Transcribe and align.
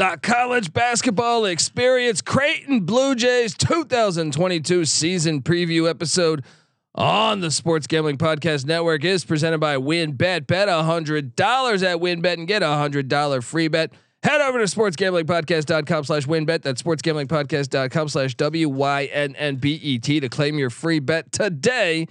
The 0.00 0.18
college 0.22 0.72
basketball 0.72 1.44
experience 1.44 2.22
Creighton 2.22 2.86
Blue 2.86 3.14
Jays 3.14 3.52
2022 3.52 4.86
season 4.86 5.42
preview 5.42 5.90
episode 5.90 6.42
on 6.94 7.40
the 7.40 7.50
Sports 7.50 7.86
Gambling 7.86 8.16
Podcast 8.16 8.64
Network 8.64 9.04
is 9.04 9.26
presented 9.26 9.58
by 9.58 9.76
WynnBET. 9.76 10.46
Bet 10.46 10.70
a 10.70 10.72
$100 10.72 11.82
at 11.82 11.98
WynnBET 11.98 12.32
and 12.32 12.48
get 12.48 12.62
a 12.62 12.64
$100 12.64 13.44
free 13.44 13.68
bet. 13.68 13.92
Head 14.22 14.40
over 14.40 14.58
to 14.58 14.64
sportsgamblingpodcast.com 14.64 16.04
slash 16.04 16.24
wynnbet. 16.24 16.62
That's 16.62 16.82
sportsgamblingpodcast.com 16.82 18.08
slash 18.08 18.34
W-Y-N-N-B-E-T 18.36 20.20
to 20.20 20.28
claim 20.30 20.58
your 20.58 20.70
free 20.70 21.00
bet 21.00 21.30
today. 21.30 22.06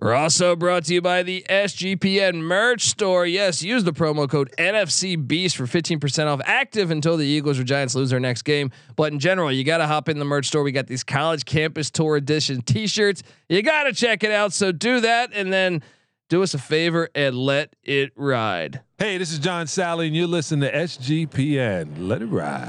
We're 0.00 0.14
also 0.14 0.56
brought 0.56 0.84
to 0.84 0.94
you 0.94 1.02
by 1.02 1.22
the 1.22 1.44
SGPN 1.50 2.36
merch 2.36 2.86
store. 2.86 3.26
Yes, 3.26 3.62
use 3.62 3.84
the 3.84 3.92
promo 3.92 4.26
code 4.26 4.50
NFC 4.56 5.14
Beast 5.28 5.58
for 5.58 5.64
15% 5.64 6.26
off 6.26 6.40
active 6.46 6.90
until 6.90 7.18
the 7.18 7.26
Eagles 7.26 7.58
or 7.58 7.64
Giants 7.64 7.94
lose 7.94 8.08
their 8.08 8.18
next 8.18 8.42
game. 8.42 8.70
But 8.96 9.12
in 9.12 9.18
general, 9.18 9.52
you 9.52 9.62
got 9.62 9.78
to 9.78 9.86
hop 9.86 10.08
in 10.08 10.18
the 10.18 10.24
merch 10.24 10.46
store. 10.46 10.62
We 10.62 10.72
got 10.72 10.86
these 10.86 11.04
college 11.04 11.44
campus 11.44 11.90
tour 11.90 12.16
edition 12.16 12.62
t-shirts. 12.62 13.22
You 13.50 13.60
got 13.60 13.82
to 13.82 13.92
check 13.92 14.24
it 14.24 14.30
out. 14.30 14.54
So 14.54 14.72
do 14.72 15.00
that 15.00 15.32
and 15.34 15.52
then 15.52 15.82
do 16.30 16.42
us 16.42 16.54
a 16.54 16.58
favor 16.58 17.10
and 17.14 17.36
let 17.36 17.76
it 17.82 18.12
ride. 18.16 18.80
Hey, 18.96 19.18
this 19.18 19.30
is 19.30 19.38
John 19.38 19.66
Salley, 19.66 20.06
and 20.06 20.16
you're 20.16 20.26
listening 20.26 20.70
to 20.70 20.74
SGPN. 20.74 22.08
Let 22.08 22.22
it 22.22 22.26
ride. 22.26 22.68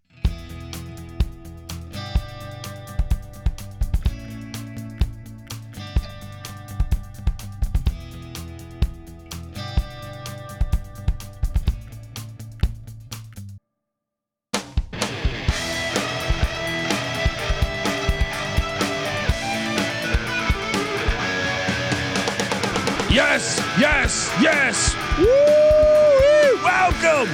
Yes. 25.17 26.57
Woo! 26.57 26.63
Welcome. 26.63 27.29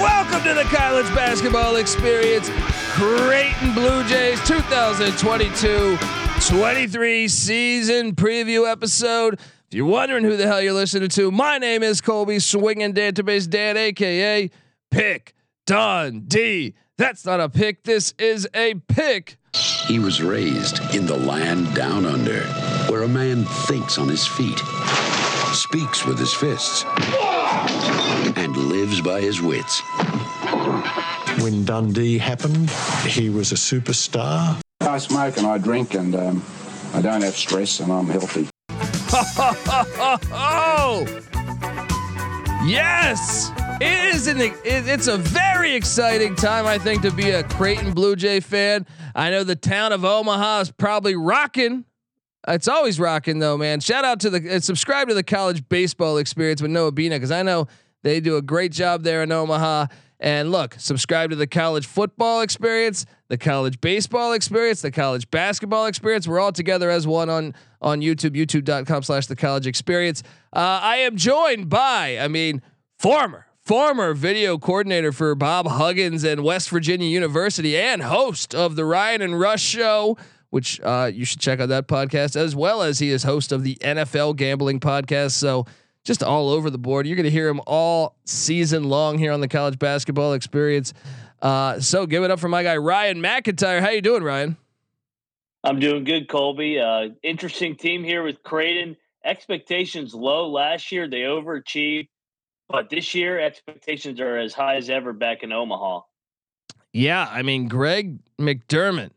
Welcome 0.00 0.42
to 0.44 0.54
the 0.54 0.64
college 0.76 1.06
basketball 1.14 1.76
experience. 1.76 2.50
Creighton 2.94 3.74
Blue 3.74 4.02
Jays 4.08 4.40
2022 4.46 5.98
23 6.48 7.28
season 7.28 8.14
preview 8.14 8.70
episode. 8.70 9.34
If 9.34 9.74
you're 9.74 9.86
wondering 9.86 10.24
who 10.24 10.36
the 10.36 10.46
hell 10.46 10.62
you're 10.62 10.72
listening 10.72 11.08
to, 11.10 11.30
my 11.30 11.58
name 11.58 11.82
is 11.82 12.00
Colby 12.00 12.38
Swinging 12.38 12.94
Database 12.94 13.48
Dan, 13.48 13.76
aka 13.76 14.50
Pick 14.90 15.34
Dundee. 15.66 16.74
That's 16.96 17.24
not 17.24 17.40
a 17.40 17.48
pick. 17.48 17.82
This 17.84 18.14
is 18.18 18.48
a 18.54 18.74
pick. 18.88 19.36
He 19.86 19.98
was 19.98 20.22
raised 20.22 20.80
in 20.94 21.06
the 21.06 21.16
land 21.16 21.74
down 21.74 22.06
under, 22.06 22.40
where 22.90 23.02
a 23.02 23.08
man 23.08 23.44
thinks 23.44 23.98
on 23.98 24.08
his 24.08 24.26
feet, 24.26 24.60
speaks 25.54 26.04
with 26.04 26.18
his 26.18 26.32
fists, 26.32 26.84
and 28.36 28.56
lives 28.56 29.00
by 29.00 29.20
his 29.20 29.40
wits. 29.40 29.80
When 31.42 31.64
Dundee 31.64 32.18
happened, 32.18 32.70
he 33.06 33.30
was 33.30 33.52
a 33.52 33.56
superstar. 33.56 34.60
I 34.80 34.98
smoke 34.98 35.36
and 35.36 35.46
I 35.46 35.58
drink 35.58 35.94
and 35.94 36.14
um, 36.14 36.44
I 36.94 37.02
don't 37.02 37.22
have 37.22 37.36
stress 37.36 37.80
and 37.80 37.92
I'm 37.92 38.06
healthy. 38.08 38.48
Oh, 40.30 41.06
yes. 42.66 43.50
It 43.80 44.14
is 44.14 44.26
an. 44.26 44.38
It's 44.64 45.06
a 45.06 45.16
very 45.16 45.74
exciting 45.74 46.34
time, 46.34 46.66
I 46.66 46.78
think, 46.78 47.02
to 47.02 47.12
be 47.12 47.30
a 47.30 47.44
Creighton 47.44 47.92
Blue 47.92 48.16
Jay 48.16 48.40
fan. 48.40 48.86
I 49.14 49.30
know 49.30 49.44
the 49.44 49.54
town 49.54 49.92
of 49.92 50.04
Omaha 50.04 50.60
is 50.60 50.72
probably 50.72 51.14
rocking. 51.14 51.84
It's 52.46 52.68
always 52.68 53.00
rocking 53.00 53.40
though, 53.40 53.58
man. 53.58 53.80
Shout 53.80 54.04
out 54.04 54.20
to 54.20 54.30
the 54.30 54.56
uh, 54.56 54.60
subscribe 54.60 55.08
to 55.08 55.14
the 55.14 55.24
college 55.24 55.68
baseball 55.68 56.18
experience 56.18 56.62
with 56.62 56.70
Noah 56.70 56.92
Bina 56.92 57.16
because 57.16 57.32
I 57.32 57.42
know 57.42 57.66
they 58.02 58.20
do 58.20 58.36
a 58.36 58.42
great 58.42 58.72
job 58.72 59.02
there 59.02 59.22
in 59.22 59.32
Omaha. 59.32 59.86
And 60.20 60.50
look, 60.50 60.74
subscribe 60.78 61.30
to 61.30 61.36
the 61.36 61.46
college 61.46 61.86
football 61.86 62.40
experience, 62.40 63.06
the 63.28 63.38
college 63.38 63.80
baseball 63.80 64.32
experience, 64.32 64.82
the 64.82 64.90
college 64.90 65.30
basketball 65.30 65.86
experience. 65.86 66.26
We're 66.26 66.40
all 66.40 66.52
together 66.52 66.90
as 66.90 67.06
one 67.06 67.30
on 67.30 67.54
on 67.80 68.00
YouTube, 68.00 68.34
youtube.com 68.34 69.02
slash 69.04 69.26
the 69.26 69.36
college 69.36 69.66
experience. 69.66 70.22
Uh, 70.52 70.80
I 70.82 70.96
am 70.96 71.16
joined 71.16 71.68
by, 71.68 72.18
I 72.18 72.26
mean, 72.26 72.62
former, 72.98 73.46
former 73.60 74.14
video 74.14 74.58
coordinator 74.58 75.12
for 75.12 75.34
Bob 75.36 75.68
Huggins 75.68 76.24
and 76.24 76.42
West 76.42 76.70
Virginia 76.70 77.08
University 77.08 77.76
and 77.76 78.02
host 78.02 78.54
of 78.54 78.74
the 78.74 78.84
Ryan 78.84 79.22
and 79.22 79.38
Rush 79.38 79.62
show, 79.62 80.16
which 80.50 80.80
uh, 80.82 81.10
you 81.12 81.24
should 81.24 81.40
check 81.40 81.60
out 81.60 81.68
that 81.68 81.88
podcast, 81.88 82.36
as 82.36 82.56
well 82.56 82.82
as 82.82 82.98
he 82.98 83.10
is 83.10 83.22
host 83.22 83.52
of 83.52 83.62
the 83.62 83.76
NFL 83.76 84.36
gambling 84.36 84.80
podcast. 84.80 85.32
So 85.32 85.66
just 86.04 86.22
all 86.22 86.50
over 86.50 86.70
the 86.70 86.78
board. 86.78 87.06
You're 87.06 87.16
going 87.16 87.24
to 87.24 87.30
hear 87.30 87.48
him 87.48 87.60
all 87.66 88.16
season 88.24 88.84
long 88.84 89.18
here 89.18 89.32
on 89.32 89.40
the 89.40 89.48
college 89.48 89.78
basketball 89.78 90.32
experience. 90.32 90.94
Uh, 91.40 91.80
so 91.80 92.06
give 92.06 92.24
it 92.24 92.30
up 92.30 92.40
for 92.40 92.48
my 92.48 92.62
guy 92.62 92.76
Ryan 92.76 93.22
McIntyre. 93.22 93.80
How 93.80 93.90
you 93.90 94.00
doing, 94.00 94.22
Ryan? 94.22 94.56
I'm 95.62 95.80
doing 95.80 96.04
good, 96.04 96.28
Colby. 96.28 96.80
Uh, 96.80 97.10
interesting 97.22 97.76
team 97.76 98.04
here 98.04 98.22
with 98.22 98.42
Creighton. 98.42 98.96
Expectations 99.24 100.14
low 100.14 100.48
last 100.48 100.90
year; 100.92 101.08
they 101.08 101.22
overachieved, 101.22 102.08
but 102.68 102.88
this 102.88 103.14
year 103.14 103.38
expectations 103.38 104.20
are 104.20 104.38
as 104.38 104.54
high 104.54 104.76
as 104.76 104.88
ever 104.88 105.12
back 105.12 105.42
in 105.42 105.52
Omaha. 105.52 106.00
Yeah, 106.92 107.28
I 107.30 107.42
mean 107.42 107.68
Greg 107.68 108.20
McDermott. 108.40 109.10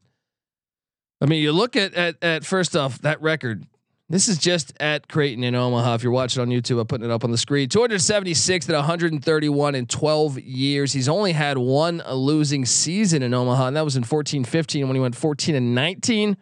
I 1.21 1.27
mean, 1.27 1.41
you 1.41 1.51
look 1.51 1.75
at 1.75 1.93
at 1.93 2.21
at 2.23 2.43
first 2.43 2.75
off 2.75 2.99
that 2.99 3.21
record. 3.21 3.65
This 4.09 4.27
is 4.27 4.37
just 4.37 4.73
at 4.81 5.07
Creighton 5.07 5.43
in 5.45 5.55
Omaha. 5.55 5.95
If 5.95 6.03
you're 6.03 6.11
watching 6.11 6.41
on 6.41 6.49
YouTube, 6.49 6.81
I'm 6.81 6.87
putting 6.87 7.09
it 7.09 7.13
up 7.13 7.23
on 7.23 7.31
the 7.31 7.37
screen. 7.37 7.69
276 7.69 8.67
at 8.67 8.75
131 8.75 9.73
in 9.73 9.85
12 9.85 10.39
years. 10.39 10.91
He's 10.91 11.07
only 11.07 11.31
had 11.31 11.57
one 11.57 12.03
losing 12.11 12.65
season 12.65 13.23
in 13.23 13.33
Omaha, 13.33 13.67
and 13.67 13.77
that 13.77 13.85
was 13.85 13.95
in 13.95 14.03
14 14.03 14.43
15 14.43 14.85
when 14.85 14.95
he 14.95 14.99
went 14.99 15.15
14 15.15 15.55
and 15.55 15.73
19. 15.73 16.35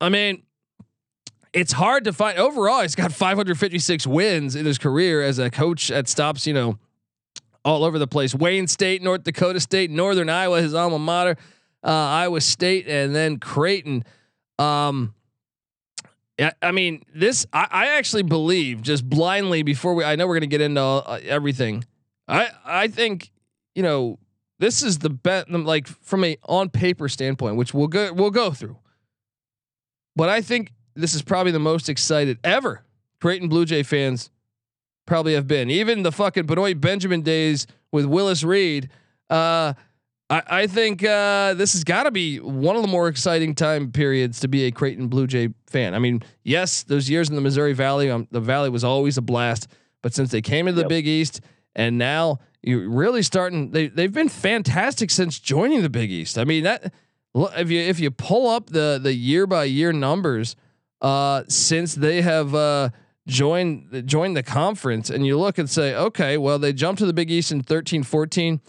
I 0.00 0.08
mean, 0.08 0.42
it's 1.52 1.72
hard 1.72 2.04
to 2.04 2.12
find 2.12 2.38
overall. 2.38 2.80
He's 2.80 2.94
got 2.94 3.12
556 3.12 4.06
wins 4.06 4.56
in 4.56 4.64
his 4.64 4.78
career 4.78 5.22
as 5.22 5.38
a 5.38 5.50
coach 5.50 5.90
at 5.90 6.08
stops, 6.08 6.46
you 6.46 6.54
know, 6.54 6.78
all 7.64 7.84
over 7.84 7.98
the 7.98 8.06
place. 8.06 8.34
Wayne 8.34 8.68
State, 8.68 9.02
North 9.02 9.24
Dakota 9.24 9.60
State, 9.60 9.90
Northern 9.90 10.30
Iowa, 10.30 10.62
his 10.62 10.72
alma 10.72 10.98
mater, 10.98 11.36
uh, 11.86 11.90
Iowa 11.90 12.40
State, 12.40 12.88
and 12.88 13.14
then 13.14 13.38
Creighton. 13.38 14.04
Um, 14.58 15.14
I 16.60 16.72
mean, 16.72 17.02
this 17.14 17.46
I, 17.52 17.68
I 17.70 17.86
actually 17.96 18.24
believe 18.24 18.82
just 18.82 19.08
blindly 19.08 19.62
before 19.62 19.94
we. 19.94 20.04
I 20.04 20.16
know 20.16 20.26
we're 20.26 20.34
gonna 20.34 20.46
get 20.46 20.60
into 20.60 20.80
all, 20.80 21.02
uh, 21.06 21.20
everything. 21.24 21.84
I 22.28 22.48
I 22.64 22.88
think 22.88 23.30
you 23.74 23.82
know 23.82 24.18
this 24.58 24.82
is 24.82 24.98
the 24.98 25.10
bet 25.10 25.50
like 25.50 25.86
from 25.86 26.24
a 26.24 26.36
on 26.44 26.68
paper 26.68 27.08
standpoint, 27.08 27.56
which 27.56 27.72
we'll 27.72 27.88
go 27.88 28.12
we'll 28.12 28.30
go 28.30 28.50
through. 28.50 28.76
But 30.16 30.28
I 30.28 30.42
think 30.42 30.72
this 30.94 31.14
is 31.14 31.22
probably 31.22 31.52
the 31.52 31.58
most 31.58 31.88
excited 31.88 32.38
ever 32.42 32.82
Creighton 33.20 33.48
Blue 33.48 33.64
Jay 33.64 33.82
fans 33.82 34.30
probably 35.06 35.34
have 35.34 35.46
been. 35.46 35.70
Even 35.70 36.02
the 36.02 36.12
fucking 36.12 36.46
Benoit 36.46 36.80
Benjamin 36.80 37.22
days 37.22 37.66
with 37.92 38.04
Willis 38.04 38.42
Reed. 38.42 38.90
Uh, 39.30 39.74
I, 40.28 40.42
I 40.46 40.66
think 40.66 41.04
uh, 41.04 41.54
this 41.54 41.72
has 41.74 41.84
got 41.84 42.04
to 42.04 42.10
be 42.10 42.38
one 42.40 42.76
of 42.76 42.82
the 42.82 42.88
more 42.88 43.08
exciting 43.08 43.54
time 43.54 43.92
periods 43.92 44.40
to 44.40 44.48
be 44.48 44.64
a 44.64 44.72
Creighton 44.72 45.08
Blue 45.08 45.26
Jay 45.26 45.50
fan. 45.68 45.94
I 45.94 45.98
mean, 45.98 46.22
yes, 46.42 46.82
those 46.82 47.08
years 47.08 47.28
in 47.28 47.36
the 47.36 47.40
Missouri 47.40 47.72
Valley, 47.72 48.10
um, 48.10 48.26
the 48.30 48.40
Valley 48.40 48.70
was 48.70 48.82
always 48.82 49.16
a 49.16 49.22
blast, 49.22 49.68
but 50.02 50.14
since 50.14 50.30
they 50.30 50.42
came 50.42 50.66
into 50.66 50.76
the 50.76 50.82
Yep. 50.82 50.88
Big 50.88 51.06
East 51.06 51.40
and 51.74 51.98
now 51.98 52.40
you're 52.62 52.88
really 52.88 53.22
starting, 53.22 53.70
they 53.70 53.86
they've 53.86 54.12
been 54.12 54.28
fantastic 54.28 55.10
since 55.10 55.38
joining 55.38 55.82
the 55.82 55.90
Big 55.90 56.10
East. 56.10 56.38
I 56.38 56.44
mean 56.44 56.64
that 56.64 56.92
if 57.34 57.70
you 57.70 57.80
if 57.80 58.00
you 58.00 58.10
pull 58.10 58.48
up 58.48 58.70
the 58.70 58.98
the 59.00 59.12
year 59.12 59.46
by 59.46 59.64
year 59.64 59.92
numbers 59.92 60.56
uh, 61.02 61.44
since 61.48 61.94
they 61.94 62.22
have 62.22 62.54
uh, 62.54 62.88
joined 63.28 64.02
joined 64.06 64.36
the 64.36 64.42
conference, 64.42 65.10
and 65.10 65.24
you 65.24 65.38
look 65.38 65.58
and 65.58 65.70
say, 65.70 65.94
okay, 65.94 66.36
well 66.36 66.58
they 66.58 66.72
jumped 66.72 66.98
to 66.98 67.06
the 67.06 67.12
Big 67.12 67.30
East 67.30 67.52
in 67.52 67.62
13, 67.62 68.02
14. 68.02 68.60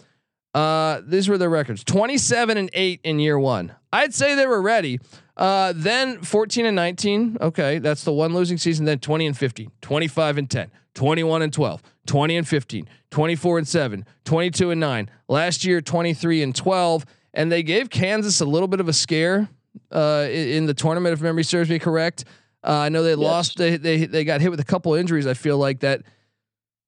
Uh, 0.58 1.02
these 1.06 1.28
were 1.28 1.38
their 1.38 1.50
records: 1.50 1.84
twenty-seven 1.84 2.56
and 2.56 2.70
eight 2.72 3.00
in 3.04 3.20
year 3.20 3.38
one. 3.38 3.72
I'd 3.92 4.12
say 4.12 4.34
they 4.34 4.46
were 4.46 4.60
ready. 4.60 4.98
Uh, 5.36 5.72
then 5.76 6.20
14 6.20 6.66
and 6.66 6.74
19. 6.74 7.38
Okay, 7.40 7.78
that's 7.78 8.02
the 8.02 8.12
one 8.12 8.34
losing 8.34 8.58
season. 8.58 8.84
Then 8.86 8.98
20 8.98 9.28
and 9.28 9.38
15, 9.38 9.70
25 9.80 10.38
and 10.38 10.50
10, 10.50 10.70
21 10.94 11.42
and 11.42 11.52
12, 11.52 11.82
20 12.06 12.36
and 12.38 12.48
15, 12.48 12.88
24 13.12 13.58
and 13.58 13.68
7, 13.68 14.06
22 14.24 14.70
and 14.72 14.80
9. 14.80 15.10
Last 15.28 15.64
year, 15.64 15.80
23 15.80 16.42
and 16.42 16.56
12. 16.56 17.06
And 17.34 17.52
they 17.52 17.62
gave 17.62 17.88
Kansas 17.88 18.40
a 18.40 18.44
little 18.44 18.66
bit 18.66 18.80
of 18.80 18.88
a 18.88 18.92
scare 18.92 19.48
uh, 19.92 20.26
in, 20.28 20.48
in 20.48 20.66
the 20.66 20.74
tournament, 20.74 21.12
if 21.12 21.20
memory 21.20 21.44
serves 21.44 21.70
me 21.70 21.78
correct. 21.78 22.24
Uh, 22.64 22.72
I 22.72 22.88
know 22.88 23.04
they 23.04 23.14
lost. 23.14 23.58
They, 23.58 23.76
they 23.76 24.06
they 24.06 24.24
got 24.24 24.40
hit 24.40 24.50
with 24.50 24.58
a 24.58 24.64
couple 24.64 24.94
injuries. 24.94 25.28
I 25.28 25.34
feel 25.34 25.56
like 25.56 25.80
that 25.80 26.02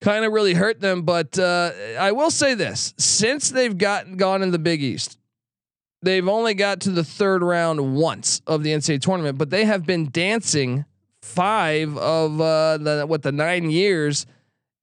kind 0.00 0.25
of 0.25 0.32
really 0.32 0.55
hurt 0.55 0.81
them. 0.81 1.02
But 1.02 1.38
uh, 1.38 1.73
I 1.99 2.12
will 2.12 2.31
say 2.31 2.55
this: 2.55 2.94
since 2.99 3.50
they've 3.50 3.76
gotten 3.76 4.17
gone 4.17 4.43
in 4.43 4.50
the 4.50 4.58
Big 4.58 4.82
East, 4.82 5.19
they've 6.02 6.26
only 6.26 6.55
got 6.55 6.81
to 6.81 6.91
the 6.91 7.05
third 7.05 7.43
round 7.43 7.97
once 7.97 8.41
of 8.47 8.62
the 8.62 8.70
NCAA 8.70 9.00
tournament, 9.00 9.38
but 9.38 9.50
they 9.50 9.64
have 9.64 9.87
been 9.87 10.11
dancing 10.11 10.85
five 11.23 11.97
of 11.97 12.41
uh, 12.41 12.79
the 12.79 13.05
what 13.06 13.23
the 13.23 13.32
nine 13.32 13.70
years, 13.70 14.26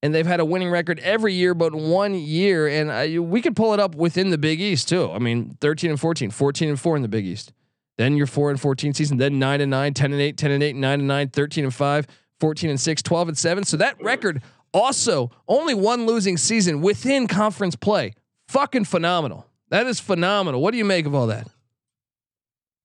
and 0.02 0.14
they've 0.14 0.28
had 0.28 0.40
a 0.40 0.46
winning 0.46 0.70
record 0.70 1.00
every 1.00 1.34
year 1.34 1.54
but 1.54 1.74
one 1.74 2.14
year. 2.14 2.68
And 2.68 2.90
uh, 2.90 3.22
we 3.22 3.42
could 3.42 3.56
pull 3.56 3.74
it 3.74 3.80
up 3.80 3.96
within 3.96 4.30
the 4.30 4.38
Big 4.38 4.62
East 4.62 4.90
too. 4.90 5.12
I 5.12 5.20
mean, 5.20 5.58
thirteen 5.62 5.92
and 5.92 6.00
14, 6.00 6.32
14 6.32 6.70
and 6.70 6.80
four 6.80 6.96
in 6.96 7.02
the 7.02 7.08
Big 7.08 7.26
East. 7.26 7.54
Then 7.98 8.16
your 8.16 8.28
four 8.28 8.52
and 8.52 8.62
14 8.62 8.94
season, 8.94 9.18
then 9.18 9.40
nine 9.40 9.60
and 9.60 9.72
nine, 9.72 9.94
10 9.94 10.14
and 10.14 10.22
eight, 10.22 10.38
10 10.38 10.52
and 10.52 10.62
eight, 10.62 10.76
nine 10.76 11.00
and 11.00 11.08
nine, 11.08 11.30
13 11.30 11.64
and 11.64 11.74
five, 11.74 12.06
14 12.40 12.70
and 12.70 12.80
six, 12.80 13.02
12 13.02 13.30
and 13.30 13.38
seven. 13.38 13.64
So 13.64 13.78
that 13.78 14.00
record 14.02 14.44
also 14.78 15.32
only 15.48 15.74
one 15.74 16.06
losing 16.06 16.38
season 16.38 16.82
within 16.82 17.28
conference 17.28 17.76
play. 17.76 18.14
Fucking 18.48 18.86
phenomenal. 18.86 19.48
That 19.70 19.88
is 19.88 20.00
phenomenal. 20.00 20.62
What 20.62 20.72
do 20.72 20.78
you 20.78 20.86
make 20.86 21.06
of 21.06 21.14
all 21.14 21.28
that? 21.28 21.48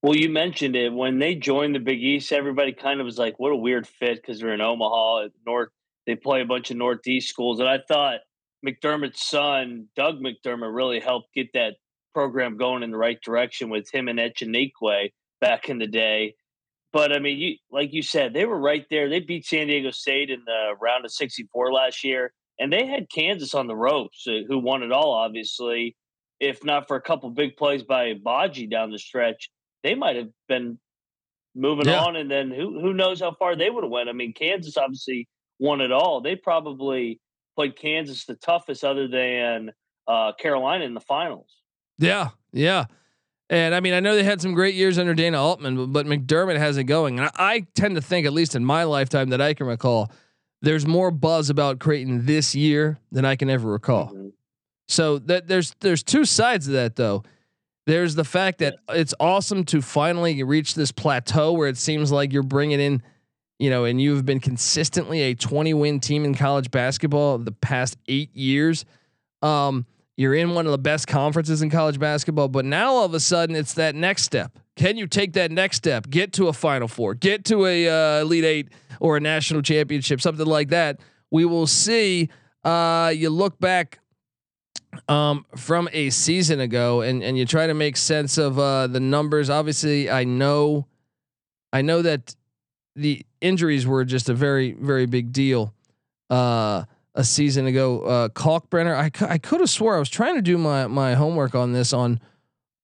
Well, 0.03 0.17
you 0.17 0.31
mentioned 0.31 0.75
it 0.75 0.93
when 0.93 1.21
they 1.21 1.37
joined 1.37 1.77
the 1.77 1.79
Big 1.79 2.03
East. 2.03 2.33
Everybody 2.33 2.73
kind 2.73 3.00
of 3.00 3.05
was 3.05 3.19
like, 3.19 3.39
"What 3.39 3.53
a 3.53 3.56
weird 3.56 3.87
fit," 3.87 4.17
because 4.17 4.41
they're 4.41 4.53
in 4.53 4.61
Omaha, 4.61 5.29
North. 5.47 5.69
They 6.06 6.17
play 6.17 6.41
a 6.41 6.44
bunch 6.44 6.73
of 6.73 6.77
Northeast 6.77 7.29
schools, 7.29 7.61
and 7.61 7.69
I 7.69 7.79
thought 7.87 8.19
McDermott's 8.67 9.23
son, 9.23 9.89
Doug 9.94 10.21
McDermott, 10.21 10.75
really 10.75 10.99
helped 10.99 11.33
get 11.35 11.53
that 11.55 11.75
program 12.15 12.56
going 12.56 12.83
in 12.83 12.91
the 12.91 12.97
right 12.97 13.21
direction 13.23 13.71
with 13.71 13.89
him 13.93 14.09
and 14.09 14.19
Echenique 14.19 15.12
back 15.41 15.69
in 15.69 15.79
the 15.79 15.87
day. 15.87 16.35
But 16.93 17.12
I 17.12 17.19
mean, 17.19 17.39
you 17.39 17.56
like 17.71 17.93
you 17.93 18.03
said, 18.03 18.35
they 18.35 18.44
were 18.44 18.59
right 18.59 18.85
there. 18.91 19.09
They 19.09 19.21
beat 19.21 19.47
San 19.47 19.69
Diego 19.69 19.91
State 19.91 20.31
in 20.31 20.43
the 20.44 20.75
round 20.81 21.05
of 21.05 21.12
64 21.12 21.73
last 21.73 22.05
year, 22.05 22.33
and 22.59 22.73
they 22.73 22.87
had 22.87 23.11
Kansas 23.11 23.55
on 23.55 23.67
the 23.67 23.77
ropes, 23.77 24.27
uh, 24.29 24.44
who 24.47 24.59
won 24.59 24.83
it 24.83 24.93
all, 24.93 25.12
obviously. 25.12 25.97
If 26.39 26.65
not 26.65 26.89
for 26.89 26.97
a 26.97 27.00
couple 27.00 27.31
big 27.31 27.56
plays 27.56 27.83
by 27.83 28.12
Agbaji 28.12 28.69
down 28.69 28.91
the 28.91 28.99
stretch, 28.99 29.49
they 29.83 29.94
might 29.94 30.17
have 30.17 30.29
been 30.49 30.79
moving 31.55 31.87
yeah. 31.87 32.00
on, 32.00 32.17
and 32.17 32.31
then 32.31 32.50
who 32.50 32.81
who 32.81 32.93
knows 32.93 33.21
how 33.21 33.35
far 33.39 33.56
they 33.56 33.71
would 33.71 33.85
have 33.85 33.91
went. 33.91 34.09
I 34.09 34.12
mean, 34.12 34.35
Kansas 34.35 34.77
obviously 34.77 35.29
won 35.59 35.81
it 35.81 35.93
all. 35.93 36.21
They 36.21 36.37
probably 36.37 37.21
played 37.56 37.77
Kansas 37.77 38.27
the 38.27 38.35
toughest, 38.35 38.85
other 38.85 39.09
than 39.09 39.73
uh, 40.06 40.33
Carolina 40.39 40.85
in 40.85 40.94
the 40.94 41.00
finals. 41.00 41.49
Yeah, 41.99 42.31
yeah. 42.53 42.87
And 43.53 43.75
I 43.75 43.81
mean, 43.81 43.93
I 43.93 44.01
know 44.01 44.17
they 44.17 44.25
had 44.25 44.41
some 44.41 44.55
great 44.55 44.75
years 44.75 44.99
under 44.99 45.13
Dana 45.13 45.39
Altman, 45.39 45.77
but, 45.77 45.93
but 45.93 46.07
McDermott 46.07 46.57
has 46.57 46.79
it 46.79 46.85
going. 46.85 47.19
And 47.19 47.29
I, 47.29 47.31
I, 47.37 47.67
tend 47.75 47.97
to 47.97 48.01
think, 48.01 48.27
at 48.27 48.33
least 48.33 48.55
in 48.55 48.65
my 48.65 48.85
lifetime 48.85 49.29
that 49.29 49.43
I 49.43 49.53
can 49.53 49.67
recall, 49.67 50.11
there's 50.63 50.87
more 50.87 51.11
buzz 51.11 51.51
about 51.51 51.79
Creighton 51.79 52.25
this 52.25 52.55
year 52.55 52.99
than 53.11 53.27
I 53.27 53.37
can 53.37 53.51
ever 53.51 53.71
recall. 53.71 54.07
Mm-hmm. 54.07 54.29
So 54.89 55.19
that 55.19 55.49
there's 55.49 55.75
there's 55.81 56.03
two 56.03 56.25
sides 56.25 56.67
of 56.67 56.73
that 56.73 56.97
though. 56.97 57.25
There's 57.85 58.15
the 58.15 58.25
fact 58.25 58.61
that 58.61 58.77
it's 58.89 59.13
awesome 59.21 59.65
to 59.65 59.83
finally 59.83 60.43
reach 60.43 60.75
this 60.75 60.91
plateau 60.91 61.53
where 61.53 61.69
it 61.69 61.77
seems 61.77 62.11
like 62.11 62.33
you're 62.33 62.43
bringing 62.43 62.81
in, 62.81 63.03
you 63.59 63.69
know, 63.69 63.85
and 63.85 64.01
you've 64.01 64.25
been 64.25 64.41
consistently 64.41 65.21
a 65.23 65.35
20 65.35 65.75
win 65.75 66.01
team 66.01 66.25
in 66.25 66.35
college 66.35 66.71
basketball 66.71 67.37
the 67.37 67.53
past 67.53 67.99
eight 68.09 68.35
years. 68.35 68.87
Um, 69.43 69.85
you're 70.23 70.35
in 70.35 70.55
one 70.55 70.67
of 70.67 70.73
the 70.73 70.79
best 70.79 71.07
conferences 71.07 71.63
in 71.63 71.69
college 71.71 71.99
basketball, 71.99 72.49
but 72.49 72.65
now 72.65 72.93
all 72.93 73.05
of 73.05 73.13
a 73.13 73.21
sudden 73.21 73.57
it's 73.57 73.75
that 73.75 73.95
next 73.95 74.23
step. 74.23 74.59
Can 74.77 74.97
you 74.97 75.07
take 75.07 75.35
that 75.35 75.51
next 75.51 75.77
step? 75.79 76.09
Get 76.09 76.33
to 76.35 76.49
a 76.49 76.53
Final 76.53 76.89
Four, 76.89 77.15
get 77.15 77.45
to 77.47 77.67
a 77.67 77.89
uh, 77.89 78.23
Elite 78.23 78.45
Eight 78.45 78.69
or 79.01 79.17
a 79.17 79.21
national 79.21 79.63
championship, 79.63 80.21
something 80.21 80.47
like 80.47 80.69
that. 80.69 81.01
We 81.31 81.45
will 81.45 81.67
see. 81.67 82.31
Uh, 82.65 83.13
you 83.15 83.29
look 83.29 83.59
back 83.59 83.99
um, 85.09 85.45
from 85.57 85.89
a 85.93 86.11
season 86.11 86.61
ago, 86.61 87.01
and 87.01 87.23
and 87.23 87.37
you 87.37 87.45
try 87.45 87.67
to 87.67 87.75
make 87.75 87.97
sense 87.97 88.39
of 88.39 88.59
uh, 88.59 88.87
the 88.87 89.01
numbers. 89.01 89.51
Obviously, 89.51 90.09
I 90.09 90.25
know, 90.25 90.87
I 91.73 91.83
know 91.83 92.01
that 92.03 92.35
the 92.95 93.27
injuries 93.41 93.87
were 93.87 94.05
just 94.05 94.29
a 94.29 94.35
very 94.35 94.73
very 94.73 95.07
big 95.07 95.33
deal 95.33 95.75
uh, 96.31 96.85
a 97.14 97.25
season 97.25 97.67
ago. 97.67 98.00
Uh, 98.00 98.29
Kalkbrenner, 98.29 98.94
I 98.94 99.11
I 99.32 99.38
could 99.38 99.61
have 99.61 99.70
swore 99.70 99.97
I 99.97 99.99
was 99.99 100.09
trying 100.09 100.37
to 100.37 100.43
do 100.43 100.59
my 100.59 100.87
my 100.87 101.14
homework 101.14 101.55
on 101.55 101.73
this 101.73 101.93
on 101.93 102.20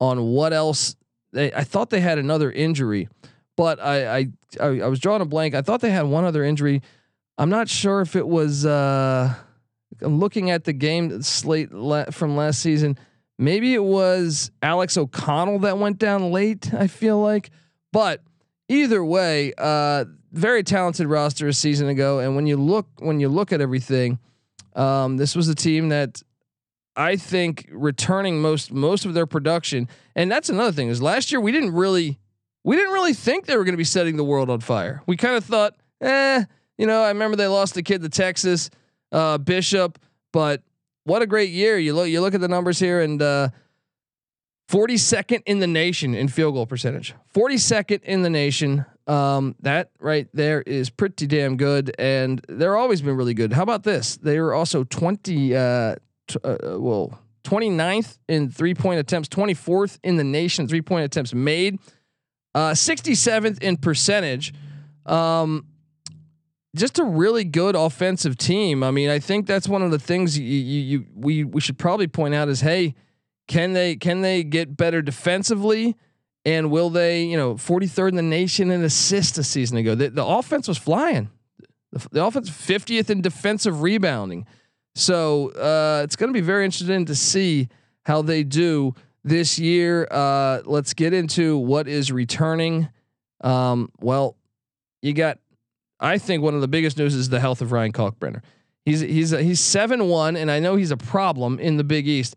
on 0.00 0.22
what 0.22 0.52
else 0.52 0.96
they. 1.32 1.52
I 1.52 1.64
thought 1.64 1.90
they 1.90 2.00
had 2.00 2.18
another 2.18 2.50
injury, 2.50 3.08
but 3.56 3.80
I 3.80 4.18
I 4.18 4.28
I, 4.60 4.66
I 4.80 4.86
was 4.86 5.00
drawing 5.00 5.22
a 5.22 5.26
blank. 5.26 5.54
I 5.54 5.62
thought 5.62 5.80
they 5.80 5.90
had 5.90 6.06
one 6.06 6.24
other 6.24 6.44
injury. 6.44 6.82
I'm 7.36 7.50
not 7.50 7.68
sure 7.68 8.00
if 8.00 8.16
it 8.16 8.26
was. 8.26 8.66
Uh, 8.66 9.34
I'm 10.00 10.18
looking 10.18 10.50
at 10.50 10.64
the 10.64 10.72
game 10.72 11.22
slate 11.22 11.72
la- 11.72 12.10
from 12.10 12.36
last 12.36 12.60
season. 12.60 12.98
Maybe 13.38 13.72
it 13.72 13.82
was 13.82 14.50
Alex 14.62 14.96
O'Connell 14.96 15.60
that 15.60 15.78
went 15.78 15.98
down 15.98 16.32
late. 16.32 16.74
I 16.74 16.88
feel 16.88 17.20
like, 17.20 17.50
but 17.92 18.22
either 18.68 19.04
way, 19.04 19.52
uh, 19.56 20.06
very 20.32 20.62
talented 20.62 21.06
roster 21.06 21.48
a 21.48 21.52
season 21.52 21.88
ago. 21.88 22.18
And 22.20 22.36
when 22.36 22.46
you 22.46 22.56
look 22.56 22.86
when 22.98 23.20
you 23.20 23.28
look 23.28 23.52
at 23.52 23.60
everything, 23.60 24.18
um, 24.74 25.16
this 25.16 25.34
was 25.34 25.48
a 25.48 25.54
team 25.54 25.88
that 25.88 26.22
I 26.96 27.16
think 27.16 27.68
returning 27.70 28.40
most 28.40 28.72
most 28.72 29.04
of 29.04 29.14
their 29.14 29.26
production. 29.26 29.88
And 30.14 30.30
that's 30.30 30.48
another 30.48 30.72
thing 30.72 30.88
is 30.88 31.00
last 31.00 31.30
year 31.32 31.40
we 31.40 31.52
didn't 31.52 31.74
really 31.74 32.18
we 32.64 32.76
didn't 32.76 32.92
really 32.92 33.14
think 33.14 33.46
they 33.46 33.56
were 33.56 33.64
going 33.64 33.74
to 33.74 33.78
be 33.78 33.84
setting 33.84 34.16
the 34.16 34.24
world 34.24 34.50
on 34.50 34.60
fire. 34.60 35.02
We 35.06 35.16
kind 35.16 35.36
of 35.36 35.44
thought, 35.44 35.74
eh, 36.00 36.44
you 36.76 36.86
know, 36.86 37.02
I 37.02 37.08
remember 37.08 37.36
they 37.36 37.46
lost 37.46 37.76
a 37.76 37.82
kid 37.82 38.02
to 38.02 38.08
Texas 38.08 38.70
uh, 39.12 39.38
Bishop. 39.38 39.98
But 40.32 40.62
what 41.04 41.22
a 41.22 41.26
great 41.26 41.50
year! 41.50 41.78
You 41.78 41.94
look 41.94 42.08
you 42.08 42.20
look 42.20 42.34
at 42.34 42.40
the 42.40 42.48
numbers 42.48 42.78
here, 42.78 43.00
and 43.00 43.20
uh, 43.22 43.48
42nd 44.68 45.42
in 45.46 45.60
the 45.60 45.66
nation 45.66 46.14
in 46.14 46.28
field 46.28 46.54
goal 46.54 46.66
percentage. 46.66 47.14
42nd 47.34 48.02
in 48.02 48.22
the 48.22 48.30
nation. 48.30 48.84
Um, 49.08 49.56
that 49.60 49.90
right 49.98 50.28
there 50.34 50.60
is 50.62 50.90
pretty 50.90 51.26
damn 51.26 51.56
good, 51.56 51.94
and 51.98 52.44
they're 52.48 52.76
always 52.76 53.00
been 53.00 53.16
really 53.16 53.34
good. 53.34 53.54
How 53.54 53.62
about 53.62 53.82
this? 53.82 54.16
They 54.18 54.38
were 54.38 54.52
also 54.52 54.84
20. 54.84 55.56
Uh, 55.56 55.96
t- 56.26 56.38
uh, 56.44 56.78
well. 56.78 57.18
29th 57.44 58.18
in 58.28 58.50
three 58.50 58.74
point 58.74 59.00
attempts, 59.00 59.26
24th 59.30 59.98
in 60.02 60.16
the 60.16 60.24
nation 60.24 60.68
three 60.68 60.82
point 60.82 61.06
attempts 61.06 61.32
made, 61.32 61.78
uh, 62.54 62.72
67th 62.72 63.62
in 63.62 63.78
percentage. 63.78 64.52
Um, 65.06 65.66
just 66.76 66.98
a 66.98 67.04
really 67.04 67.44
good 67.44 67.74
offensive 67.74 68.36
team. 68.36 68.82
I 68.82 68.90
mean, 68.90 69.08
I 69.08 69.18
think 69.18 69.46
that's 69.46 69.66
one 69.66 69.82
of 69.82 69.90
the 69.90 69.98
things 69.98 70.38
you, 70.38 70.44
you, 70.44 70.80
you 70.80 71.06
we 71.14 71.44
we 71.44 71.60
should 71.60 71.78
probably 71.78 72.06
point 72.06 72.34
out 72.34 72.48
is 72.48 72.60
hey, 72.60 72.94
can 73.46 73.72
they 73.72 73.96
can 73.96 74.20
they 74.20 74.44
get 74.44 74.76
better 74.76 75.00
defensively? 75.00 75.96
And 76.44 76.70
will 76.70 76.90
they, 76.90 77.24
you 77.24 77.36
know, 77.36 77.54
43rd 77.54 78.10
in 78.10 78.16
the 78.16 78.22
nation 78.22 78.70
in 78.70 78.82
assists 78.82 79.36
a 79.38 79.44
season 79.44 79.76
ago? 79.76 79.94
The, 79.94 80.10
the 80.10 80.24
offense 80.24 80.68
was 80.68 80.78
flying. 80.78 81.30
The, 81.92 82.08
the 82.12 82.24
offense 82.24 82.48
50th 82.48 83.10
in 83.10 83.20
defensive 83.20 83.82
rebounding. 83.82 84.46
So 84.94 85.50
uh, 85.50 86.02
it's 86.04 86.16
going 86.16 86.28
to 86.28 86.34
be 86.34 86.44
very 86.44 86.64
interesting 86.64 87.04
to 87.06 87.14
see 87.14 87.68
how 88.04 88.22
they 88.22 88.44
do 88.44 88.94
this 89.24 89.58
year. 89.58 90.08
Uh, 90.10 90.62
let's 90.64 90.94
get 90.94 91.12
into 91.12 91.58
what 91.58 91.86
is 91.86 92.10
returning. 92.10 92.88
Um, 93.42 93.90
well, 94.00 94.36
you 95.02 95.12
got 95.12 95.38
I 96.00 96.18
think 96.18 96.42
one 96.42 96.54
of 96.54 96.60
the 96.60 96.68
biggest 96.68 96.96
news 96.96 97.14
is 97.14 97.28
the 97.28 97.40
health 97.40 97.60
of 97.60 97.72
Ryan 97.72 97.92
Kalkbrenner. 97.92 98.42
He's 98.84 99.00
he's 99.00 99.30
he's 99.30 99.60
seven 99.60 100.08
one, 100.08 100.36
and 100.36 100.50
I 100.50 100.60
know 100.60 100.76
he's 100.76 100.90
a 100.90 100.96
problem 100.96 101.58
in 101.58 101.76
the 101.76 101.84
Big 101.84 102.08
East. 102.08 102.36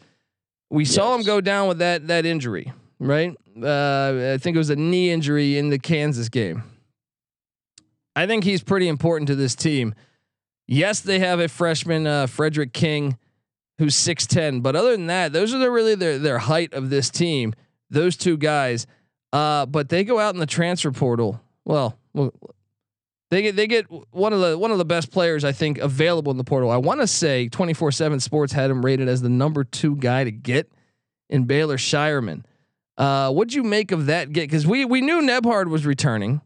We 0.69 0.83
yes. 0.83 0.95
saw 0.95 1.15
him 1.15 1.23
go 1.23 1.41
down 1.41 1.67
with 1.67 1.77
that 1.79 2.07
that 2.07 2.25
injury, 2.25 2.71
right? 2.99 3.35
Uh, 3.63 4.33
I 4.33 4.37
think 4.37 4.55
it 4.55 4.57
was 4.57 4.69
a 4.69 4.75
knee 4.75 5.11
injury 5.11 5.57
in 5.57 5.69
the 5.69 5.79
Kansas 5.79 6.29
game. 6.29 6.63
I 8.15 8.27
think 8.27 8.43
he's 8.43 8.63
pretty 8.63 8.87
important 8.87 9.27
to 9.27 9.35
this 9.35 9.55
team. 9.55 9.95
Yes, 10.67 10.99
they 10.99 11.19
have 11.19 11.39
a 11.39 11.47
freshman, 11.47 12.07
uh, 12.07 12.27
Frederick 12.27 12.73
King, 12.73 13.17
who's 13.77 13.95
six 13.95 14.25
ten, 14.25 14.61
but 14.61 14.75
other 14.75 14.91
than 14.91 15.07
that, 15.07 15.33
those 15.33 15.53
are 15.53 15.57
the 15.57 15.71
really 15.71 15.95
their 15.95 16.17
their 16.17 16.39
height 16.39 16.73
of 16.73 16.89
this 16.89 17.09
team. 17.09 17.53
Those 17.89 18.15
two 18.15 18.37
guys, 18.37 18.87
uh, 19.33 19.65
but 19.65 19.89
they 19.89 20.03
go 20.03 20.19
out 20.19 20.33
in 20.33 20.39
the 20.39 20.45
transfer 20.45 20.91
portal. 20.91 21.41
Well, 21.65 21.97
they 23.31 23.41
get 23.41 23.55
they 23.55 23.67
get 23.67 23.85
one 24.11 24.33
of 24.33 24.41
the 24.41 24.57
one 24.57 24.71
of 24.71 24.77
the 24.77 24.85
best 24.85 25.11
players 25.11 25.43
I 25.43 25.51
think 25.51 25.77
available 25.77 26.31
in 26.31 26.37
the 26.37 26.43
portal. 26.43 26.69
I 26.69 26.77
want 26.77 27.01
to 27.01 27.07
say 27.07 27.49
24/7 27.49 28.21
Sports 28.21 28.53
had 28.53 28.69
him 28.69 28.85
rated 28.85 29.07
as 29.07 29.21
the 29.21 29.29
number 29.29 29.63
2 29.63 29.95
guy 29.95 30.25
to 30.25 30.31
get 30.31 30.71
in 31.29 31.45
Baylor 31.45 31.77
Scheierman. 31.77 32.43
Uh, 33.01 33.31
what'd 33.31 33.53
you 33.53 33.63
make 33.63 33.91
of 33.91 34.05
that 34.05 34.31
get 34.31 34.49
cuz 34.49 34.67
we 34.67 34.85
we 34.85 35.01
knew 35.01 35.21
Nembhard 35.21 35.69
was 35.69 35.85
returning. 35.85 36.41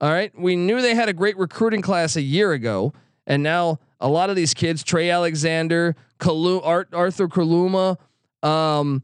All 0.00 0.10
right? 0.10 0.30
We 0.38 0.56
knew 0.56 0.80
they 0.80 0.94
had 0.94 1.08
a 1.08 1.12
great 1.12 1.36
recruiting 1.36 1.82
class 1.82 2.16
a 2.16 2.22
year 2.22 2.52
ago 2.52 2.92
and 3.26 3.42
now 3.42 3.80
a 4.00 4.08
lot 4.08 4.30
of 4.30 4.36
these 4.36 4.54
kids, 4.54 4.82
Trey 4.84 5.10
Alexander, 5.10 5.96
Kalu, 6.18 6.60
Art, 6.64 6.88
Arthur 6.92 7.28
Kaluma, 7.28 7.98
um, 8.42 9.02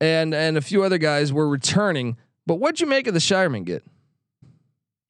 and 0.00 0.34
and 0.34 0.56
a 0.56 0.60
few 0.60 0.82
other 0.82 0.98
guys 0.98 1.32
were 1.32 1.48
returning. 1.48 2.16
But 2.46 2.56
what'd 2.56 2.80
you 2.80 2.86
make 2.86 3.06
of 3.06 3.14
the 3.14 3.20
Scheierman 3.20 3.64
get? 3.64 3.84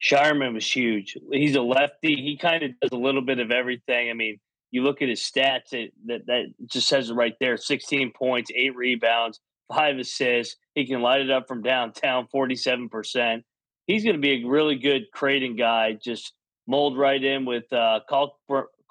Scheierman 0.03 0.53
was 0.53 0.69
huge. 0.69 1.17
He's 1.31 1.55
a 1.55 1.61
lefty. 1.61 2.15
He 2.15 2.37
kind 2.37 2.63
of 2.63 2.79
does 2.79 2.91
a 2.91 2.97
little 2.97 3.21
bit 3.21 3.39
of 3.39 3.51
everything. 3.51 4.09
I 4.09 4.13
mean, 4.13 4.39
you 4.71 4.83
look 4.83 5.01
at 5.01 5.09
his 5.09 5.21
stats, 5.21 5.73
it, 5.73 5.93
that 6.05 6.25
that 6.27 6.45
just 6.65 6.87
says 6.87 7.09
it 7.09 7.13
right 7.13 7.35
there: 7.39 7.57
16 7.57 8.11
points, 8.11 8.51
eight 8.53 8.75
rebounds, 8.75 9.39
five 9.73 9.97
assists. 9.97 10.57
He 10.75 10.85
can 10.85 11.01
light 11.01 11.21
it 11.21 11.31
up 11.31 11.47
from 11.47 11.61
downtown, 11.61 12.27
47 12.31 12.89
percent. 12.89 13.43
He's 13.87 14.03
going 14.03 14.15
to 14.15 14.21
be 14.21 14.43
a 14.43 14.47
really 14.47 14.75
good 14.75 15.03
Creighton 15.13 15.55
guy. 15.55 15.97
Just 16.01 16.33
mold 16.67 16.97
right 16.97 17.21
in 17.21 17.45
with 17.45 17.71
uh, 17.73 17.99
Kalk, 18.09 18.35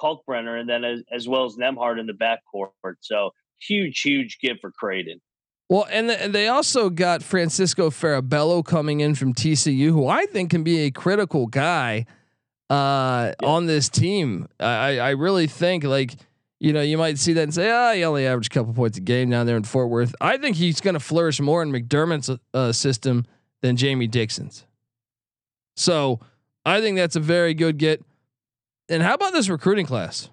Kalkbrenner, 0.00 0.60
and 0.60 0.68
then 0.68 0.84
as, 0.84 1.02
as 1.12 1.28
well 1.28 1.44
as 1.44 1.56
Nembhard 1.56 1.98
in 1.98 2.06
the 2.06 2.12
backcourt. 2.12 2.94
So 3.00 3.30
huge, 3.60 4.00
huge 4.00 4.38
gift 4.40 4.60
for 4.60 4.70
Creighton. 4.70 5.20
Well, 5.68 5.86
and, 5.88 6.10
the, 6.10 6.20
and 6.20 6.34
they 6.34 6.48
also 6.48 6.90
got 6.90 7.22
Francisco 7.22 7.90
Farabello 7.90 8.64
coming 8.64 9.00
in 9.00 9.14
from 9.14 9.32
TCU, 9.32 9.90
who 9.90 10.08
I 10.08 10.26
think 10.26 10.50
can 10.50 10.64
be 10.64 10.80
a 10.80 10.90
critical 10.90 11.46
guy 11.46 12.06
uh, 12.68 13.32
yeah. 13.40 13.48
on 13.48 13.66
this 13.66 13.88
team. 13.88 14.48
I, 14.58 14.98
I 14.98 15.10
really 15.10 15.46
think 15.46 15.84
like 15.84 16.16
you 16.60 16.72
know 16.72 16.82
you 16.82 16.96
might 16.96 17.18
see 17.18 17.32
that 17.32 17.42
and 17.42 17.54
say, 17.54 17.70
ah, 17.70 17.90
oh, 17.90 17.94
he 17.94 18.04
only 18.04 18.26
averaged 18.26 18.52
a 18.52 18.54
couple 18.54 18.72
points 18.72 18.98
a 18.98 19.00
game 19.00 19.30
down 19.30 19.46
there 19.46 19.56
in 19.56 19.64
Fort 19.64 19.88
Worth. 19.88 20.14
I 20.20 20.36
think 20.36 20.56
he's 20.56 20.80
going 20.80 20.94
to 20.94 21.00
flourish 21.00 21.40
more 21.40 21.62
in 21.62 21.72
McDermott's 21.72 22.30
uh, 22.54 22.72
system 22.72 23.26
than 23.62 23.76
Jamie 23.76 24.06
Dixon's. 24.06 24.66
So 25.76 26.20
I 26.64 26.80
think 26.80 26.96
that's 26.96 27.16
a 27.16 27.20
very 27.20 27.54
good 27.54 27.78
get. 27.78 28.04
And 28.88 29.02
how 29.02 29.14
about 29.14 29.32
this 29.32 29.48
recruiting 29.48 29.86
class? 29.86 30.28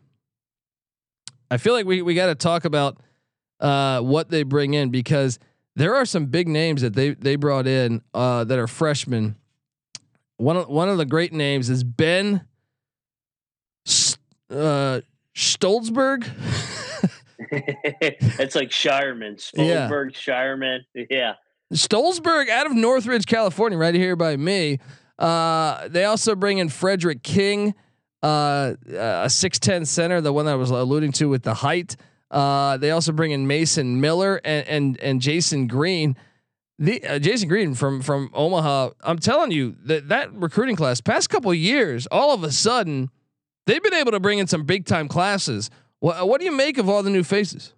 I 1.49 1.57
feel 1.57 1.73
like 1.73 1.85
we 1.85 2.01
we 2.01 2.13
got 2.13 2.27
to 2.27 2.35
talk 2.35 2.65
about 2.65 2.97
uh, 3.59 4.01
what 4.01 4.29
they 4.29 4.43
bring 4.43 4.73
in 4.73 4.89
because 4.89 5.39
there 5.75 5.95
are 5.95 6.05
some 6.05 6.25
big 6.25 6.47
names 6.47 6.81
that 6.81 6.93
they 6.93 7.11
they 7.11 7.35
brought 7.35 7.65
in 7.65 8.01
uh, 8.13 8.43
that 8.43 8.59
are 8.59 8.67
freshmen 8.67 9.37
one 10.37 10.55
of 10.55 10.69
one 10.69 10.87
of 10.87 10.97
the 10.97 11.05
great 11.05 11.33
names 11.33 11.69
is 11.69 11.83
Ben 11.83 12.41
uh, 14.49 15.01
Shtolzberg. 15.37 16.27
it's 17.51 18.55
like 18.55 18.69
Scheierman, 18.69 19.35
Shtolzberg, 19.35 19.55
yeah. 19.55 20.33
Scheierman, 20.33 20.79
yeah. 21.11 21.33
Shtolzberg 21.71 22.49
out 22.49 22.65
of 22.65 22.73
Northridge, 22.73 23.27
California, 23.27 23.77
right 23.77 23.93
here 23.93 24.15
by 24.15 24.35
me. 24.35 24.79
Uh, 25.19 25.87
they 25.89 26.05
also 26.05 26.33
bring 26.33 26.57
in 26.57 26.69
Frederick 26.69 27.21
King, 27.21 27.75
uh, 28.23 28.73
a 28.89 29.29
six 29.29 29.59
ten 29.59 29.85
center, 29.85 30.21
the 30.21 30.33
one 30.33 30.45
that 30.45 30.53
I 30.53 30.55
was 30.55 30.71
alluding 30.71 31.11
to 31.13 31.29
with 31.29 31.43
the 31.43 31.53
height. 31.53 31.95
Uh, 32.31 32.77
they 32.77 32.89
also 32.89 33.11
bring 33.11 33.29
in 33.29 33.45
Mason 33.45 34.01
Miller 34.01 34.41
and 34.43 34.67
and 34.67 34.99
and 34.99 35.21
Jasen 35.21 35.67
Green. 35.67 36.15
The 36.79 37.03
uh, 37.05 37.19
Jasen 37.19 37.47
Green 37.47 37.75
from 37.75 38.01
from 38.01 38.31
Omaha, 38.33 38.89
I'm 39.03 39.19
telling 39.19 39.51
you 39.51 39.75
that 39.83 40.09
that 40.09 40.33
recruiting 40.33 40.75
class 40.75 40.99
past 40.99 41.29
couple 41.29 41.53
years, 41.53 42.07
all 42.07 42.33
of 42.33 42.43
a 42.43 42.51
sudden, 42.51 43.11
they've 43.67 43.83
been 43.83 43.93
able 43.93 44.11
to 44.11 44.19
bring 44.19 44.39
in 44.39 44.47
some 44.47 44.63
big 44.63 44.85
time 44.85 45.07
classes. 45.07 45.69
What 45.99 46.27
what 46.27 46.39
do 46.39 46.45
you 46.45 46.51
make 46.51 46.79
of 46.79 46.89
all 46.89 47.03
the 47.03 47.11
new 47.11 47.23
faces? 47.23 47.73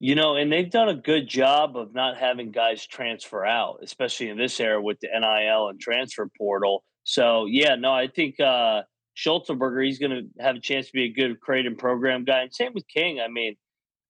You 0.00 0.14
know, 0.14 0.36
and 0.36 0.50
they've 0.50 0.70
done 0.70 0.88
a 0.88 0.94
good 0.94 1.28
job 1.28 1.76
of 1.76 1.92
not 1.92 2.16
having 2.16 2.52
guys 2.52 2.86
transfer 2.86 3.44
out, 3.44 3.80
especially 3.82 4.28
in 4.28 4.38
this 4.38 4.58
era 4.60 4.80
with 4.80 5.00
the 5.00 5.08
NIL 5.08 5.68
and 5.68 5.80
transfer 5.80 6.30
portal. 6.38 6.84
So 7.02 7.46
yeah, 7.46 7.74
no, 7.74 7.92
I 7.92 8.06
think 8.08 8.40
uh 8.40 8.82
he's 9.14 9.98
going 9.98 10.12
to 10.12 10.28
have 10.40 10.54
a 10.54 10.60
chance 10.60 10.86
to 10.86 10.92
be 10.92 11.04
a 11.04 11.12
good 11.12 11.40
Creighton 11.40 11.74
program 11.74 12.24
guy, 12.24 12.42
and 12.42 12.54
same 12.54 12.72
with 12.72 12.86
King. 12.86 13.20
I 13.20 13.26
mean, 13.26 13.56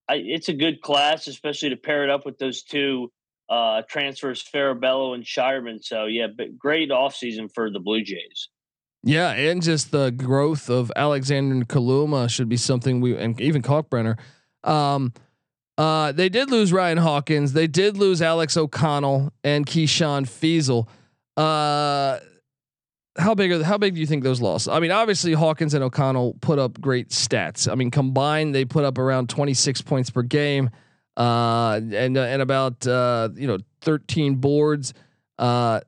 I, 0.07 0.17
it's 0.17 0.51
a 0.51 0.53
good 0.53 0.83
class, 0.83 1.27
especially 1.27 1.71
to 1.71 1.77
pair 1.77 2.05
it 2.05 2.11
up 2.11 2.27
with 2.27 2.37
those 2.37 2.63
two 2.63 3.11
uh, 3.49 3.83
transfers, 3.89 4.45
Farabello 4.55 5.15
and 5.15 5.25
Scheierman. 5.25 5.83
So 5.83 6.05
yeah, 6.05 6.27
but 6.27 6.59
great 6.59 6.91
offseason 6.91 7.51
for 7.55 7.71
the 7.71 7.81
Blue 7.81 8.03
Jays. 8.03 8.51
Yeah, 9.03 9.31
and 9.31 9.63
just 9.63 9.91
the 9.91 10.11
growth 10.11 10.69
of 10.69 10.91
Alexander 10.97 11.55
and 11.55 11.69
Kaluma 11.69 12.29
should 12.29 12.49
be 12.49 12.57
something 12.57 13.01
we 13.01 13.17
and 13.17 13.41
even 13.41 13.63
Kalkbrenner. 13.63 14.19
Um, 14.65 15.13
uh, 15.77 16.11
they 16.11 16.29
did 16.29 16.51
lose 16.51 16.73
Ryan 16.73 16.99
Hawkins. 16.99 17.53
They 17.53 17.69
did 17.69 17.97
lose 17.97 18.21
Alex 18.21 18.57
O'Connell 18.57 19.33
and 19.45 19.65
Keyshawn 19.65 20.27
Feazell. 20.27 20.89
Uh, 21.37 22.19
how 23.17 23.35
big 23.35 23.53
are 23.53 23.63
how 23.63 23.79
big 23.79 23.95
do 23.95 24.01
you 24.01 24.07
think 24.07 24.25
those 24.25 24.41
losses? 24.41 24.69
I 24.69 24.81
mean, 24.81 24.91
obviously 24.91 25.33
Hawkins 25.33 25.75
and 25.75 25.85
O'Connell 25.85 26.35
put 26.41 26.59
up 26.59 26.81
great 26.81 27.11
stats. 27.11 27.71
I 27.71 27.77
mean, 27.77 27.91
combined 27.91 28.55
they 28.55 28.65
put 28.65 28.85
up 28.85 28.99
around 28.99 29.29
26 29.29 29.83
points 29.83 30.11
per 30.11 30.23
game, 30.23 30.71
uh, 31.17 31.81
and 31.93 32.17
and 32.17 32.43
about 32.43 32.87
uh, 32.87 33.29
you 33.35 33.47
know 33.47 33.59
13 33.83 34.37
boards. 34.37 34.95
Uh, 35.39 35.81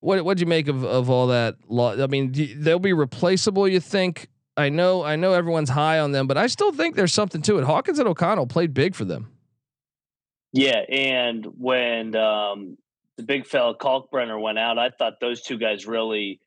what 0.00 0.24
what'd 0.24 0.40
you 0.40 0.46
make 0.46 0.68
of 0.68 0.84
of 0.84 1.10
all 1.10 1.28
that? 1.28 1.56
Law? 1.68 2.02
I 2.02 2.06
mean, 2.06 2.32
they'll 2.56 2.78
be 2.78 2.92
replaceable. 2.92 3.66
You 3.66 3.80
think? 3.80 4.28
I 4.56 4.68
know 4.68 5.04
I 5.04 5.16
know 5.16 5.32
everyone's 5.32 5.70
high 5.70 5.98
on 5.98 6.12
them, 6.12 6.26
but 6.26 6.36
I 6.36 6.46
still 6.46 6.72
think 6.72 6.96
there's 6.96 7.12
something 7.12 7.42
to 7.42 7.58
it. 7.58 7.64
Hawkins 7.64 7.98
and 7.98 8.08
O'Connell 8.08 8.46
played 8.46 8.74
big 8.74 8.94
for 8.94 9.04
them. 9.04 9.32
Yeah, 10.52 10.80
and 10.88 11.46
when 11.58 12.16
um, 12.16 12.78
the 13.16 13.22
big 13.22 13.46
fella 13.46 13.76
Kalkbrenner 13.76 14.40
went 14.40 14.58
out, 14.58 14.78
I 14.78 14.90
thought 14.90 15.20
those 15.20 15.42
two 15.42 15.58
guys 15.58 15.86
really 15.86 16.40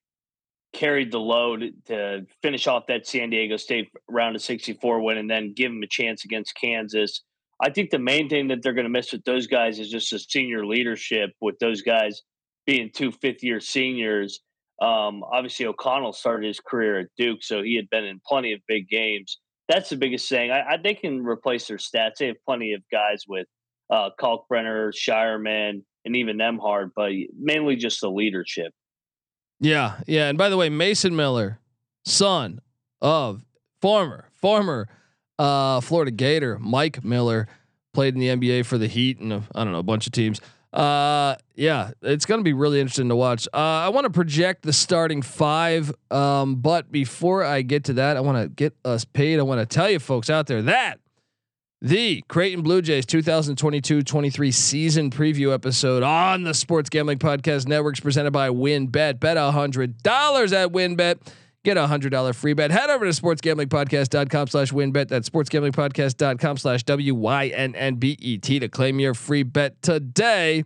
carried 0.74 1.12
the 1.12 1.20
load 1.20 1.74
to 1.86 2.26
finish 2.42 2.66
off 2.66 2.88
that 2.88 3.06
San 3.06 3.30
Diego 3.30 3.58
State 3.58 3.92
round 4.10 4.36
of 4.36 4.42
64 4.42 5.02
win 5.02 5.18
and 5.18 5.30
then 5.30 5.54
give 5.54 5.72
them 5.72 5.84
a 5.84 5.88
chance 5.88 6.24
against 6.24 6.56
Kansas. 6.56 7.22
I 7.62 7.70
think 7.70 7.92
the 7.92 8.00
main 8.00 8.30
thing 8.30 8.48
that 8.48 8.64
they're 8.64 8.74
going 8.74 8.86
to 8.86 8.90
miss 8.90 9.12
with 9.12 9.24
those 9.24 9.48
guys 9.48 9.80
is 9.80 9.90
just 9.90 10.10
the 10.10 10.18
senior 10.18 10.66
leadership 10.66 11.32
with 11.42 11.60
those 11.60 11.82
guys 11.82 12.24
being 12.66 12.92
two 12.94 13.12
fifth 13.12 13.44
year 13.44 13.60
seniors. 13.60 14.42
Um, 14.82 15.24
obviously, 15.24 15.66
O'Connell 15.66 16.14
started 16.14 16.48
his 16.48 16.60
career 16.60 17.00
at 17.00 17.08
Duke, 17.18 17.44
so 17.44 17.62
he 17.62 17.76
had 17.76 17.90
been 17.90 18.04
in 18.04 18.20
plenty 18.26 18.54
of 18.54 18.62
big 18.68 18.90
games. 18.90 19.40
That's 19.68 19.90
the 19.90 19.96
biggest 19.96 20.28
thing. 20.28 20.52
I, 20.52 20.74
I 20.74 20.78
they 20.84 20.96
can 20.96 21.24
replace 21.24 21.68
their 21.68 21.78
stats. 21.78 22.16
They 22.20 22.28
have 22.28 22.38
plenty 22.46 22.74
of 22.74 22.82
guys 22.92 23.24
with 23.28 23.48
uh, 23.92 24.10
Kalkbrenner, 24.20 24.92
Scheierman, 24.92 25.84
and 26.06 26.16
even 26.16 26.38
Nembhard, 26.38 26.92
but 26.96 27.12
mainly 27.40 27.76
just 27.76 28.02
the 28.02 28.10
leadership. 28.10 28.74
Yeah, 29.60 30.00
yeah. 30.08 30.28
And 30.28 30.38
by 30.38 30.50
the 30.50 30.58
way, 30.58 30.70
Mason 30.70 31.16
Miller, 31.16 31.60
son 32.06 32.60
of 33.02 33.46
former 33.80 34.30
former 34.34 34.88
uh, 35.38 35.82
Florida 35.82 36.12
Gator 36.12 36.58
Mike 36.60 37.04
Miller, 37.04 37.48
played 37.94 38.16
in 38.16 38.20
the 38.20 38.28
NBA 38.28 38.66
for 38.66 38.78
the 38.78 38.88
Heat 38.88 39.20
and 39.20 39.34
I 39.34 39.64
don't 39.64 39.72
know 39.72 39.80
a 39.80 39.84
bunch 39.84 40.08
of 40.08 40.14
teams. 40.14 40.42
Uh, 40.74 41.36
yeah, 41.56 41.92
it's 42.02 42.26
going 42.26 42.40
to 42.40 42.44
be 42.44 42.54
really 42.54 42.80
interesting 42.80 43.10
to 43.10 43.16
watch. 43.16 43.48
Uh, 43.54 43.58
I 43.58 43.90
want 43.90 44.06
to 44.06 44.10
project 44.10 44.64
the 44.64 44.72
starting 44.72 45.22
five, 45.22 45.94
um, 46.10 46.56
but 46.56 46.92
before 46.92 47.44
I 47.44 47.62
get 47.62 47.86
to 47.86 47.94
that, 47.94 48.16
I 48.16 48.22
want 48.22 48.42
to 48.42 48.48
get 48.48 48.74
us 48.86 49.04
paid. 49.04 49.40
I 49.40 49.44
want 49.44 49.60
to 49.60 49.66
tell 49.66 49.90
you 49.90 50.00
folks 50.00 50.30
out 50.30 50.48
there 50.48 50.62
that 50.64 51.00
the 51.82 52.24
Creighton 52.28 52.62
Blue 52.62 52.82
Jays 52.82 53.06
2022-23 53.08 54.54
season 54.54 55.10
preview 55.10 55.52
episode 55.52 56.04
on 56.04 56.44
the 56.44 56.54
Sports 56.54 56.90
Gambling 56.90 57.18
Podcast 57.18 57.68
Networks 57.68 58.00
presented 58.00 58.32
by 58.32 58.50
WynnBET. 58.50 59.20
Bet 59.20 59.36
a 59.36 59.52
hundred 59.52 60.02
dollars 60.04 60.54
at 60.54 60.70
WynnBET. 60.70 61.18
Get 61.64 61.78
a 61.78 61.86
hundred 61.86 62.10
dollar 62.10 62.34
free 62.34 62.54
bet. 62.54 62.72
Head 62.72 62.90
over 62.90 63.06
to 63.06 63.12
sportsgamblingpodcast.com 63.12 64.48
slash 64.48 64.72
wynnbet. 64.72 65.10
That's 65.10 65.30
sportsgamblingpodcast.com 65.30 66.58
slash 66.58 66.84
W-Y-N-N-B-E-T 66.84 68.60
to 68.60 68.68
claim 68.68 69.00
your 69.00 69.14
free 69.14 69.44
bet 69.44 69.80
today. 69.84 70.64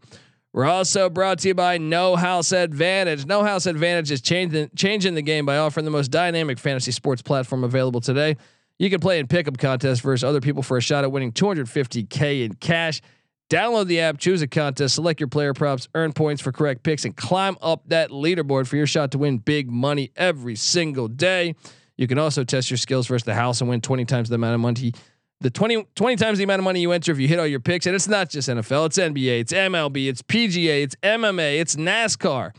We're 0.53 0.63
also 0.65 1.09
brought 1.09 1.39
to 1.39 1.49
you 1.49 1.53
by 1.53 1.77
No 1.77 2.15
House 2.15 2.53
Advantage. 2.53 3.25
No 3.25 3.43
House 3.43 3.65
Advantage 3.65 4.09
is 4.09 4.21
changing 4.21 4.69
changing 4.73 5.15
the 5.15 5.21
game 5.21 5.45
by 5.45 5.57
offering 5.57 5.83
the 5.83 5.91
most 5.91 6.11
dynamic 6.11 6.57
fantasy 6.59 6.91
sports 6.91 7.21
platform 7.21 7.65
available 7.65 7.99
today. 7.99 8.37
You 8.79 8.89
can 8.89 9.01
play 9.01 9.19
in 9.19 9.27
pickup 9.27 9.57
contests 9.57 9.99
versus 9.99 10.23
other 10.23 10.39
people 10.39 10.63
for 10.63 10.77
a 10.77 10.81
shot 10.81 11.03
at 11.03 11.11
winning 11.11 11.33
250k 11.33 12.45
in 12.45 12.53
cash. 12.53 13.01
Download 13.49 13.85
the 13.85 13.99
app, 13.99 14.17
choose 14.17 14.41
a 14.41 14.47
contest, 14.47 14.95
select 14.95 15.19
your 15.19 15.27
player 15.27 15.53
props, 15.53 15.87
earn 15.93 16.13
points 16.13 16.41
for 16.41 16.51
correct 16.51 16.81
picks, 16.81 17.05
and 17.05 17.15
climb 17.15 17.57
up 17.61 17.83
that 17.89 18.09
leaderboard 18.09 18.65
for 18.65 18.75
your 18.75 18.87
shot 18.87 19.11
to 19.11 19.19
win 19.19 19.37
big 19.37 19.69
money 19.69 20.11
every 20.15 20.55
single 20.55 21.07
day. 21.07 21.53
You 21.95 22.07
can 22.07 22.17
also 22.17 22.43
test 22.43 22.71
your 22.71 22.77
skills 22.77 23.05
versus 23.07 23.23
the 23.23 23.35
house 23.35 23.61
and 23.61 23.69
win 23.69 23.81
20 23.81 24.05
times 24.05 24.29
the 24.29 24.35
amount 24.35 24.55
of 24.55 24.61
money. 24.61 24.93
The 25.41 25.51
20, 25.51 25.85
20 25.95 26.15
times 26.15 26.37
the 26.39 26.43
amount 26.43 26.59
of 26.59 26.63
money 26.63 26.79
you 26.79 26.91
enter 26.91 27.11
if 27.11 27.19
you 27.19 27.27
hit 27.27 27.37
all 27.37 27.45
your 27.45 27.59
picks. 27.59 27.85
And 27.85 27.93
it's 27.93 28.07
not 28.07 28.29
just 28.29 28.49
NFL, 28.49 28.87
it's 28.87 28.97
NBA, 28.97 29.41
it's 29.41 29.53
MLB, 29.53 30.07
it's 30.07 30.23
PGA, 30.23 30.81
it's 30.81 30.95
MMA, 31.03 31.59
it's 31.59 31.75
NASCAR. 31.75 32.51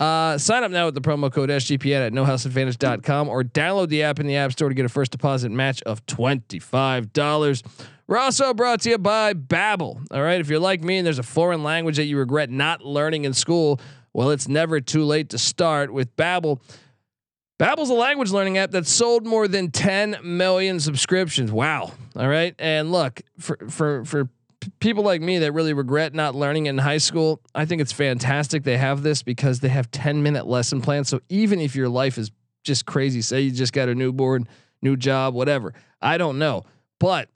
Uh, 0.00 0.36
sign 0.38 0.64
up 0.64 0.70
now 0.70 0.86
with 0.86 0.94
the 0.94 1.00
promo 1.00 1.30
code 1.30 1.50
SGPN 1.50 2.06
at 2.06 2.12
nohouseadvantage.com 2.12 3.28
or 3.28 3.42
download 3.42 3.88
the 3.88 4.02
app 4.02 4.18
in 4.18 4.26
the 4.26 4.36
App 4.36 4.52
Store 4.52 4.68
to 4.68 4.74
get 4.74 4.86
a 4.86 4.88
first 4.88 5.12
deposit 5.12 5.50
match 5.50 5.82
of 5.82 6.04
$25. 6.06 7.62
We're 8.10 8.18
also 8.18 8.52
brought 8.52 8.80
to 8.80 8.90
you 8.90 8.98
by 8.98 9.34
Babbel. 9.34 10.04
All 10.10 10.20
right, 10.20 10.40
if 10.40 10.48
you're 10.48 10.58
like 10.58 10.82
me 10.82 10.98
and 10.98 11.06
there's 11.06 11.20
a 11.20 11.22
foreign 11.22 11.62
language 11.62 11.94
that 11.94 12.06
you 12.06 12.18
regret 12.18 12.50
not 12.50 12.84
learning 12.84 13.24
in 13.24 13.32
school, 13.32 13.80
well, 14.12 14.30
it's 14.30 14.48
never 14.48 14.80
too 14.80 15.04
late 15.04 15.28
to 15.28 15.38
start 15.38 15.92
with 15.92 16.16
Babbel. 16.16 16.60
Babbel's 17.60 17.88
a 17.88 17.94
language 17.94 18.32
learning 18.32 18.58
app 18.58 18.72
that 18.72 18.88
sold 18.88 19.28
more 19.28 19.46
than 19.46 19.70
10 19.70 20.16
million 20.24 20.80
subscriptions. 20.80 21.52
Wow. 21.52 21.92
All 22.16 22.26
right. 22.26 22.52
And 22.58 22.90
look, 22.90 23.22
for 23.38 23.56
for 23.68 24.04
for 24.04 24.28
people 24.80 25.04
like 25.04 25.22
me 25.22 25.38
that 25.38 25.52
really 25.52 25.72
regret 25.72 26.12
not 26.12 26.34
learning 26.34 26.66
in 26.66 26.78
high 26.78 26.98
school, 26.98 27.40
I 27.54 27.64
think 27.64 27.80
it's 27.80 27.92
fantastic 27.92 28.64
they 28.64 28.76
have 28.76 29.04
this 29.04 29.22
because 29.22 29.60
they 29.60 29.68
have 29.68 29.88
10 29.92 30.20
minute 30.20 30.48
lesson 30.48 30.80
plans. 30.80 31.08
So 31.08 31.20
even 31.28 31.60
if 31.60 31.76
your 31.76 31.88
life 31.88 32.18
is 32.18 32.32
just 32.64 32.86
crazy. 32.86 33.22
Say 33.22 33.42
you 33.42 33.52
just 33.52 33.72
got 33.72 33.88
a 33.88 33.94
newborn, 33.94 34.48
new 34.82 34.96
job, 34.96 35.32
whatever. 35.32 35.74
I 36.02 36.18
don't 36.18 36.40
know, 36.40 36.64
but 36.98 37.28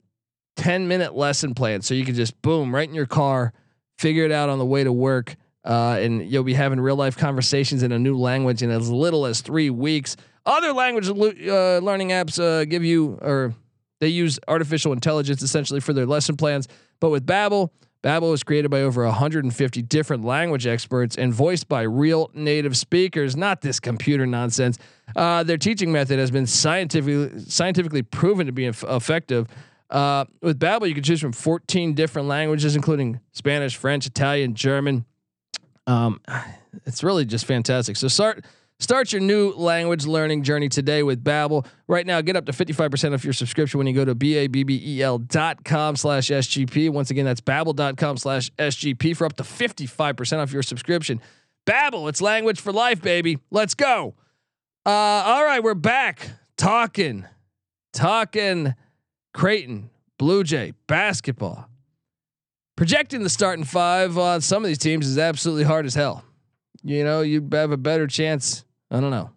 10 0.55 0.87
minute 0.87 1.15
lesson 1.15 1.53
plan. 1.53 1.81
So 1.81 1.93
you 1.93 2.05
can 2.05 2.15
just 2.15 2.41
boom 2.41 2.73
right 2.73 2.87
in 2.87 2.95
your 2.95 3.05
car, 3.05 3.53
figure 3.97 4.25
it 4.25 4.31
out 4.31 4.49
on 4.49 4.59
the 4.59 4.65
way 4.65 4.83
to 4.83 4.91
work. 4.91 5.35
Uh, 5.63 5.97
and 5.99 6.29
you'll 6.29 6.43
be 6.43 6.53
having 6.53 6.79
real 6.79 6.95
life 6.95 7.17
conversations 7.17 7.81
in 7.81 7.91
a 7.91 7.97
new 7.97 8.17
language 8.17 8.61
in 8.61 8.69
as 8.69 8.89
little 8.89 9.25
as 9.25 9.41
three 9.41 9.69
weeks. 9.69 10.15
Other 10.45 10.73
language 10.73 11.07
uh, 11.09 11.79
learning 11.79 12.09
apps 12.09 12.39
uh, 12.39 12.65
give 12.65 12.83
you, 12.83 13.17
or 13.21 13.55
they 13.99 14.09
use 14.09 14.39
artificial 14.47 14.93
intelligence 14.93 15.41
essentially 15.41 15.79
for 15.79 15.91
their 15.91 16.05
lesson 16.05 16.37
plans. 16.37 16.67
But 16.99 17.09
with 17.09 17.25
Babbel, 17.25 17.71
Babbel 18.05 18.29
was 18.29 18.43
created 18.43 18.69
by 18.69 18.81
over 18.81 19.03
150 19.03 19.81
different 19.81 20.23
language 20.23 20.67
experts 20.67 21.17
and 21.17 21.33
voiced 21.33 21.67
by 21.67 21.81
real 21.81 22.29
native 22.35 22.77
speakers. 22.77 23.35
Not 23.35 23.61
this 23.61 23.79
computer 23.79 24.27
nonsense. 24.27 24.77
Uh, 25.15 25.41
their 25.41 25.57
teaching 25.57 25.91
method 25.91 26.19
has 26.19 26.29
been 26.29 26.45
scientifically 26.45 27.39
scientifically 27.41 28.03
proven 28.03 28.45
to 28.45 28.51
be 28.51 28.67
effective. 28.67 29.47
Uh, 29.89 30.25
with 30.41 30.59
Babbel, 30.59 30.87
you 30.87 30.93
can 30.93 31.03
choose 31.03 31.21
from 31.21 31.31
14 31.31 31.93
different 31.93 32.27
languages, 32.27 32.75
including 32.75 33.19
Spanish, 33.31 33.75
French, 33.75 34.07
Italian, 34.07 34.55
German. 34.55 35.05
Um, 35.87 36.21
it's 36.85 37.03
really 37.03 37.25
just 37.25 37.45
fantastic. 37.45 37.95
So 37.97 38.07
start 38.07 38.45
Start 38.79 39.13
your 39.13 39.21
new 39.21 39.51
language 39.51 40.05
learning 40.05 40.43
journey 40.43 40.67
today 40.67 41.01
with 41.01 41.23
Babbel. 41.23 41.65
Right 41.87 42.05
now, 42.05 42.19
get 42.19 42.35
up 42.35 42.45
to 42.47 42.51
55% 42.51 43.13
off 43.13 43.23
your 43.23 43.31
subscription 43.31 43.77
when 43.77 43.87
you 43.87 43.93
go 43.93 44.03
to 44.03 44.13
B-A-B-B-E-L 44.13 45.19
dot 45.19 45.63
com 45.63 45.95
slash 45.95 46.27
SGP. 46.27 46.89
Once 46.89 47.09
again, 47.09 47.23
that's 47.23 47.39
babbel.com 47.39 48.17
slash 48.17 48.51
SGP 48.59 49.15
for 49.15 49.25
up 49.25 49.37
to 49.37 49.43
55% 49.43 50.39
off 50.39 50.51
your 50.51 50.61
subscription. 50.61 51.21
Babbel, 51.65 52.09
it's 52.09 52.21
language 52.21 52.59
for 52.59 52.73
life, 52.73 53.01
baby. 53.01 53.39
Let's 53.49 53.75
go. 53.75 54.13
Uh, 54.85 54.89
all 54.89 55.45
right, 55.45 55.63
we're 55.63 55.73
back 55.73 56.31
talking, 56.57 57.25
talking 57.93 58.75
Creighton, 59.35 59.89
Blue 60.17 60.45
Jay 60.45 60.71
basketball. 60.87 61.69
Projecting 62.77 63.21
the 63.21 63.29
starting 63.29 63.65
five 63.65 64.17
on 64.17 64.39
some 64.39 64.63
of 64.63 64.67
these 64.69 64.77
teams 64.77 65.05
is 65.05 65.17
absolutely 65.17 65.65
hard 65.65 65.85
as 65.85 65.93
hell. 65.93 66.23
You 66.83 67.03
know, 67.03 67.19
you 67.19 67.45
have 67.51 67.71
a 67.71 67.77
better 67.77 68.07
chance. 68.07 68.63
I 68.89 69.01
don't 69.01 69.11
know. 69.11 69.31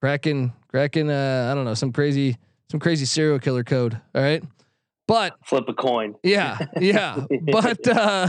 Cracking, 0.00 0.52
cracking. 0.68 1.08
Uh, 1.08 1.48
I 1.50 1.54
don't 1.54 1.64
know 1.64 1.74
some 1.74 1.92
crazy, 1.92 2.36
some 2.68 2.80
crazy 2.80 3.04
serial 3.04 3.38
killer 3.38 3.62
code. 3.62 4.00
All 4.12 4.22
right, 4.22 4.42
but 5.06 5.36
flip 5.44 5.68
a 5.68 5.74
coin. 5.74 6.16
Yeah, 6.24 6.58
yeah. 6.80 7.26
but 7.52 7.86
uh, 7.86 8.28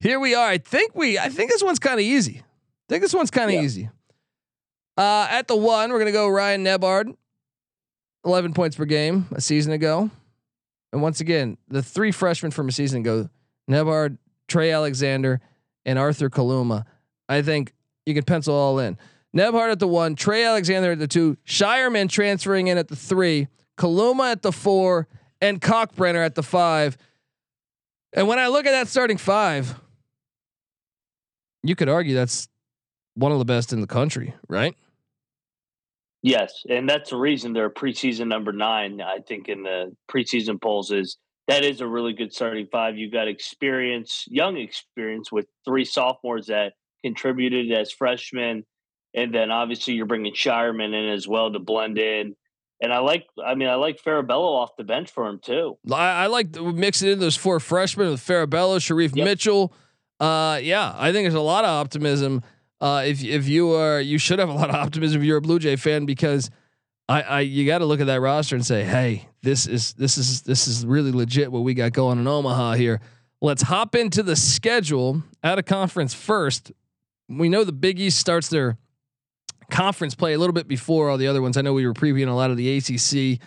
here 0.00 0.18
we 0.18 0.34
are. 0.34 0.48
I 0.48 0.58
think 0.58 0.94
we. 0.94 1.18
I 1.18 1.28
think 1.28 1.50
this 1.50 1.62
one's 1.62 1.78
kind 1.78 2.00
of 2.00 2.06
easy. 2.06 2.38
I 2.38 2.88
think 2.88 3.02
this 3.02 3.12
one's 3.12 3.30
kind 3.30 3.50
of 3.50 3.54
yeah. 3.54 3.62
easy. 3.62 3.90
Uh, 4.96 5.26
at 5.30 5.46
the 5.46 5.56
one, 5.56 5.90
we're 5.90 5.98
gonna 5.98 6.12
go 6.12 6.28
Ryan 6.28 6.64
Nembhard, 6.64 7.14
11 8.24 8.52
points 8.52 8.76
per 8.76 8.84
game 8.84 9.26
a 9.32 9.40
season 9.40 9.72
ago. 9.72 10.10
And 10.92 11.02
once 11.02 11.20
again, 11.20 11.56
the 11.68 11.82
three 11.82 12.12
freshmen 12.12 12.50
from 12.50 12.68
a 12.68 12.72
season 12.72 13.00
ago, 13.00 13.28
Nembhard, 13.70 14.18
Trey 14.48 14.72
Alexander, 14.72 15.40
and 15.84 15.98
Arthur 15.98 16.28
Kaluma, 16.28 16.84
I 17.28 17.42
think 17.42 17.72
you 18.06 18.14
can 18.14 18.24
pencil 18.24 18.54
all 18.54 18.78
in. 18.78 18.98
Nembhard 19.34 19.70
at 19.70 19.78
the 19.78 19.86
one, 19.86 20.16
Trey 20.16 20.44
Alexander 20.44 20.92
at 20.92 20.98
the 20.98 21.06
two, 21.06 21.36
Scheierman 21.46 22.08
transferring 22.08 22.66
in 22.66 22.76
at 22.76 22.88
the 22.88 22.96
three, 22.96 23.48
Kaluma 23.78 24.32
at 24.32 24.42
the 24.42 24.52
four, 24.52 25.06
and 25.40 25.60
Kalkbrenner 25.60 26.24
at 26.24 26.34
the 26.34 26.42
five. 26.42 26.98
And 28.12 28.26
when 28.26 28.40
I 28.40 28.48
look 28.48 28.66
at 28.66 28.72
that 28.72 28.88
starting 28.88 29.16
five, 29.16 29.80
you 31.62 31.76
could 31.76 31.88
argue 31.88 32.14
that's 32.14 32.48
one 33.14 33.30
of 33.32 33.38
the 33.38 33.44
best 33.44 33.72
in 33.72 33.80
the 33.80 33.86
country, 33.86 34.34
right? 34.48 34.74
Yes, 36.22 36.62
and 36.68 36.88
that's 36.88 37.10
the 37.10 37.16
reason 37.16 37.52
they're 37.52 37.70
preseason 37.70 38.28
number 38.28 38.52
nine. 38.52 39.00
I 39.00 39.18
think 39.26 39.48
in 39.48 39.62
the 39.62 39.94
preseason 40.10 40.60
polls 40.60 40.90
is 40.90 41.16
that 41.48 41.64
is 41.64 41.80
a 41.80 41.86
really 41.86 42.12
good 42.12 42.32
starting 42.32 42.68
five. 42.70 42.98
You've 42.98 43.12
got 43.12 43.26
experience, 43.26 44.24
young 44.28 44.58
experience 44.58 45.32
with 45.32 45.46
three 45.64 45.84
sophomores 45.84 46.46
that 46.46 46.74
contributed 47.02 47.72
as 47.72 47.90
freshmen 47.90 48.64
and 49.14 49.34
then 49.34 49.50
obviously 49.50 49.94
you're 49.94 50.06
bringing 50.06 50.34
Scheierman 50.34 50.94
in 50.94 51.08
as 51.10 51.26
well 51.26 51.52
to 51.52 51.58
blend 51.58 51.98
in. 51.98 52.36
And 52.82 52.92
I 52.92 52.98
like, 52.98 53.26
I 53.44 53.54
mean, 53.54 53.68
I 53.68 53.74
like 53.74 54.02
Farabello 54.02 54.56
off 54.56 54.70
the 54.78 54.84
bench 54.84 55.10
for 55.10 55.26
him 55.26 55.38
too. 55.42 55.76
I, 55.90 56.24
I 56.24 56.26
like 56.28 56.54
mixing 56.56 57.10
in 57.10 57.18
those 57.18 57.36
four 57.36 57.60
freshmen 57.60 58.10
with 58.10 58.20
Farabello, 58.20 58.78
Shereef 58.78 59.14
yep. 59.14 59.24
Mitchell. 59.24 59.74
Uh, 60.18 60.60
yeah, 60.62 60.94
I 60.96 61.12
think 61.12 61.24
there's 61.24 61.34
a 61.34 61.40
lot 61.40 61.64
of 61.64 61.70
optimism. 61.70 62.42
Uh, 62.80 63.02
if 63.06 63.22
if 63.22 63.46
you 63.46 63.72
are, 63.72 64.00
you 64.00 64.18
should 64.18 64.38
have 64.38 64.48
a 64.48 64.52
lot 64.54 64.70
of 64.70 64.74
optimism 64.74 65.20
if 65.20 65.26
you're 65.26 65.36
a 65.36 65.42
Blue 65.42 65.58
Jay 65.58 65.76
fan 65.76 66.06
because 66.06 66.50
I, 67.08 67.22
I 67.22 67.40
you 67.40 67.66
got 67.66 67.78
to 67.78 67.86
look 67.86 68.00
at 68.00 68.06
that 68.06 68.20
roster 68.20 68.54
and 68.54 68.64
say, 68.64 68.84
hey, 68.84 69.28
this 69.42 69.66
is 69.66 69.92
this 69.94 70.16
is 70.16 70.42
this 70.42 70.68
is 70.68 70.86
really 70.86 71.12
legit 71.12 71.50
what 71.50 71.60
we 71.60 71.74
got 71.74 71.92
going 71.92 72.18
in 72.18 72.26
Omaha 72.26 72.74
here. 72.74 73.00
Let's 73.42 73.62
hop 73.62 73.94
into 73.94 74.22
the 74.22 74.36
schedule 74.36 75.22
at 75.42 75.58
a 75.58 75.62
conference 75.62 76.14
first. 76.14 76.72
We 77.28 77.48
know 77.48 77.64
the 77.64 77.72
Big 77.72 77.98
East 77.98 78.18
starts 78.18 78.48
their 78.48 78.76
conference 79.70 80.14
play 80.14 80.34
a 80.34 80.38
little 80.38 80.52
bit 80.52 80.68
before 80.68 81.10
all 81.10 81.16
the 81.16 81.26
other 81.26 81.42
ones. 81.42 81.56
I 81.56 81.62
know 81.62 81.72
we 81.72 81.86
were 81.86 81.94
previewing 81.94 82.28
a 82.28 82.32
lot 82.32 82.50
of 82.50 82.56
the 82.56 82.76
ACC 82.76 83.40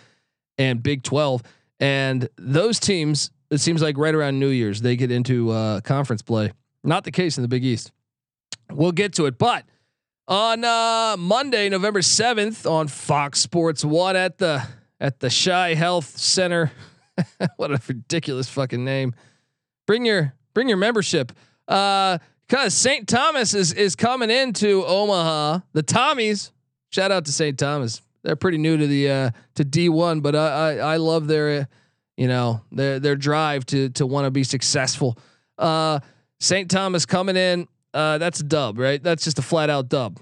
and 0.58 0.82
Big 0.82 1.02
12, 1.02 1.42
and 1.80 2.28
those 2.36 2.78
teams. 2.78 3.30
It 3.50 3.58
seems 3.58 3.82
like 3.82 3.96
right 3.98 4.14
around 4.14 4.40
New 4.40 4.48
Year's 4.48 4.80
they 4.80 4.96
get 4.96 5.10
into 5.10 5.50
uh, 5.50 5.80
conference 5.80 6.22
play. 6.22 6.52
Not 6.82 7.04
the 7.04 7.12
case 7.12 7.38
in 7.38 7.42
the 7.42 7.48
Big 7.48 7.64
East. 7.64 7.92
We'll 8.70 8.92
get 8.92 9.14
to 9.14 9.26
it, 9.26 9.38
but 9.38 9.64
on 10.26 10.64
uh, 10.64 11.16
Monday, 11.18 11.68
November 11.68 12.02
seventh, 12.02 12.66
on 12.66 12.88
Fox 12.88 13.40
Sports 13.40 13.84
One 13.84 14.16
at 14.16 14.38
the 14.38 14.66
at 15.00 15.20
the 15.20 15.28
CHI 15.28 15.74
Health 15.74 16.16
Center. 16.18 16.72
what 17.56 17.70
a 17.70 17.80
ridiculous 17.86 18.48
fucking 18.48 18.84
name. 18.84 19.14
Bring 19.86 20.04
your 20.04 20.34
bring 20.54 20.68
your 20.68 20.78
membership. 20.78 21.32
Uh, 21.68 22.18
because 22.46 22.74
St. 22.74 23.08
Thomas 23.08 23.54
is 23.54 23.72
is 23.72 23.96
coming 23.96 24.30
into 24.30 24.84
Omaha. 24.84 25.60
The 25.72 25.82
Tommies, 25.82 26.50
shout 26.90 27.10
out 27.10 27.24
to 27.26 27.32
St. 27.32 27.58
Thomas. 27.58 28.02
They're 28.22 28.36
pretty 28.36 28.58
new 28.58 28.76
to 28.76 28.86
the 28.86 29.10
uh, 29.10 29.30
to 29.56 29.64
D 29.64 29.88
one, 29.88 30.20
but 30.20 30.34
I, 30.34 30.48
I, 30.48 30.74
I 30.76 30.96
love 30.96 31.26
their 31.26 31.60
uh, 31.60 31.64
you 32.16 32.28
know 32.28 32.62
their 32.72 33.00
their 33.00 33.16
drive 33.16 33.66
to 33.66 33.88
to 33.90 34.06
want 34.06 34.26
to 34.26 34.30
be 34.30 34.44
successful. 34.44 35.18
Uh, 35.58 36.00
St. 36.40 36.70
Thomas 36.70 37.06
coming 37.06 37.36
in. 37.36 37.68
Uh, 37.94 38.18
that's 38.18 38.40
a 38.40 38.44
dub, 38.44 38.78
right? 38.78 39.02
That's 39.02 39.24
just 39.24 39.38
a 39.38 39.42
flat 39.42 39.70
out 39.70 39.88
dub. 39.88 40.20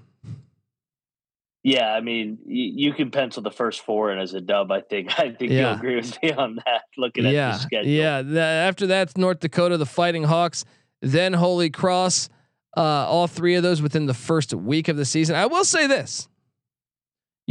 Yeah, 1.64 1.92
I 1.92 2.00
mean, 2.00 2.38
y- 2.44 2.72
you 2.74 2.92
can 2.92 3.10
pencil 3.10 3.42
the 3.42 3.50
first 3.50 3.80
four 3.80 4.12
in 4.12 4.18
as 4.18 4.34
a 4.34 4.40
dub. 4.40 4.70
I 4.70 4.82
think. 4.82 5.10
I 5.18 5.30
think 5.30 5.50
yeah. 5.50 5.70
you'll 5.70 5.78
agree 5.78 5.96
with 5.96 6.22
me 6.22 6.32
on 6.32 6.56
that. 6.66 6.82
Looking 6.96 7.26
at 7.26 7.32
yeah. 7.32 7.52
the 7.52 7.58
schedule. 7.58 7.90
Yeah. 7.90 8.22
Th- 8.22 8.36
after 8.36 8.86
that's 8.86 9.16
North 9.16 9.40
Dakota, 9.40 9.78
the 9.78 9.86
Fighting 9.86 10.24
Hawks 10.24 10.64
then 11.02 11.32
Holy 11.34 11.68
Cross. 11.68 12.30
Uh, 12.74 12.80
all 12.80 13.26
three 13.26 13.56
of 13.56 13.62
those 13.62 13.82
within 13.82 14.06
the 14.06 14.14
first 14.14 14.54
week 14.54 14.88
of 14.88 14.96
the 14.96 15.04
season. 15.04 15.36
I 15.36 15.44
will 15.44 15.64
say 15.64 15.86
this: 15.86 16.26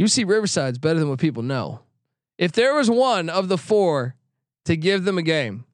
UC 0.00 0.28
Riverside's 0.28 0.78
better 0.78 0.98
than 0.98 1.08
what 1.08 1.20
people 1.20 1.44
know. 1.44 1.82
If 2.38 2.50
there 2.50 2.74
was 2.74 2.90
one 2.90 3.28
of 3.28 3.46
the 3.46 3.58
four 3.58 4.16
to 4.64 4.76
give 4.76 5.04
them 5.04 5.18
a 5.18 5.22
game, 5.22 5.64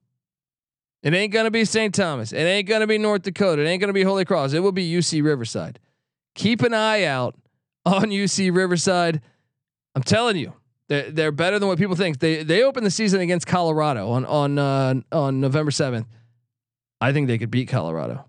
it 1.03 1.15
ain't 1.15 1.33
gonna 1.33 1.51
be 1.51 1.65
St. 1.65 1.95
Thomas. 1.95 2.33
It 2.33 2.39
ain't 2.39 2.69
gonna 2.69 2.87
be 2.87 2.99
North 2.99 3.23
Dakota. 3.23 3.63
It 3.63 3.67
ain't 3.67 3.81
gonna 3.81 3.93
be 3.93 4.03
Holy 4.03 4.25
Cross. 4.25 4.53
It 4.53 4.61
will 4.61 4.73
be 4.73 4.91
UC 4.91 5.23
Riverside. 5.23 5.79
Keep 6.35 6.63
an 6.63 6.75
eye 6.75 7.05
out 7.05 7.35
on 7.85 8.05
UC 8.05 8.55
Riverside. 8.55 9.21
I'm 9.95 10.03
telling 10.03 10.37
you, 10.37 10.53
they're, 10.89 11.11
they're 11.11 11.33
better 11.33 11.59
than 11.59 11.69
what 11.69 11.79
people 11.79 11.97
think. 11.97 12.19
They 12.19 12.43
they 12.43 12.63
opened 12.63 12.87
the 12.87 12.91
season 12.91 13.21
against 13.21 13.47
Colorado 13.47 14.11
on 14.11 14.25
on 14.25 14.59
uh, 14.59 14.95
on 15.13 15.41
November 15.41 15.71
seventh. 15.71 16.07
I 17.01 17.13
think 17.13 17.29
they 17.29 17.39
could 17.39 17.51
beat 17.51 17.69
Colorado. 17.69 18.25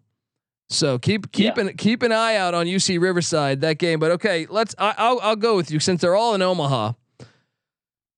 So 0.70 1.00
keep 1.00 1.32
keep 1.32 1.58
yeah. 1.58 1.64
an 1.64 1.78
keep 1.78 2.04
an 2.04 2.12
eye 2.12 2.36
out 2.36 2.54
on 2.54 2.68
UC 2.68 3.02
Riverside 3.02 3.62
that 3.62 3.80
game. 3.80 4.00
But 4.00 4.12
okay, 4.12 4.46
let's 4.50 4.76
I, 4.78 5.12
will 5.12 5.20
I'll 5.22 5.36
go 5.36 5.56
with 5.56 5.72
you 5.72 5.80
since 5.80 6.02
they're 6.02 6.16
all 6.16 6.36
in 6.36 6.42
Omaha. 6.42 6.94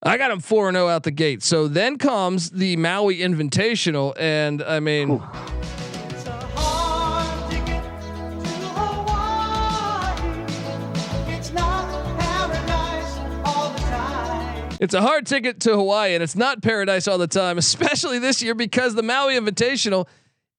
I 0.04 0.18
got 0.18 0.32
him 0.32 0.40
four 0.40 0.68
and 0.68 0.76
zero 0.76 0.88
oh 0.88 0.90
out 0.90 1.04
the 1.04 1.12
gate. 1.12 1.44
So 1.44 1.68
then 1.68 1.98
comes 1.98 2.50
the 2.50 2.76
Maui 2.76 3.20
Invitational, 3.20 4.14
and 4.18 4.64
I 4.64 4.80
mean. 4.80 5.22
It's 14.80 14.96
a 14.96 15.02
hard 15.02 15.28
ticket 15.28 15.60
to 15.60 15.76
Hawaii, 15.76 16.16
and 16.16 16.24
it's 16.24 16.36
not 16.36 16.64
paradise 16.64 17.08
all 17.08 17.20
the 17.20 17.28
time, 17.28 17.58
especially 17.60 18.18
this 18.18 18.42
year 18.42 18.56
because 18.56 18.96
the 18.96 19.04
Maui 19.04 19.36
Invitational 19.36 20.08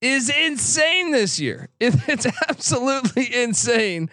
is 0.00 0.31
insane 0.31 1.11
this 1.11 1.40
year. 1.40 1.68
It, 1.81 1.94
it's 2.07 2.26
absolutely 2.48 3.35
insane. 3.42 4.09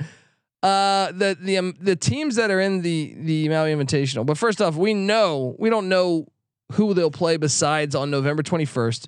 Uh, 0.62 1.12
the 1.14 1.38
the 1.40 1.58
um, 1.58 1.74
the 1.80 1.96
teams 1.96 2.36
that 2.36 2.52
are 2.52 2.60
in 2.60 2.82
the 2.82 3.16
the 3.18 3.48
Maui 3.48 3.74
Invitational. 3.74 4.26
But 4.26 4.38
first 4.38 4.62
off, 4.62 4.76
we 4.76 4.94
know 4.94 5.56
we 5.58 5.70
don't 5.70 5.88
know 5.88 6.28
who 6.74 6.94
they'll 6.94 7.12
play 7.12 7.38
besides 7.38 7.96
on 7.96 8.12
November 8.12 8.44
21st. 8.44 9.08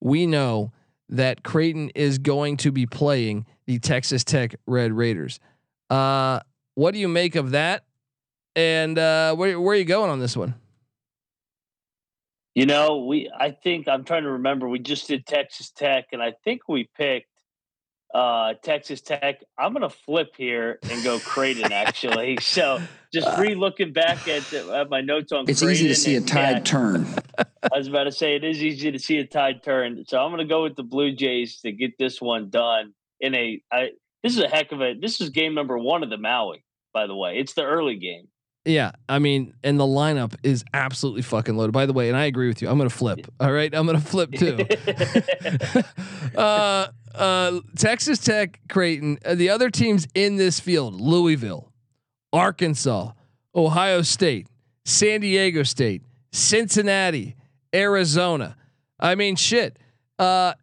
We 0.00 0.26
know 0.26 0.72
that 1.08 1.42
Creighton 1.42 1.90
is 1.94 2.18
going 2.18 2.58
to 2.58 2.72
be 2.72 2.84
playing 2.84 3.46
the 3.66 3.78
Texas 3.78 4.24
Tech 4.24 4.56
Red 4.66 4.92
Raiders. 4.92 5.40
Uh, 5.88 6.40
what 6.74 6.92
do 6.92 7.00
you 7.00 7.08
make 7.08 7.34
of 7.34 7.52
that? 7.52 7.84
And 8.56 8.98
uh, 8.98 9.34
where 9.36 9.60
where 9.60 9.74
are 9.74 9.78
you 9.78 9.84
going 9.84 10.10
on 10.10 10.18
this 10.18 10.36
one? 10.36 10.54
You 12.54 12.66
know, 12.66 13.04
we 13.06 13.30
I 13.38 13.52
think 13.52 13.86
I'm 13.86 14.02
trying 14.02 14.24
to 14.24 14.32
remember. 14.32 14.68
We 14.68 14.80
just 14.80 15.06
did 15.06 15.26
Texas 15.26 15.70
Tech, 15.70 16.06
and 16.12 16.20
I 16.20 16.32
think 16.42 16.62
we 16.68 16.88
picked 16.96 17.30
uh, 18.14 18.54
Texas 18.62 19.00
Tech. 19.00 19.42
I'm 19.58 19.72
gonna 19.72 19.90
flip 19.90 20.34
here 20.36 20.78
and 20.90 21.02
go 21.04 21.18
Creighton 21.18 21.72
actually. 21.72 22.38
so 22.40 22.80
just 23.12 23.38
re 23.38 23.54
looking 23.54 23.92
back 23.92 24.28
at, 24.28 24.42
the, 24.44 24.72
at 24.74 24.90
my 24.90 25.00
notes 25.00 25.32
on 25.32 25.44
It's 25.48 25.60
Creighton 25.60 25.86
easy 25.86 25.88
to 25.88 25.94
see 25.94 26.16
a 26.16 26.20
tide 26.20 26.56
yeah, 26.56 26.60
turn. 26.60 27.06
I 27.38 27.78
was 27.78 27.88
about 27.88 28.04
to 28.04 28.12
say 28.12 28.36
it 28.36 28.44
is 28.44 28.62
easy 28.62 28.90
to 28.90 28.98
see 28.98 29.18
a 29.18 29.26
tide 29.26 29.62
turn. 29.62 30.04
So 30.08 30.18
I'm 30.18 30.30
gonna 30.30 30.44
go 30.44 30.62
with 30.62 30.76
the 30.76 30.82
Blue 30.82 31.12
Jays 31.12 31.60
to 31.60 31.72
get 31.72 31.98
this 31.98 32.20
one 32.20 32.50
done 32.50 32.94
in 33.20 33.34
a. 33.34 33.62
I 33.70 33.90
this 34.22 34.36
is 34.36 34.42
a 34.42 34.48
heck 34.48 34.72
of 34.72 34.80
a. 34.80 34.94
This 34.94 35.20
is 35.20 35.30
game 35.30 35.54
number 35.54 35.78
one 35.78 36.02
of 36.02 36.10
the 36.10 36.18
Maui. 36.18 36.64
By 36.94 37.06
the 37.06 37.14
way, 37.14 37.38
it's 37.38 37.54
the 37.54 37.64
early 37.64 37.96
game. 37.96 38.28
Yeah, 38.64 38.92
I 39.08 39.18
mean, 39.18 39.54
and 39.64 39.80
the 39.80 39.84
lineup 39.84 40.34
is 40.42 40.62
absolutely 40.74 41.22
fucking 41.22 41.56
loaded. 41.56 41.72
By 41.72 41.86
the 41.86 41.94
way, 41.94 42.08
and 42.08 42.18
I 42.18 42.26
agree 42.26 42.48
with 42.48 42.60
you. 42.60 42.68
I'm 42.68 42.76
gonna 42.76 42.90
flip. 42.90 43.26
All 43.40 43.52
right, 43.52 43.74
I'm 43.74 43.86
gonna 43.86 44.00
flip 44.00 44.32
too. 44.32 44.58
uh, 46.36 46.88
uh, 47.14 47.60
Texas 47.76 48.18
Tech, 48.18 48.60
Creighton. 48.68 49.18
Uh, 49.24 49.34
the 49.34 49.50
other 49.50 49.70
teams 49.70 50.06
in 50.14 50.36
this 50.36 50.60
field: 50.60 51.00
Louisville, 51.00 51.72
Arkansas, 52.32 53.12
Ohio 53.54 54.02
State, 54.02 54.48
San 54.84 55.20
Diego 55.20 55.62
State, 55.62 56.02
Cincinnati, 56.32 57.36
Arizona. 57.74 58.56
I 58.98 59.14
mean, 59.14 59.36
shit. 59.36 59.78
Uh, 60.18 60.54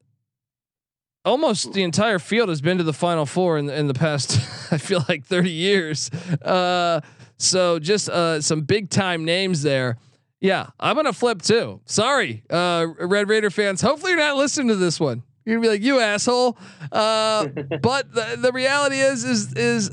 almost 1.23 1.73
the 1.73 1.83
entire 1.83 2.19
field 2.19 2.49
has 2.49 2.61
been 2.61 2.77
to 2.77 2.83
the 2.83 2.93
Final 2.93 3.25
Four 3.25 3.57
in, 3.57 3.69
in 3.69 3.87
the 3.87 3.93
past. 3.93 4.37
I 4.71 4.77
feel 4.77 5.03
like 5.07 5.25
30 5.25 5.49
years. 5.49 6.09
Uh, 6.41 7.01
so 7.37 7.79
just 7.79 8.09
uh, 8.09 8.41
some 8.41 8.61
big 8.61 8.89
time 8.89 9.25
names 9.25 9.61
there. 9.63 9.97
Yeah, 10.41 10.67
I'm 10.79 10.95
gonna 10.95 11.13
flip 11.13 11.41
too. 11.41 11.81
Sorry, 11.85 12.43
uh, 12.49 12.85
Red 12.99 13.29
Raider 13.29 13.49
fans. 13.49 13.81
Hopefully 13.81 14.11
you're 14.11 14.19
not 14.19 14.35
listening 14.37 14.67
to 14.67 14.75
this 14.75 14.99
one. 14.99 15.23
You're 15.45 15.57
gonna 15.57 15.67
be 15.67 15.69
like, 15.69 15.81
you 15.83 15.99
asshole. 15.99 16.57
Uh, 16.91 17.47
but 17.81 18.13
the, 18.13 18.37
the 18.39 18.51
reality 18.51 18.97
is, 18.99 19.23
is, 19.23 19.53
is 19.53 19.91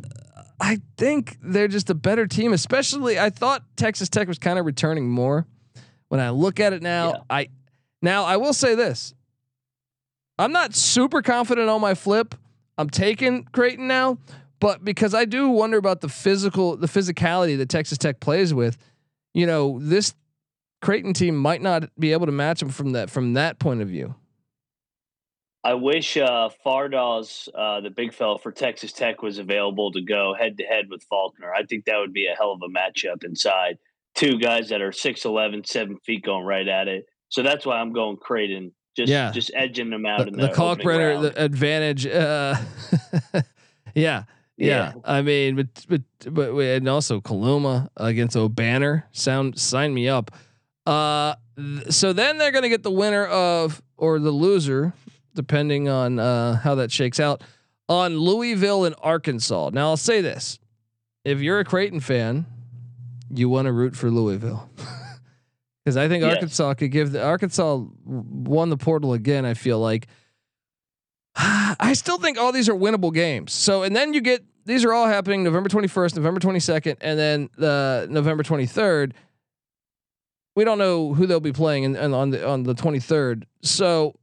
I 0.61 0.81
think 0.97 1.37
they're 1.43 1.69
just 1.69 1.91
a 1.91 1.95
better 1.95 2.27
team. 2.27 2.53
Especially, 2.53 3.19
I 3.19 3.31
thought 3.31 3.65
Texas 3.77 4.09
Tech 4.09 4.29
was 4.29 4.38
kind 4.38 4.59
of 4.59 4.67
returning 4.67 5.09
more. 5.09 5.47
When 6.09 6.21
I 6.21 6.31
look 6.31 6.61
at 6.61 6.73
it 6.73 6.83
now, 6.83 7.11
Yeah. 7.11 7.19
I 7.31 7.49
now 8.03 8.25
I 8.25 8.37
will 8.37 8.53
say 8.53 8.75
this. 8.75 9.15
I'm 10.38 10.53
not 10.53 10.75
super 10.75 11.23
confident 11.23 11.69
on 11.69 11.81
my 11.81 11.95
flip. 11.95 12.35
I'm 12.79 12.91
taking 12.91 13.45
Creighton 13.45 13.87
now, 13.87 14.19
but 14.61 14.85
because 14.85 15.15
I 15.15 15.25
do 15.25 15.49
wonder 15.51 15.77
about 15.77 16.01
the 16.01 16.09
physical, 16.09 16.77
the 16.77 16.87
physicality 16.87 17.57
that 17.59 17.69
Texas 17.69 17.99
Tech 17.99 18.19
plays 18.21 18.53
with, 18.53 18.77
you 19.35 19.47
know, 19.47 19.79
this 19.81 20.15
Creighton 20.81 21.12
team 21.12 21.37
might 21.37 21.62
not 21.62 21.85
be 21.99 22.12
able 22.12 22.27
to 22.27 22.33
match 22.33 22.61
them 22.61 22.71
from 22.71 22.93
that 22.93 23.09
from 23.11 23.35
that 23.35 23.59
point 23.59 23.83
of 23.83 23.88
view. 23.88 24.15
I 25.64 25.75
wish 25.75 26.16
uh, 26.16 26.48
uh, 27.55 27.81
the 27.81 27.92
big 27.94 28.12
fella 28.12 28.38
for 28.38 28.51
Texas 28.51 28.92
Tech, 28.92 29.22
was 29.22 29.38
available 29.38 29.92
to 29.92 30.01
go 30.01 30.35
head 30.38 30.59
to 30.59 30.64
head 30.64 30.87
with 30.90 31.05
Faulkner. 31.05 31.53
I 31.55 31.62
think 31.64 31.85
that 31.85 31.98
would 31.98 32.12
be 32.12 32.27
a 32.27 32.35
hell 32.37 32.53
of 32.53 32.61
a 32.62 32.68
matchup 32.68 33.22
inside. 33.25 33.79
Two 34.14 34.38
guys 34.38 34.68
that 34.70 34.83
are 34.83 34.90
6'11, 34.90 35.66
seven 35.66 35.98
feet 35.98 36.25
going 36.25 36.44
right 36.44 36.66
at 36.66 36.88
it. 36.88 37.07
So 37.29 37.42
that's 37.42 37.64
why 37.64 37.77
I'm 37.79 37.92
going 37.92 38.16
Creighton, 38.16 38.72
just 38.96 39.11
Yeah. 39.11 39.31
just 39.31 39.51
edging 39.55 39.90
them 39.90 40.05
out 40.05 40.20
The, 40.20 40.27
in 40.29 40.33
the 40.35 40.48
the, 40.48 40.53
Kalkbrenner 40.53 41.22
the 41.22 41.42
advantage. 41.44 42.07
Uh, 42.07 42.57
yeah, 43.94 44.25
yeah, 44.57 44.92
I 45.05 45.22
mean, 45.22 45.57
but 45.57 45.66
but 45.88 46.03
but 46.35 46.51
and 46.59 46.88
also 46.88 47.20
Kaluma 47.20 47.88
against 47.96 48.37
Obanor. 48.37 49.05
Sound 49.12 49.59
sign 49.59 49.94
me 49.94 50.09
up. 50.09 50.31
Uh, 50.85 51.35
th- 51.57 51.90
so 51.90 52.12
then 52.12 52.37
they're 52.37 52.53
gonna 52.53 52.68
get 52.68 52.83
the 52.83 52.90
winner 52.90 53.25
of 53.27 53.81
or 53.96 54.18
the 54.18 54.31
loser, 54.31 54.92
depending 55.35 55.88
on 55.88 56.18
uh, 56.18 56.57
how 56.57 56.75
that 56.77 56.90
shakes 56.92 57.18
out, 57.21 57.42
on 57.88 58.16
Louisville 58.18 58.85
and 58.85 58.95
Arkansas. 59.03 59.71
Now 59.73 59.88
I'll 59.90 59.97
say 59.97 60.21
this: 60.21 60.59
if 61.25 61.40
you're 61.40 61.59
a 61.61 61.64
Creighton 61.64 62.01
fan, 62.01 62.47
you 63.31 63.49
want 63.49 63.66
to 63.66 63.73
root 63.73 63.97
for 63.97 64.11
Louisville. 64.11 64.68
Because 65.85 65.97
I 65.97 66.07
think 66.07 66.23
Yes. 66.23 66.35
Arkansas 66.35 66.75
could 66.75 66.92
give 66.92 67.11
the 67.11 67.25
Arkansas 67.25 67.83
won 68.05 68.68
the 68.71 68.77
portal 68.77 69.14
again. 69.14 69.45
I 69.45 69.55
feel 69.55 69.81
like 69.81 70.07
I 71.35 71.92
still 71.95 72.18
think 72.18 72.38
all 72.38 72.53
these 72.53 72.68
are 72.68 72.75
winnable 72.75 73.12
games. 73.12 73.53
So, 73.53 73.83
and 73.83 73.95
then 73.97 74.14
you 74.14 74.21
get 74.21 74.45
these 74.64 74.85
are 74.85 74.92
all 74.92 75.09
happening 75.09 75.42
November 75.42 75.68
21st, 75.68 76.14
November 76.14 76.38
22nd, 76.38 76.99
and 77.01 77.18
then 77.18 77.51
the 77.59 78.07
November 78.09 78.45
23rd. 78.45 79.11
We 80.55 80.62
don't 80.64 80.79
know 80.79 81.14
who 81.14 81.27
they'll 81.27 81.40
be 81.40 81.53
playing 81.53 81.83
in, 81.83 81.97
in- 81.97 82.14
on 82.14 82.31
the 82.31 82.47
on 82.47 82.62
the 82.62 82.75
23rd. 82.77 83.42
So, 83.62 84.14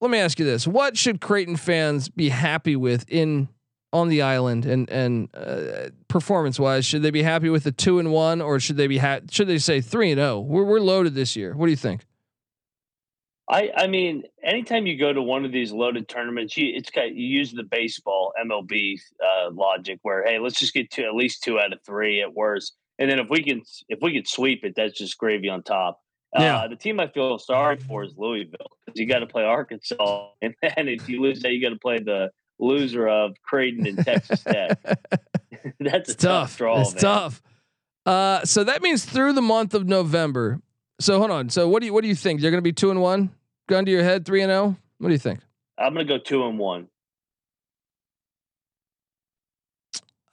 let 0.00 0.10
me 0.10 0.18
ask 0.18 0.38
you 0.38 0.44
this: 0.44 0.66
What 0.66 0.96
should 0.96 1.20
Creighton 1.20 1.56
fans 1.56 2.08
be 2.08 2.28
happy 2.28 2.76
with 2.76 3.04
in 3.08 3.48
on 3.92 4.08
the 4.08 4.22
island 4.22 4.66
and 4.66 4.88
and 4.90 5.28
uh, 5.34 5.90
performance 6.08 6.58
wise? 6.58 6.84
Should 6.84 7.02
they 7.02 7.10
be 7.10 7.22
happy 7.22 7.48
with 7.48 7.64
the 7.64 7.72
two 7.72 7.98
and 7.98 8.12
one, 8.12 8.40
or 8.40 8.60
should 8.60 8.76
they 8.76 8.86
be 8.86 8.98
ha- 8.98 9.20
should 9.30 9.48
they 9.48 9.58
say 9.58 9.80
three 9.80 10.10
and 10.10 10.18
zero? 10.18 10.40
We're 10.40 10.64
we're 10.64 10.80
loaded 10.80 11.14
this 11.14 11.36
year. 11.36 11.54
What 11.54 11.66
do 11.66 11.70
you 11.70 11.76
think? 11.76 12.04
I, 13.50 13.70
I 13.74 13.86
mean, 13.86 14.24
anytime 14.44 14.86
you 14.86 14.98
go 14.98 15.10
to 15.10 15.22
one 15.22 15.46
of 15.46 15.52
these 15.52 15.72
loaded 15.72 16.06
tournaments, 16.06 16.56
you 16.56 16.74
it's 16.76 16.90
got 16.90 17.14
you 17.14 17.26
use 17.26 17.52
the 17.52 17.62
baseball 17.62 18.32
MLB 18.44 19.00
uh, 19.24 19.50
logic 19.52 20.00
where 20.02 20.24
hey, 20.24 20.38
let's 20.38 20.58
just 20.58 20.74
get 20.74 20.90
to 20.92 21.04
at 21.04 21.14
least 21.14 21.42
two 21.42 21.58
out 21.58 21.72
of 21.72 21.80
three 21.84 22.20
at 22.20 22.34
worst, 22.34 22.76
and 22.98 23.10
then 23.10 23.18
if 23.18 23.30
we 23.30 23.42
can 23.42 23.62
if 23.88 24.00
we 24.02 24.12
can 24.12 24.26
sweep 24.26 24.64
it, 24.64 24.74
that's 24.76 24.98
just 24.98 25.16
gravy 25.16 25.48
on 25.48 25.62
top. 25.62 25.98
Yeah. 26.36 26.58
Uh, 26.58 26.68
the 26.68 26.76
team 26.76 27.00
I 27.00 27.08
feel 27.08 27.38
sorry 27.38 27.76
for 27.76 28.04
is 28.04 28.14
Louisville 28.16 28.70
because 28.84 28.98
you 28.98 29.06
got 29.06 29.20
to 29.20 29.26
play 29.26 29.44
Arkansas, 29.44 30.28
and 30.42 30.54
then 30.62 30.88
if 30.88 31.08
you 31.08 31.22
lose 31.22 31.40
that, 31.42 31.52
you 31.52 31.62
got 31.62 31.70
to 31.70 31.78
play 31.78 31.98
the 31.98 32.30
loser 32.58 33.08
of 33.08 33.36
Creighton 33.42 33.86
and 33.86 34.04
Texas 34.04 34.42
Tech. 34.42 34.78
that's 35.80 36.10
a 36.10 36.14
tough, 36.14 36.50
tough. 36.50 36.56
draw. 36.56 36.80
it's 36.80 36.94
man. 36.94 37.00
tough. 37.00 37.42
Uh, 38.06 38.44
so 38.44 38.64
that 38.64 38.82
means 38.82 39.04
through 39.04 39.32
the 39.32 39.42
month 39.42 39.74
of 39.74 39.86
November. 39.86 40.60
So 41.00 41.18
hold 41.18 41.30
on. 41.30 41.48
So 41.50 41.68
what 41.68 41.80
do 41.80 41.86
you 41.86 41.92
what 41.92 42.02
do 42.02 42.08
you 42.08 42.14
think? 42.14 42.40
You're 42.40 42.50
going 42.50 42.62
to 42.62 42.62
be 42.62 42.72
two 42.72 42.90
and 42.90 43.00
one, 43.00 43.30
gun 43.68 43.84
to 43.84 43.90
your 43.90 44.02
head, 44.02 44.24
three 44.24 44.42
and 44.42 44.50
zero. 44.50 44.76
What 44.98 45.08
do 45.08 45.12
you 45.12 45.18
think? 45.18 45.40
I'm 45.78 45.92
gonna 45.92 46.04
go 46.04 46.18
two 46.18 46.44
and 46.44 46.58
one. 46.58 46.88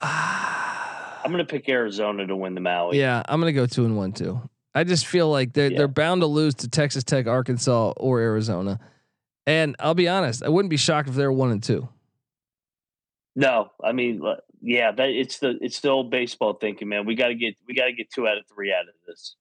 I'm 0.00 1.30
gonna 1.30 1.44
pick 1.44 1.68
Arizona 1.68 2.26
to 2.26 2.34
win 2.34 2.54
the 2.54 2.60
Maui. 2.60 2.98
yeah, 2.98 3.22
I'm 3.28 3.40
going 3.40 3.52
to 3.52 3.58
go 3.58 3.66
two 3.66 3.84
and 3.84 3.96
one 3.96 4.12
too. 4.12 4.40
I 4.76 4.84
just 4.84 5.06
feel 5.06 5.30
like 5.30 5.54
they're 5.54 5.70
Yeah. 5.72 5.78
they're 5.78 5.88
bound 5.88 6.20
to 6.20 6.26
lose 6.26 6.54
to 6.56 6.68
Texas 6.68 7.02
Tech, 7.02 7.26
Arkansas, 7.26 7.94
or 7.96 8.20
Arizona. 8.20 8.78
And 9.46 9.74
I'll 9.80 9.94
be 9.94 10.06
honest, 10.06 10.42
I 10.42 10.50
wouldn't 10.50 10.68
be 10.68 10.76
shocked 10.76 11.08
if 11.08 11.14
they're 11.14 11.32
one 11.32 11.50
and 11.50 11.62
two. 11.62 11.88
No, 13.34 13.70
I 13.82 13.92
mean, 13.92 14.22
yeah, 14.60 14.92
that 14.92 15.08
it's 15.08 15.38
the 15.38 15.56
it's 15.62 15.80
the 15.80 15.88
old 15.88 16.10
baseball 16.10 16.52
thinking, 16.54 16.88
man. 16.88 17.06
We 17.06 17.14
got 17.14 17.28
to 17.28 17.34
get 17.34 17.56
we 17.66 17.74
got 17.74 17.86
to 17.86 17.92
get 17.92 18.10
two 18.10 18.28
out 18.28 18.36
of 18.36 18.44
three 18.46 18.70
out 18.70 18.86
of 18.88 18.94
this. 19.06 19.36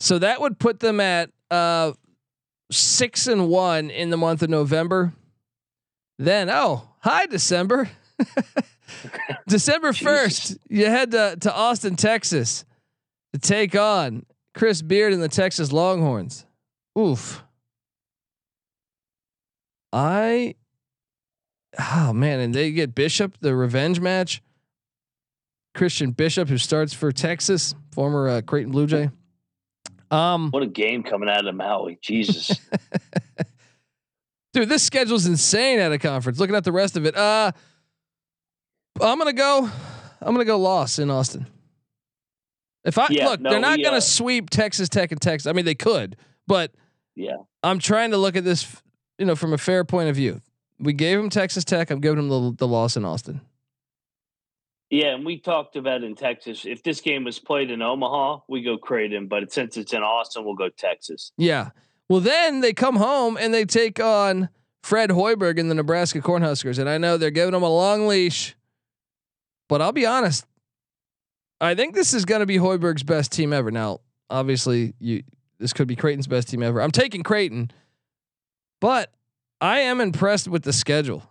So 0.00 0.18
that 0.18 0.40
would 0.40 0.58
put 0.58 0.80
them 0.80 0.98
at 0.98 1.30
uh, 1.52 1.92
six 2.72 3.28
and 3.28 3.48
one 3.48 3.90
in 3.90 4.10
the 4.10 4.16
month 4.16 4.42
of 4.42 4.50
November. 4.50 5.12
Then, 6.18 6.50
oh, 6.50 6.88
hi, 6.98 7.26
December. 7.26 7.88
December 9.48 9.92
first, 9.92 10.56
you 10.68 10.86
head 10.86 11.12
to, 11.12 11.36
to 11.40 11.54
Austin, 11.54 11.96
Texas, 11.96 12.64
to 13.32 13.38
take 13.38 13.76
on 13.76 14.26
Chris 14.54 14.82
Beard 14.82 15.12
and 15.12 15.22
the 15.22 15.28
Texas 15.28 15.72
Longhorns. 15.72 16.46
Oof. 16.98 17.42
I, 19.92 20.54
oh 21.78 22.12
man, 22.12 22.40
and 22.40 22.54
they 22.54 22.72
get 22.72 22.94
Bishop, 22.94 23.38
the 23.40 23.54
revenge 23.54 24.00
match. 24.00 24.42
Christian 25.74 26.12
Bishop, 26.12 26.48
who 26.48 26.58
starts 26.58 26.92
for 26.94 27.10
Texas, 27.10 27.74
former 27.92 28.28
uh, 28.28 28.40
Creighton 28.42 28.70
Blue 28.72 28.86
Jay. 28.86 29.10
Um, 30.10 30.50
What 30.50 30.62
a 30.62 30.66
game 30.66 31.02
coming 31.02 31.28
out 31.28 31.40
of 31.40 31.46
the 31.46 31.52
Maui, 31.52 31.98
Jesus! 32.00 32.60
dude, 34.52 34.68
this 34.68 34.84
schedule's 34.84 35.26
insane 35.26 35.80
at 35.80 35.90
a 35.90 35.98
conference. 35.98 36.38
Looking 36.38 36.54
at 36.54 36.62
the 36.62 36.72
rest 36.72 36.96
of 36.96 37.06
it, 37.06 37.16
uh, 37.16 37.50
I'm 39.00 39.18
gonna 39.18 39.32
go. 39.32 39.68
I'm 40.20 40.32
gonna 40.32 40.44
go 40.44 40.58
loss 40.58 40.98
in 41.00 41.10
Austin. 41.10 41.46
If 42.84 42.98
I 42.98 43.06
Yeah, 43.10 43.28
look, 43.28 43.40
no, 43.40 43.50
they're 43.50 43.60
not 43.60 43.78
we, 43.78 43.84
gonna 43.84 43.96
uh, 43.96 44.00
sweep 44.00 44.50
Texas 44.50 44.88
Tech 44.88 45.12
and 45.12 45.20
Texas. 45.20 45.46
I 45.46 45.52
mean, 45.52 45.64
they 45.64 45.74
could, 45.74 46.16
but 46.46 46.72
yeah, 47.14 47.36
I'm 47.62 47.78
trying 47.78 48.10
to 48.10 48.18
look 48.18 48.36
at 48.36 48.44
this, 48.44 48.82
you 49.18 49.26
know, 49.26 49.36
from 49.36 49.52
a 49.52 49.58
fair 49.58 49.84
point 49.84 50.08
of 50.08 50.16
view. 50.16 50.40
We 50.78 50.92
gave 50.92 51.18
them 51.18 51.30
Texas 51.30 51.64
Tech. 51.64 51.90
I'm 51.90 52.00
giving 52.00 52.16
them 52.16 52.28
the, 52.28 52.56
the 52.58 52.68
loss 52.68 52.96
in 52.96 53.04
Austin. 53.04 53.40
yeah, 54.90 55.14
and 55.14 55.24
we 55.24 55.38
talked 55.38 55.76
about 55.76 56.02
in 56.02 56.14
Texas. 56.14 56.64
If 56.66 56.82
this 56.82 57.00
game 57.00 57.24
was 57.24 57.38
played 57.38 57.70
in 57.70 57.80
Omaha, 57.80 58.40
we 58.48 58.62
go 58.62 58.76
Creighton, 58.76 59.28
but 59.28 59.52
since 59.52 59.76
it's 59.76 59.92
in 59.92 60.02
Austin, 60.02 60.44
we'll 60.44 60.54
go 60.54 60.68
Texas. 60.68 61.32
Yeah. 61.36 61.70
Well, 62.08 62.20
then 62.20 62.60
they 62.60 62.72
come 62.72 62.96
home 62.96 63.38
and 63.40 63.54
they 63.54 63.64
take 63.64 63.98
on 63.98 64.50
Fred 64.82 65.10
Hoiberg 65.10 65.58
and 65.58 65.70
the 65.70 65.74
Nebraska 65.74 66.20
Cornhuskers, 66.20 66.78
and 66.78 66.88
I 66.88 66.98
know 66.98 67.16
they're 67.16 67.30
giving 67.30 67.52
them 67.52 67.62
a 67.62 67.74
long 67.74 68.06
leash, 68.06 68.54
but 69.68 69.80
I'll 69.80 69.92
be 69.92 70.04
honest. 70.04 70.44
I 71.60 71.74
think 71.74 71.94
this 71.94 72.14
is 72.14 72.24
going 72.24 72.40
to 72.40 72.46
be 72.46 72.56
Hoiberg's 72.56 73.02
best 73.02 73.32
team 73.32 73.52
ever. 73.52 73.70
Now, 73.70 74.00
obviously, 74.30 74.94
you 74.98 75.22
this 75.58 75.72
could 75.72 75.88
be 75.88 75.96
Creighton's 75.96 76.26
best 76.26 76.48
team 76.48 76.62
ever. 76.62 76.82
I'm 76.82 76.90
taking 76.90 77.22
Creighton, 77.22 77.70
but 78.80 79.12
I 79.60 79.80
am 79.80 80.00
impressed 80.00 80.48
with 80.48 80.62
the 80.62 80.72
schedule. 80.72 81.22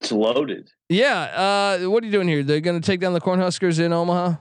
it's 0.00 0.12
loaded. 0.12 0.70
Yeah. 0.88 1.78
Uh, 1.82 1.90
what 1.90 2.02
are 2.02 2.06
you 2.06 2.12
doing 2.12 2.28
here? 2.28 2.42
They're 2.42 2.60
going 2.60 2.80
to 2.80 2.86
take 2.86 3.00
down 3.00 3.12
the 3.12 3.20
Cornhuskers 3.20 3.78
in 3.78 3.92
Omaha. 3.92 4.36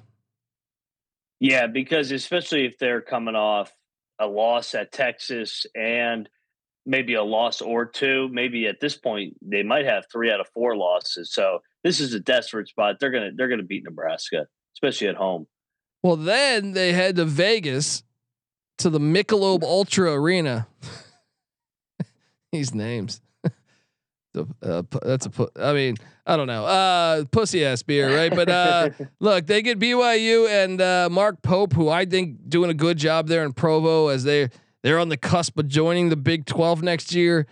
Yeah, 1.39 1.67
because 1.67 2.11
especially 2.11 2.65
if 2.65 2.77
they're 2.77 3.01
coming 3.01 3.35
off 3.35 3.71
a 4.19 4.27
loss 4.27 4.75
at 4.75 4.91
Texas 4.91 5.65
and 5.75 6.29
maybe 6.85 7.13
a 7.13 7.23
loss 7.23 7.61
or 7.61 7.85
two, 7.85 8.29
maybe 8.31 8.67
at 8.67 8.79
this 8.79 8.97
point 8.97 9.35
they 9.41 9.63
might 9.63 9.85
have 9.85 10.05
three 10.11 10.31
out 10.31 10.39
of 10.39 10.47
four 10.53 10.75
losses. 10.75 11.33
So 11.33 11.59
this 11.83 11.99
is 11.99 12.13
a 12.13 12.19
desperate 12.19 12.67
spot. 12.67 12.97
They're 12.99 13.11
gonna 13.11 13.31
they're 13.35 13.47
gonna 13.47 13.63
beat 13.63 13.83
Nebraska, 13.83 14.47
especially 14.75 15.07
at 15.07 15.15
home. 15.15 15.47
Well, 16.03 16.15
then 16.15 16.73
they 16.73 16.93
head 16.93 17.15
to 17.17 17.25
Vegas 17.25 18.03
to 18.77 18.89
the 18.89 18.99
Michelob 18.99 19.63
Ultra 19.63 20.13
Arena. 20.13 20.67
These 22.51 22.73
names. 22.73 23.21
the, 24.33 24.47
uh, 24.63 24.83
that's 25.03 25.27
a. 25.27 25.47
I 25.57 25.73
mean, 25.73 25.97
I 26.25 26.37
don't 26.37 26.47
know. 26.47 26.65
Uh, 26.65 27.25
pussy 27.25 27.65
ass 27.65 27.83
beer, 27.83 28.15
right? 28.15 28.33
But 28.33 28.49
uh, 28.49 28.89
look, 29.19 29.45
they 29.45 29.61
get 29.61 29.79
BYU 29.79 30.47
and 30.47 30.81
uh, 30.81 31.09
Mark 31.11 31.41
Pope, 31.41 31.73
who 31.73 31.89
I 31.89 32.05
think 32.05 32.49
doing 32.49 32.69
a 32.69 32.73
good 32.73 32.97
job 32.97 33.27
there 33.27 33.43
in 33.43 33.53
Provo 33.53 34.07
as 34.07 34.23
they 34.23 34.49
they're 34.81 34.99
on 34.99 35.09
the 35.09 35.17
cusp 35.17 35.59
of 35.59 35.67
joining 35.67 36.09
the 36.09 36.15
Big 36.15 36.45
Twelve 36.45 36.81
next 36.81 37.13
year. 37.13 37.45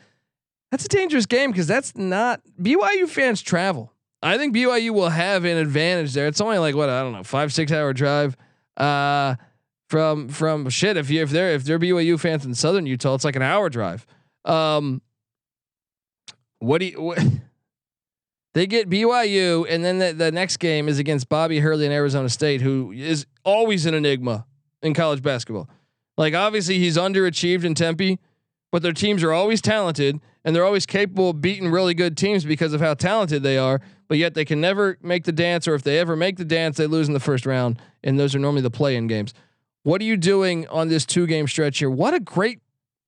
That's 0.71 0.85
a 0.85 0.89
dangerous 0.89 1.25
game 1.25 1.51
because 1.51 1.67
that's 1.67 1.95
not 1.95 2.41
BYU 2.59 3.07
fans 3.07 3.41
travel. 3.41 3.93
I 4.21 4.38
think 4.38 4.56
BYU 4.56 4.91
will 4.91 5.10
have 5.10 5.45
an 5.45 5.58
advantage 5.58 6.13
there. 6.13 6.27
It's 6.27 6.41
only 6.41 6.58
like 6.58 6.75
what 6.75 6.89
I 6.89 7.01
don't 7.01 7.13
know, 7.13 7.23
five 7.23 7.53
six 7.53 7.71
hour 7.71 7.93
drive. 7.93 8.36
Uh, 8.75 9.36
from 9.88 10.27
from 10.30 10.69
shit. 10.69 10.97
If 10.97 11.10
you 11.10 11.21
if 11.21 11.30
they're 11.30 11.53
if 11.53 11.63
they're 11.63 11.80
BYU 11.80 12.19
fans 12.19 12.45
in 12.45 12.53
Southern 12.53 12.86
Utah, 12.86 13.15
it's 13.15 13.23
like 13.23 13.36
an 13.36 13.41
hour 13.41 13.69
drive. 13.69 14.06
Um, 14.45 15.01
what 16.60 16.80
do 16.80 16.88
you? 16.88 17.01
What, 17.01 17.19
they 18.53 18.67
get 18.67 18.89
BYU, 18.89 19.65
and 19.69 19.84
then 19.84 19.99
the, 19.99 20.13
the 20.13 20.32
next 20.32 20.58
game 20.58 20.88
is 20.88 20.99
against 20.99 21.30
Bobby 21.30 21.60
Hurley 21.60 21.86
in 21.86 21.91
Arizona 21.91 22.30
State, 22.30 22.62
who 22.62 22.91
is 22.91 23.25
always 23.43 23.86
an 23.86 23.93
enigma 23.93 24.45
in 24.82 24.93
college 24.93 25.21
basketball. 25.21 25.69
Like 26.17 26.34
obviously 26.34 26.80
he's 26.80 26.97
underachieved 26.97 27.63
in 27.63 27.75
Tempe, 27.75 28.19
but 28.71 28.82
their 28.82 28.93
teams 28.93 29.23
are 29.23 29.32
always 29.32 29.62
talented 29.62 30.19
and 30.43 30.56
they're 30.56 30.65
always 30.65 30.86
capable 30.86 31.30
of 31.30 31.41
beating 31.41 31.69
really 31.69 31.93
good 31.93 32.17
teams 32.17 32.43
because 32.43 32.73
of 32.73 32.82
how 32.82 32.95
talented 32.95 33.43
they 33.43 33.58
are. 33.58 33.82
But 34.08 34.17
yet 34.17 34.34
they 34.34 34.46
can 34.46 34.62
never 34.62 34.98
make 35.02 35.26
the 35.26 35.32
dance, 35.32 35.67
or 35.67 35.76
if 35.76 35.84
they 35.84 36.00
ever 36.00 36.15
make 36.15 36.38
the 36.38 36.46
dance, 36.46 36.78
they 36.78 36.88
lose 36.88 37.08
in 37.08 37.13
the 37.13 37.20
first 37.20 37.46
round, 37.46 37.82
and 38.04 38.20
those 38.20 38.34
are 38.36 38.39
normally 38.39 38.62
the 38.62 38.72
play-in 38.72 39.08
games. 39.08 39.34
What 39.84 40.02
are 40.02 40.06
you 40.06 40.17
doing 40.17 40.67
on 40.67 40.88
this 40.88 41.06
two-game 41.06 41.48
stretch 41.48 41.80
here? 41.80 41.89
What 41.89 42.13
a 42.13 42.20
great 42.20 42.62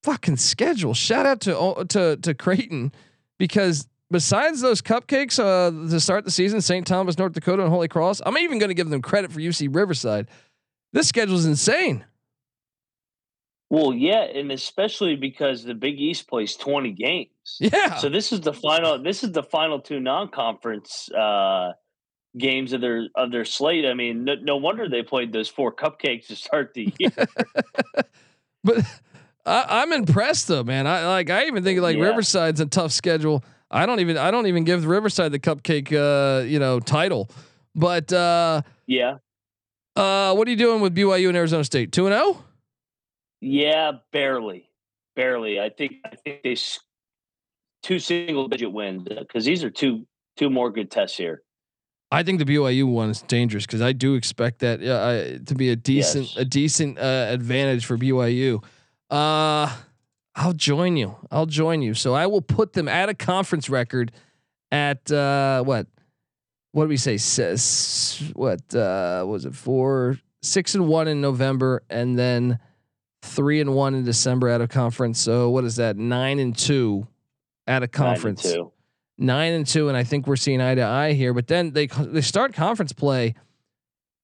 fucking 0.03 0.37
schedule! 0.37 0.93
Shout 0.93 1.25
out 1.25 1.41
to 1.41 1.85
to 1.89 2.17
to 2.17 2.33
Creighton 2.33 2.91
because 3.37 3.87
besides 4.11 4.61
those 4.61 4.81
cupcakes 4.81 5.39
uh, 5.39 5.89
to 5.89 5.99
start 5.99 6.25
the 6.25 6.31
season, 6.31 6.61
St. 6.61 6.85
Thomas, 6.85 7.17
North 7.17 7.33
Dakota, 7.33 7.63
and 7.63 7.71
Holy 7.71 7.87
Cross, 7.87 8.21
I'm 8.25 8.37
even 8.37 8.59
going 8.59 8.69
to 8.69 8.75
give 8.75 8.89
them 8.89 9.01
credit 9.01 9.31
for 9.31 9.39
UC 9.39 9.73
Riverside. 9.73 10.27
This 10.91 11.07
schedule 11.07 11.35
is 11.35 11.45
insane. 11.45 12.05
Well, 13.69 13.93
yeah, 13.93 14.23
and 14.23 14.51
especially 14.51 15.15
because 15.15 15.63
the 15.63 15.75
Big 15.75 15.99
East 15.99 16.27
plays 16.27 16.55
20 16.55 16.91
games. 16.93 17.29
Yeah. 17.59 17.95
So 17.97 18.09
this 18.09 18.31
is 18.31 18.41
the 18.41 18.53
final 18.53 19.01
this 19.01 19.23
is 19.23 19.31
the 19.31 19.43
final 19.43 19.79
two 19.79 19.99
non-conference 19.99 21.09
uh 21.11 21.73
games 22.37 22.73
of 22.73 22.81
their 22.81 23.07
of 23.15 23.31
their 23.31 23.45
slate. 23.45 23.85
I 23.85 23.93
mean, 23.93 24.23
no, 24.23 24.35
no 24.41 24.57
wonder 24.57 24.89
they 24.89 25.03
played 25.03 25.31
those 25.33 25.49
four 25.49 25.73
cupcakes 25.73 26.27
to 26.27 26.35
start 26.35 26.73
the 26.73 26.93
year. 26.97 27.11
but 28.63 28.85
I, 29.45 29.81
am 29.81 29.91
I'm 29.91 29.93
impressed 29.93 30.47
though, 30.47 30.63
man. 30.63 30.87
I 30.87 31.07
like 31.07 31.29
I 31.29 31.45
even 31.45 31.63
think 31.63 31.79
like 31.79 31.97
yeah. 31.97 32.05
Riverside's 32.05 32.59
a 32.59 32.65
tough 32.65 32.91
schedule. 32.91 33.43
I 33.69 33.85
don't 33.85 33.99
even 33.99 34.17
I 34.17 34.31
don't 34.31 34.47
even 34.47 34.63
give 34.63 34.85
Riverside 34.85 35.31
the 35.31 35.39
cupcake 35.39 35.93
uh, 35.93 36.43
you 36.43 36.57
know, 36.59 36.79
title. 36.79 37.29
But 37.75 38.11
uh 38.11 38.63
Yeah. 38.87 39.17
Uh 39.95 40.33
what 40.33 40.47
are 40.47 40.51
you 40.51 40.57
doing 40.57 40.81
with 40.81 40.95
BYU 40.95 41.27
and 41.27 41.37
Arizona 41.37 41.63
State? 41.63 41.91
2 41.91 42.07
and 42.07 42.15
0? 42.15 42.43
Yeah, 43.41 43.93
barely, 44.11 44.69
barely. 45.15 45.59
I 45.59 45.69
think 45.69 45.93
I 46.05 46.15
think 46.15 46.43
they 46.43 46.55
two 47.81 47.99
single 47.99 48.47
digit 48.47 48.71
wins 48.71 49.03
because 49.03 49.45
these 49.45 49.63
are 49.63 49.69
two 49.69 50.05
two 50.37 50.49
more 50.49 50.71
good 50.71 50.91
tests 50.91 51.17
here. 51.17 51.43
I 52.11 52.23
think 52.23 52.39
the 52.39 52.45
BYU 52.45 52.91
one 52.91 53.11
is 53.11 53.21
dangerous 53.21 53.65
because 53.65 53.81
I 53.81 53.93
do 53.93 54.15
expect 54.15 54.59
that 54.59 54.81
uh, 54.81 55.43
to 55.45 55.55
be 55.55 55.69
a 55.69 55.75
decent 55.75 56.27
yes. 56.29 56.37
a 56.37 56.45
decent 56.45 56.97
uh, 56.97 57.27
advantage 57.29 57.85
for 57.85 57.97
BYU. 57.97 58.63
Uh, 59.09 59.73
I'll 60.35 60.53
join 60.53 60.97
you. 60.97 61.15
I'll 61.31 61.45
join 61.45 61.81
you. 61.81 61.93
So 61.93 62.13
I 62.13 62.25
will 62.25 62.41
put 62.41 62.73
them 62.73 62.87
at 62.87 63.09
a 63.09 63.13
conference 63.13 63.69
record 63.69 64.11
at 64.71 65.11
uh, 65.11 65.63
what? 65.63 65.87
What 66.71 66.83
do 66.83 66.89
we 66.89 66.97
say? 66.97 67.17
Says 67.17 68.21
what 68.33 68.73
uh, 68.75 69.23
was 69.27 69.45
it? 69.45 69.55
Four, 69.55 70.19
six 70.41 70.75
and 70.75 70.87
one 70.87 71.07
in 71.07 71.21
November, 71.21 71.83
and 71.89 72.17
then 72.17 72.59
three 73.21 73.59
and 73.61 73.73
one 73.73 73.95
in 73.95 74.03
December 74.03 74.49
out 74.49 74.61
of 74.61 74.69
conference. 74.69 75.19
So 75.19 75.49
what 75.49 75.63
is 75.63 75.75
that? 75.77 75.97
Nine 75.97 76.39
and 76.39 76.57
two 76.57 77.07
out 77.67 77.83
of 77.83 77.91
conference. 77.91 78.45
Nine 78.45 78.53
and 78.53 78.63
two. 78.63 78.71
Nine 79.17 79.53
and 79.53 79.67
two, 79.67 79.87
and 79.89 79.97
I 79.97 80.03
think 80.03 80.27
we're 80.27 80.37
seeing 80.37 80.61
eye 80.61 80.75
to 80.75 80.83
eye 80.83 81.13
here. 81.13 81.33
But 81.33 81.47
then 81.47 81.71
they 81.71 81.87
they 81.87 82.21
start 82.21 82.53
conference 82.53 82.93
play 82.93 83.35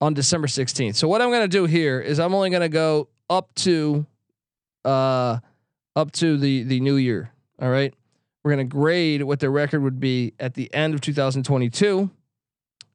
on 0.02 0.14
December 0.14 0.48
16th. 0.48 0.96
So 0.96 1.08
what 1.08 1.22
I'm 1.22 1.30
going 1.30 1.42
to 1.44 1.48
do 1.48 1.66
here 1.66 2.00
is 2.00 2.20
I'm 2.20 2.34
only 2.34 2.50
going 2.50 2.62
to 2.62 2.70
go 2.70 3.10
up 3.30 3.54
to 3.56 4.06
uh 4.84 5.40
up 5.96 6.12
to 6.14 6.38
the 6.38 6.64
the 6.64 6.80
new 6.80 6.96
year. 6.96 7.32
All 7.62 7.70
right. 7.70 7.94
We're 8.44 8.56
going 8.56 8.70
to 8.70 8.76
grade 8.76 9.24
what 9.24 9.40
their 9.40 9.50
record 9.50 9.82
would 9.82 10.00
be 10.00 10.34
at 10.40 10.54
the 10.54 10.72
end 10.74 10.94
of 10.94 11.02
2022 11.02 12.12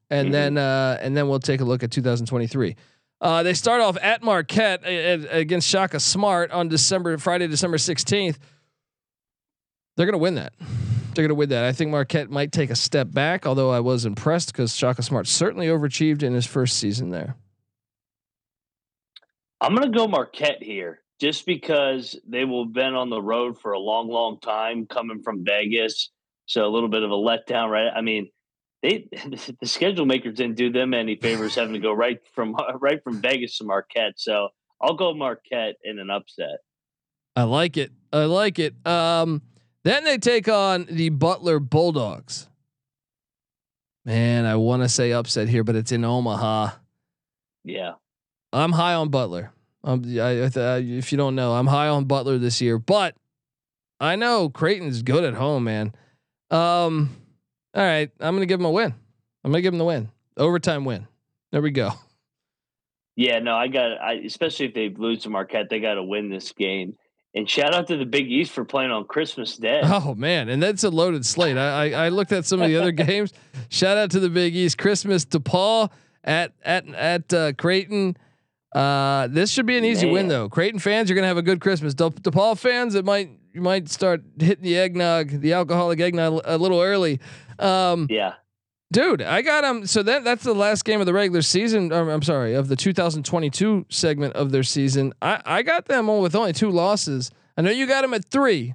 and 0.09 0.25
mm-hmm. 0.25 0.31
then 0.31 0.57
uh 0.57 0.97
and 1.01 1.15
then 1.15 1.27
we'll 1.27 1.39
take 1.39 1.61
a 1.61 1.65
look 1.65 1.83
at 1.83 1.91
2023. 1.91 2.75
Uh, 3.21 3.43
they 3.43 3.53
start 3.53 3.81
off 3.81 3.97
at 4.01 4.23
Marquette 4.23 4.81
against 4.83 5.69
Shaka 5.69 5.99
Smart 5.99 6.49
on 6.49 6.67
December 6.67 7.17
Friday, 7.19 7.47
December 7.47 7.77
sixteenth. 7.77 8.39
They're 9.95 10.07
gonna 10.07 10.17
win 10.17 10.35
that. 10.35 10.53
They're 11.13 11.23
gonna 11.23 11.35
win 11.35 11.49
that. 11.49 11.63
I 11.63 11.71
think 11.71 11.91
Marquette 11.91 12.31
might 12.31 12.51
take 12.51 12.71
a 12.71 12.75
step 12.75 13.11
back, 13.11 13.45
although 13.45 13.69
I 13.69 13.79
was 13.79 14.05
impressed 14.05 14.51
because 14.51 14.75
Shaka 14.75 15.03
Smart 15.03 15.27
certainly 15.27 15.67
overachieved 15.67 16.23
in 16.23 16.33
his 16.33 16.47
first 16.47 16.77
season 16.77 17.11
there. 17.11 17.35
I'm 19.59 19.75
gonna 19.75 19.91
go 19.91 20.07
Marquette 20.07 20.63
here, 20.63 21.01
just 21.19 21.45
because 21.45 22.19
they 22.27 22.43
will 22.45 22.63
have 22.65 22.73
been 22.73 22.95
on 22.95 23.11
the 23.11 23.21
road 23.21 23.59
for 23.59 23.73
a 23.73 23.79
long, 23.79 24.09
long 24.09 24.39
time, 24.39 24.87
coming 24.87 25.21
from 25.21 25.45
Vegas. 25.45 26.09
So 26.47 26.65
a 26.65 26.71
little 26.71 26.89
bit 26.89 27.03
of 27.03 27.11
a 27.11 27.13
letdown, 27.13 27.69
right? 27.69 27.91
I 27.95 28.01
mean, 28.01 28.31
they 28.81 29.07
the 29.61 29.67
schedule 29.67 30.05
makers 30.05 30.35
didn't 30.35 30.55
do 30.55 30.71
them 30.71 30.93
any 30.93 31.15
favors 31.15 31.55
having 31.55 31.73
to 31.73 31.79
go 31.79 31.93
right 31.93 32.19
from 32.33 32.55
right 32.79 33.03
from 33.03 33.21
Vegas 33.21 33.57
to 33.57 33.63
Marquette. 33.63 34.13
So 34.17 34.49
I'll 34.81 34.95
go 34.95 35.13
Marquette 35.13 35.75
in 35.83 35.99
an 35.99 36.09
upset. 36.09 36.59
I 37.35 37.43
like 37.43 37.77
it. 37.77 37.91
I 38.11 38.25
like 38.25 38.59
it. 38.59 38.75
Um, 38.85 39.41
then 39.83 40.03
they 40.03 40.17
take 40.17 40.47
on 40.47 40.85
the 40.89 41.09
Butler 41.09 41.59
Bulldogs. 41.59 42.47
Man, 44.03 44.45
I 44.45 44.55
want 44.55 44.81
to 44.81 44.89
say 44.89 45.11
upset 45.11 45.47
here, 45.47 45.63
but 45.63 45.75
it's 45.75 45.91
in 45.91 46.03
Omaha. 46.03 46.71
Yeah, 47.63 47.93
I'm 48.51 48.71
high 48.71 48.95
on 48.95 49.09
Butler. 49.09 49.53
Um, 49.83 50.03
I, 50.19 50.49
I, 50.55 50.77
if 50.79 51.11
you 51.11 51.17
don't 51.17 51.35
know, 51.35 51.53
I'm 51.53 51.67
high 51.67 51.87
on 51.87 52.05
Butler 52.05 52.37
this 52.37 52.61
year, 52.61 52.77
but 52.77 53.15
I 53.99 54.15
know 54.15 54.49
Creighton's 54.49 55.03
good 55.03 55.23
at 55.23 55.35
home, 55.35 55.63
man. 55.65 55.93
Um, 56.49 57.20
all 57.73 57.83
right, 57.83 58.09
I'm 58.19 58.35
gonna 58.35 58.45
give 58.45 58.59
them 58.59 58.65
a 58.65 58.71
win. 58.71 58.93
I'm 59.43 59.51
gonna 59.51 59.61
give 59.61 59.73
them 59.73 59.79
the 59.79 59.85
win, 59.85 60.09
overtime 60.37 60.85
win. 60.85 61.07
There 61.51 61.61
we 61.61 61.71
go. 61.71 61.91
Yeah, 63.15 63.39
no, 63.39 63.55
I 63.55 63.67
got. 63.67 64.01
I 64.01 64.13
especially 64.25 64.67
if 64.67 64.73
they 64.73 64.89
lose 64.89 65.23
to 65.23 65.29
Marquette, 65.29 65.69
they 65.69 65.79
got 65.79 65.95
to 65.95 66.03
win 66.03 66.29
this 66.29 66.51
game. 66.53 66.95
And 67.33 67.49
shout 67.49 67.73
out 67.73 67.87
to 67.87 67.97
the 67.97 68.05
Big 68.05 68.29
East 68.29 68.51
for 68.51 68.65
playing 68.65 68.91
on 68.91 69.05
Christmas 69.05 69.55
Day. 69.57 69.81
Oh 69.85 70.15
man, 70.15 70.49
and 70.49 70.61
that's 70.61 70.83
a 70.83 70.89
loaded 70.89 71.25
slate. 71.25 71.57
I, 71.57 71.91
I, 71.91 72.05
I 72.05 72.09
looked 72.09 72.31
at 72.31 72.45
some 72.45 72.61
of 72.61 72.67
the 72.69 72.77
other 72.77 72.91
games. 72.93 73.31
Shout 73.69 73.97
out 73.97 74.11
to 74.11 74.19
the 74.19 74.29
Big 74.29 74.55
East. 74.55 74.77
Christmas 74.77 75.25
DePaul 75.25 75.91
at 76.23 76.53
at 76.63 76.87
at 76.93 77.33
uh, 77.33 77.53
Creighton. 77.53 78.17
Uh, 78.73 79.27
this 79.27 79.51
should 79.51 79.65
be 79.65 79.77
an 79.77 79.83
easy 79.83 80.05
man. 80.05 80.13
win 80.13 80.27
though. 80.29 80.47
Creighton 80.49 80.79
fans, 80.79 81.09
you're 81.09 81.15
gonna 81.15 81.27
have 81.27 81.37
a 81.37 81.41
good 81.41 81.59
Christmas. 81.61 81.93
De- 81.93 82.09
DePaul 82.09 82.57
fans, 82.57 82.95
it 82.95 83.03
might 83.05 83.29
you 83.53 83.61
might 83.61 83.89
start 83.89 84.21
hitting 84.39 84.63
the 84.63 84.77
eggnog, 84.77 85.41
the 85.41 85.53
alcoholic 85.53 85.99
eggnog 85.99 86.41
a 86.45 86.57
little 86.57 86.81
early. 86.81 87.19
Um, 87.59 88.07
yeah, 88.09 88.35
dude, 88.91 89.21
I 89.21 89.41
got 89.41 89.61
them. 89.61 89.85
So 89.85 90.03
that 90.03 90.23
that's 90.23 90.43
the 90.43 90.53
last 90.53 90.85
game 90.85 90.99
of 90.99 91.05
the 91.05 91.13
regular 91.13 91.41
season. 91.41 91.91
Or, 91.91 92.09
I'm 92.09 92.21
sorry, 92.21 92.53
of 92.53 92.67
the 92.67 92.75
2022 92.75 93.85
segment 93.89 94.35
of 94.35 94.51
their 94.51 94.63
season. 94.63 95.13
I 95.21 95.41
I 95.45 95.61
got 95.63 95.85
them 95.85 96.07
with 96.07 96.35
only 96.35 96.53
two 96.53 96.69
losses. 96.69 97.31
I 97.57 97.61
know 97.61 97.71
you 97.71 97.87
got 97.87 98.01
them 98.01 98.13
at 98.13 98.25
three. 98.25 98.73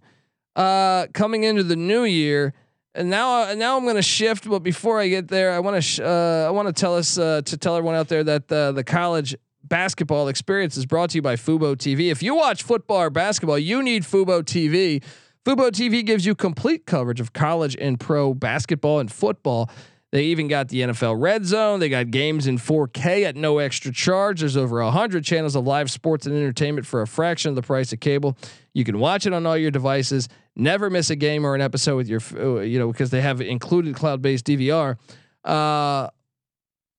Uh, 0.54 1.06
coming 1.12 1.44
into 1.44 1.62
the 1.62 1.76
new 1.76 2.04
year, 2.04 2.54
and 2.94 3.10
now 3.10 3.42
uh, 3.42 3.54
now 3.54 3.76
I'm 3.76 3.84
going 3.84 3.96
to 3.96 4.02
shift. 4.02 4.48
But 4.48 4.60
before 4.60 4.98
I 4.98 5.08
get 5.08 5.28
there, 5.28 5.52
I 5.52 5.58
want 5.58 5.76
to 5.76 5.82
sh- 5.82 6.00
uh, 6.00 6.46
I 6.46 6.50
want 6.50 6.66
to 6.68 6.72
tell 6.72 6.96
us 6.96 7.18
uh, 7.18 7.42
to 7.44 7.56
tell 7.58 7.76
everyone 7.76 7.94
out 7.94 8.08
there 8.08 8.24
that 8.24 8.50
uh, 8.50 8.72
the 8.72 8.82
college 8.82 9.36
basketball 9.68 10.28
experience 10.28 10.76
is 10.76 10.86
brought 10.86 11.10
to 11.10 11.18
you 11.18 11.22
by 11.22 11.36
Fubo 11.36 11.76
TV. 11.76 12.10
If 12.10 12.22
you 12.22 12.34
watch 12.34 12.62
football 12.62 12.98
or 12.98 13.10
basketball, 13.10 13.58
you 13.58 13.82
need 13.82 14.02
Fubo 14.02 14.42
TV. 14.42 15.02
Fubo 15.44 15.70
TV 15.70 16.04
gives 16.04 16.26
you 16.26 16.34
complete 16.34 16.86
coverage 16.86 17.20
of 17.20 17.32
college 17.32 17.76
and 17.80 18.00
pro 18.00 18.34
basketball 18.34 18.98
and 18.98 19.10
football. 19.10 19.70
They 20.12 20.24
even 20.24 20.48
got 20.48 20.68
the 20.68 20.80
NFL 20.80 21.20
Red 21.20 21.44
Zone. 21.44 21.80
They 21.80 21.88
got 21.88 22.10
games 22.10 22.46
in 22.46 22.58
4K 22.58 23.24
at 23.24 23.36
no 23.36 23.58
extra 23.58 23.92
charge. 23.92 24.40
There's 24.40 24.56
over 24.56 24.82
100 24.82 25.24
channels 25.24 25.56
of 25.56 25.66
live 25.66 25.90
sports 25.90 26.26
and 26.26 26.34
entertainment 26.34 26.86
for 26.86 27.02
a 27.02 27.06
fraction 27.06 27.50
of 27.50 27.56
the 27.56 27.62
price 27.62 27.92
of 27.92 28.00
cable. 28.00 28.36
You 28.72 28.84
can 28.84 28.98
watch 28.98 29.26
it 29.26 29.32
on 29.32 29.46
all 29.46 29.56
your 29.56 29.70
devices. 29.70 30.28
Never 30.54 30.90
miss 30.90 31.10
a 31.10 31.16
game 31.16 31.44
or 31.44 31.54
an 31.54 31.60
episode 31.60 31.96
with 31.96 32.08
your, 32.08 32.20
uh, 32.36 32.60
you 32.60 32.78
know, 32.78 32.90
because 32.90 33.10
they 33.10 33.20
have 33.20 33.40
included 33.40 33.94
cloud-based 33.94 34.46
DVR. 34.46 34.96
Uh, 35.44 36.08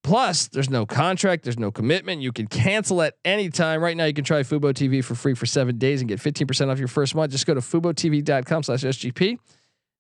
Plus, 0.08 0.48
there's 0.48 0.70
no 0.70 0.86
contract, 0.86 1.44
there's 1.44 1.60
no 1.60 1.70
commitment. 1.70 2.22
You 2.22 2.32
can 2.32 2.48
cancel 2.48 3.02
at 3.02 3.16
any 3.26 3.50
time. 3.50 3.84
Right 3.84 3.98
now, 3.98 4.06
you 4.06 4.14
can 4.14 4.24
try 4.24 4.40
Fubo 4.44 4.72
TV 4.72 5.04
for 5.04 5.16
free 5.16 5.34
for 5.34 5.46
seven 5.46 5.78
days 5.78 6.00
and 6.00 6.08
get 6.08 6.20
15% 6.20 6.72
off 6.72 6.80
your 6.80 6.88
first 6.88 7.14
month. 7.14 7.34
Just 7.34 7.46
go 7.46 7.54
to 7.54 7.60
FuboTV.com 7.60 8.64
slash 8.64 8.84
SGP. 8.84 9.38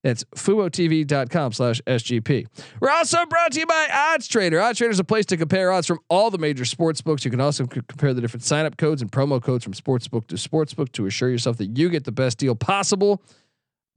That's 0.06 0.24
FuboTV.com 0.34 1.52
slash 1.52 1.82
SGP. 1.82 2.48
We're 2.80 2.90
also 2.90 3.26
brought 3.26 3.52
to 3.52 3.60
you 3.60 3.66
by 3.66 3.90
Odds 3.92 4.30
Trader. 4.30 4.62
Odds 4.62 4.78
Trader 4.78 4.92
is 4.92 5.00
a 5.00 5.04
place 5.04 5.26
to 5.26 5.36
compare 5.36 5.74
odds 5.74 5.88
from 5.88 6.00
all 6.08 6.32
the 6.32 6.38
major 6.38 6.64
sports 6.64 7.02
books. 7.02 7.26
You 7.26 7.32
can 7.32 7.42
also 7.42 7.66
c- 7.66 7.82
compare 7.86 8.14
the 8.14 8.22
different 8.22 8.46
sign-up 8.46 8.78
codes 8.78 9.02
and 9.02 9.12
promo 9.12 9.44
codes 9.44 9.66
from 9.66 9.74
sportsbook 9.74 10.28
to 10.28 10.36
sportsbook 10.36 10.94
to 10.94 11.06
assure 11.06 11.30
yourself 11.30 11.58
that 11.58 11.78
you 11.78 11.90
get 11.90 12.06
the 12.06 12.14
best 12.14 12.38
deal 12.38 12.56
possible. 12.56 13.22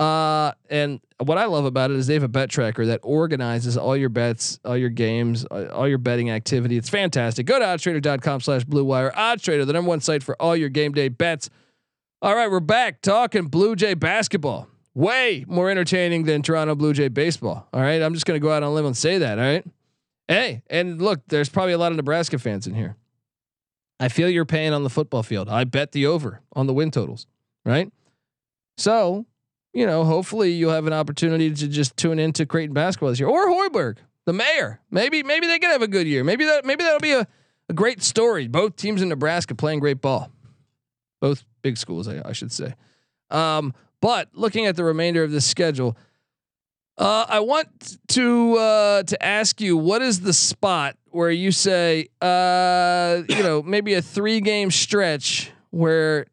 Uh, 0.01 0.53
and 0.71 0.99
what 1.19 1.37
I 1.37 1.45
love 1.45 1.67
about 1.67 1.91
it 1.91 1.99
is 1.99 2.07
they 2.07 2.15
have 2.15 2.23
a 2.23 2.29
bet 2.29 2.49
tracker 2.49 2.87
that 2.87 3.01
organizes 3.03 3.77
all 3.77 3.95
your 3.95 4.09
bets, 4.09 4.59
all 4.65 4.77
your 4.77 4.89
games, 4.89 5.45
uh, 5.51 5.67
all 5.67 5.87
your 5.87 5.99
betting 5.99 6.31
activity. 6.31 6.79
It's 6.79 6.89
fantastic. 6.89 7.45
Go 7.45 7.59
to 7.59 7.65
oddstrader.com 7.67 8.41
slash 8.41 8.65
blue 8.65 8.85
wire. 8.85 9.11
Oddstrader, 9.11 9.67
the 9.67 9.75
number 9.75 9.91
one 9.91 10.01
site 10.01 10.23
for 10.23 10.41
all 10.41 10.57
your 10.57 10.71
game 10.71 10.93
day 10.93 11.09
bets. 11.09 11.51
All 12.23 12.35
right, 12.35 12.51
we're 12.51 12.61
back 12.61 13.03
talking 13.03 13.47
Blue 13.47 13.77
Jay 13.77 13.93
basketball. 13.93 14.69
Way 14.95 15.45
more 15.47 15.69
entertaining 15.69 16.25
than 16.25 16.41
Toronto 16.41 16.75
Blue 16.75 16.95
Jay 16.95 17.09
baseball. 17.09 17.69
All 17.73 17.81
right. 17.83 18.01
I'm 18.03 18.15
just 18.15 18.27
going 18.27 18.41
to 18.41 18.43
go 18.43 18.51
out 18.51 18.63
on 18.63 18.71
a 18.71 18.75
limb 18.75 18.87
and 18.87 18.97
say 18.97 19.19
that. 19.19 19.39
All 19.39 19.45
right. 19.45 19.65
Hey, 20.29 20.63
and 20.69 21.01
look, 21.01 21.21
there's 21.29 21.49
probably 21.49 21.75
a 21.75 21.79
lot 21.79 21.93
of 21.93 21.97
Nebraska 21.97 22.39
fans 22.39 22.67
in 22.67 22.75
here. 22.75 22.97
I 23.99 24.09
feel 24.09 24.31
your 24.31 24.47
pain 24.47 24.73
on 24.73 24.83
the 24.83 24.91
football 24.91 25.23
field. 25.23 25.49
I 25.49 25.65
bet 25.65 25.93
the 25.93 26.07
over 26.07 26.41
on 26.55 26.67
the 26.67 26.73
win 26.73 26.91
totals. 26.91 27.27
Right. 27.65 27.93
So 28.79 29.27
you 29.73 29.87
know, 29.87 30.05
hopefully 30.05 30.53
you'll 30.53 30.73
have 30.73 30.87
an 30.87 30.93
opportunity 30.93 31.53
to 31.53 31.69
just 31.69 31.97
tune 31.97 32.19
into 32.19 32.47
Creighton 32.47 32.75
basketball 32.75 33.11
this 33.11 33.21
year 33.21 33.29
or 33.29 33.49
Hoiberg, 33.49 33.99
the 34.27 34.33
mayor. 34.33 34.81
Maybe 34.91 35.23
maybe 35.23 35.47
they 35.47 35.59
can 35.59 35.71
have 35.71 35.83
a 35.83 35.89
good 35.89 36.07
year. 36.07 36.25
Maybe 36.25 36.45
that 36.45 36.65
maybe 36.65 36.83
that'll 36.83 37.01
be 37.01 37.13
a, 37.13 37.27
a 37.69 37.73
great 37.73 38.03
story. 38.03 38.49
Both 38.49 38.77
teams 38.77 39.03
in 39.03 39.09
Nebraska 39.09 39.55
playing 39.55 39.81
great 39.81 40.01
ball. 40.01 40.31
Both 41.21 41.45
big 41.63 41.77
schools, 41.77 42.09
I, 42.09 42.23
I 42.25 42.33
should 42.33 42.53
say. 42.53 42.75
Um, 43.31 43.75
but 44.01 44.29
looking 44.33 44.67
at 44.67 44.77
the 44.77 44.85
remainder 44.85 45.23
of 45.23 45.31
the 45.31 45.41
schedule, 45.41 45.97
uh, 46.99 47.27
I 47.29 47.41
want 47.41 47.99
to 48.09 48.57
uh, 48.57 49.03
to 49.05 49.25
ask 49.25 49.61
you 49.61 49.77
what 49.77 50.03
is 50.03 50.21
the 50.21 50.33
spot 50.33 50.97
where 51.11 51.31
you 51.31 51.53
say, 51.53 52.09
uh, 52.21 53.23
you 53.29 53.43
know, 53.43 53.63
maybe 53.63 53.95
a 53.95 54.03
three 54.03 54.41
game 54.41 54.71
stretch 54.71 55.51
where 55.71 56.27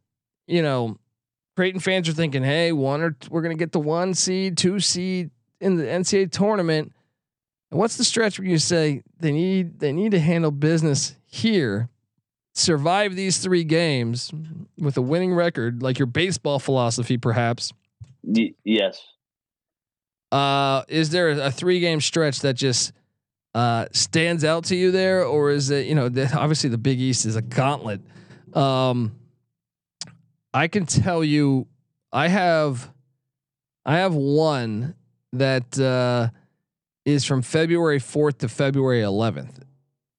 you 0.48 0.62
know 0.62 0.98
Creighton 1.58 1.80
fans 1.80 2.08
are 2.08 2.14
thinking, 2.14 2.44
hey, 2.44 2.72
one 2.72 3.02
or 3.02 3.18
we 3.24 3.30
we're 3.32 3.42
gonna 3.42 3.56
get 3.56 3.72
the 3.72 3.80
one 3.80 4.14
seed, 4.14 4.58
two 4.58 4.80
seed 4.80 5.32
in 5.60 5.76
the 5.76 5.86
NCAA 5.86 6.32
tournament. 6.32 6.94
And 7.72 7.80
what's 7.80 7.98
the 7.98 8.04
stretch 8.04 8.38
where 8.38 8.48
you 8.48 8.60
say 8.60 9.02
they 9.20 9.32
need 9.32 9.80
they 9.80 9.92
need 9.92 10.12
to 10.12 10.20
handle 10.20 10.52
business 10.52 11.16
here, 11.26 11.90
survive 12.54 13.16
these 13.16 13.40
three 13.40 13.64
games 13.64 14.32
with 14.78 14.98
a 14.98 15.02
winning 15.02 15.34
record, 15.34 15.82
like 15.82 15.98
your 15.98 16.06
baseball 16.06 16.60
philosophy, 16.60 17.18
perhaps? 17.18 17.74
Y- 18.22 18.54
yes. 18.64 19.02
Uh, 20.32 20.84
is 20.88 21.10
there 21.10 21.32
a, 21.32 21.48
a 21.48 21.52
three 21.52 21.80
game 21.80 22.02
stretch 22.02 22.42
that 22.42 22.54
just 22.54 22.94
uh, 23.56 23.88
stands 23.94 24.44
out 24.44 24.66
to 24.66 24.76
you 24.76 24.92
there, 24.92 25.26
or 25.26 25.50
is 25.50 25.72
it 25.72 25.88
you 25.88 25.96
know 25.96 26.08
the, 26.08 26.32
obviously 26.38 26.70
the 26.70 26.78
Big 26.78 27.00
East 27.00 27.26
is 27.26 27.36
a 27.36 27.42
gauntlet? 27.42 28.02
Um, 28.54 29.14
I 30.58 30.68
can 30.68 30.88
tell 30.88 31.24
you, 31.24 31.68
I 32.12 32.30
have, 32.30 32.92
I 33.86 33.98
have 33.98 34.16
one 34.16 34.96
that 35.34 35.80
uh, 35.80 36.30
is 37.06 37.26
from 37.26 37.44
February 37.44 38.00
fourth 38.00 38.40
to 38.40 38.50
February 38.50 39.04
eleventh, 39.04 39.64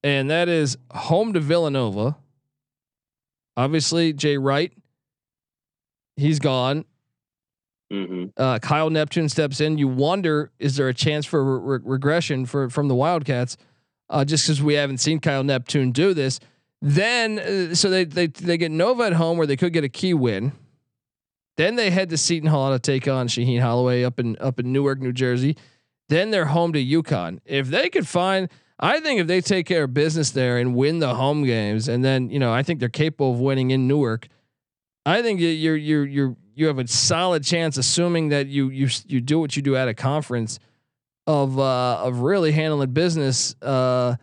and 0.05 0.31
that 0.31 0.49
is 0.49 0.79
home 0.93 1.33
to 1.33 1.41
Villanova. 1.41 2.17
Obviously, 3.57 4.13
Jay 4.13 4.39
Wright, 4.39 4.73
he's 6.15 6.39
gone. 6.39 6.85
Mm-hmm. 7.93 8.27
Uh, 8.37 8.61
Kyle 8.61 8.91
Neptune 8.91 9.29
steps 9.29 9.61
in. 9.61 9.77
You 9.77 9.89
wonder, 9.89 10.53
is 10.61 10.77
there 10.77 10.87
a 10.87 10.95
chance 10.95 11.27
for 11.27 11.59
re- 11.59 11.81
regression 11.83 12.47
for 12.47 12.71
from 12.71 12.87
the 12.87 12.95
Wildcats? 12.95 13.57
Uh, 14.09 14.25
just 14.25 14.47
because 14.47 14.63
we 14.63 14.75
haven't 14.75 14.99
seen 14.99 15.19
Kyle 15.19 15.43
Neptune 15.43 15.91
do 15.91 16.15
this. 16.15 16.39
Then, 16.81 17.39
uh, 17.39 17.75
so 17.75 17.91
they 17.91 18.05
they 18.05 18.29
they 18.29 18.57
get 18.57 18.71
Nova 18.71 19.05
at 19.05 19.15
home 19.15 19.37
where 19.37 19.47
they 19.47 19.57
could 19.57 19.73
get 19.73 19.85
a 19.85 19.89
key 19.89 20.15
win. 20.15 20.53
Then 21.57 21.75
they 21.75 21.91
head 21.91 22.09
to 22.11 22.17
Seton 22.17 22.49
Hall 22.49 22.73
to 22.73 22.79
take 22.79 23.09
on 23.09 23.27
Shaheen 23.27 23.61
Holloway 23.61 24.05
up 24.05 24.21
in 24.21 24.37
up 24.39 24.61
in 24.61 24.73
Newark, 24.73 25.01
New 25.01 25.13
Jersey. 25.13 25.57
Then 26.09 26.31
they're 26.31 26.47
home 26.47 26.73
to 26.73 26.85
UConn. 26.85 27.41
If 27.45 27.67
they 27.67 27.89
could 27.91 28.07
find, 28.07 28.49
I 28.79 29.01
think 29.01 29.21
if 29.21 29.27
they 29.27 29.41
take 29.41 29.67
care 29.67 29.85
of 29.85 29.93
business 29.93 30.31
there 30.31 30.59
and 30.59 30.75
win 30.75 31.01
the 31.01 31.15
home 31.17 31.45
games, 31.45 31.89
and 31.89 32.05
then 32.05 32.31
you 32.31 32.39
know 32.39 32.53
I 32.53 32.63
think 32.63 32.79
they're 32.79 32.89
capable 32.89 33.33
of 33.33 33.41
winning 33.41 33.73
in 33.73 33.89
Newark. 33.89 34.29
I 35.05 35.21
think 35.21 35.41
you're 35.41 35.77
you're 35.77 36.07
you're 36.07 36.37
you 36.55 36.67
have 36.69 36.79
a 36.79 36.87
solid 36.87 37.43
chance, 37.43 37.77
assuming 37.77 38.29
that 38.29 38.47
you 38.47 38.69
you 38.69 38.89
you 39.07 39.21
do 39.21 39.41
what 39.41 39.57
you 39.57 39.63
do 39.63 39.75
at 39.75 39.89
a 39.89 39.95
conference, 39.95 40.61
of 41.27 41.59
uh, 41.59 42.03
of 42.03 42.21
really 42.21 42.53
handling 42.53 42.93
business. 42.93 43.57
Uh, 43.61 44.17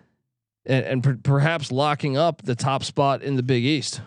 and, 0.65 0.85
and 0.85 1.03
per- 1.03 1.19
perhaps 1.21 1.71
locking 1.71 2.17
up 2.17 2.41
the 2.41 2.55
top 2.55 2.83
spot 2.83 3.21
in 3.21 3.35
the 3.35 3.43
Big 3.43 3.63
East. 3.63 4.01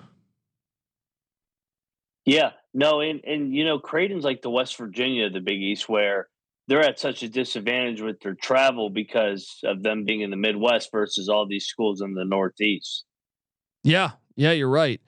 Yeah, 2.24 2.50
no, 2.74 3.00
and 3.00 3.24
and 3.24 3.54
you 3.54 3.64
know 3.64 3.78
Creighton's 3.78 4.24
like 4.24 4.42
the 4.42 4.50
West 4.50 4.76
Virginia 4.76 5.26
of 5.26 5.32
the 5.32 5.40
Big 5.40 5.62
East, 5.62 5.88
where 5.88 6.28
they're 6.66 6.82
at 6.82 7.00
such 7.00 7.22
a 7.22 7.28
disadvantage 7.28 8.02
with 8.02 8.20
their 8.20 8.34
travel 8.34 8.90
because 8.90 9.58
of 9.64 9.82
them 9.82 10.04
being 10.04 10.20
in 10.20 10.30
the 10.30 10.36
Midwest 10.36 10.90
versus 10.92 11.28
all 11.28 11.46
these 11.46 11.64
schools 11.64 12.02
in 12.02 12.12
the 12.12 12.26
Northeast. 12.26 13.04
Yeah, 13.82 14.12
yeah, 14.36 14.52
you're 14.52 14.68
right. 14.68 15.00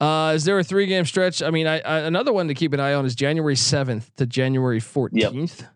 Uh, 0.00 0.32
is 0.34 0.44
there 0.44 0.58
a 0.58 0.64
three 0.64 0.86
game 0.86 1.04
stretch? 1.04 1.42
I 1.42 1.50
mean, 1.50 1.66
I, 1.66 1.80
I, 1.80 1.98
another 2.00 2.32
one 2.32 2.48
to 2.48 2.54
keep 2.54 2.72
an 2.72 2.80
eye 2.80 2.94
on 2.94 3.04
is 3.04 3.14
January 3.14 3.56
seventh 3.56 4.14
to 4.16 4.24
January 4.24 4.80
fourteenth. 4.80 5.60
Yep. 5.60 5.70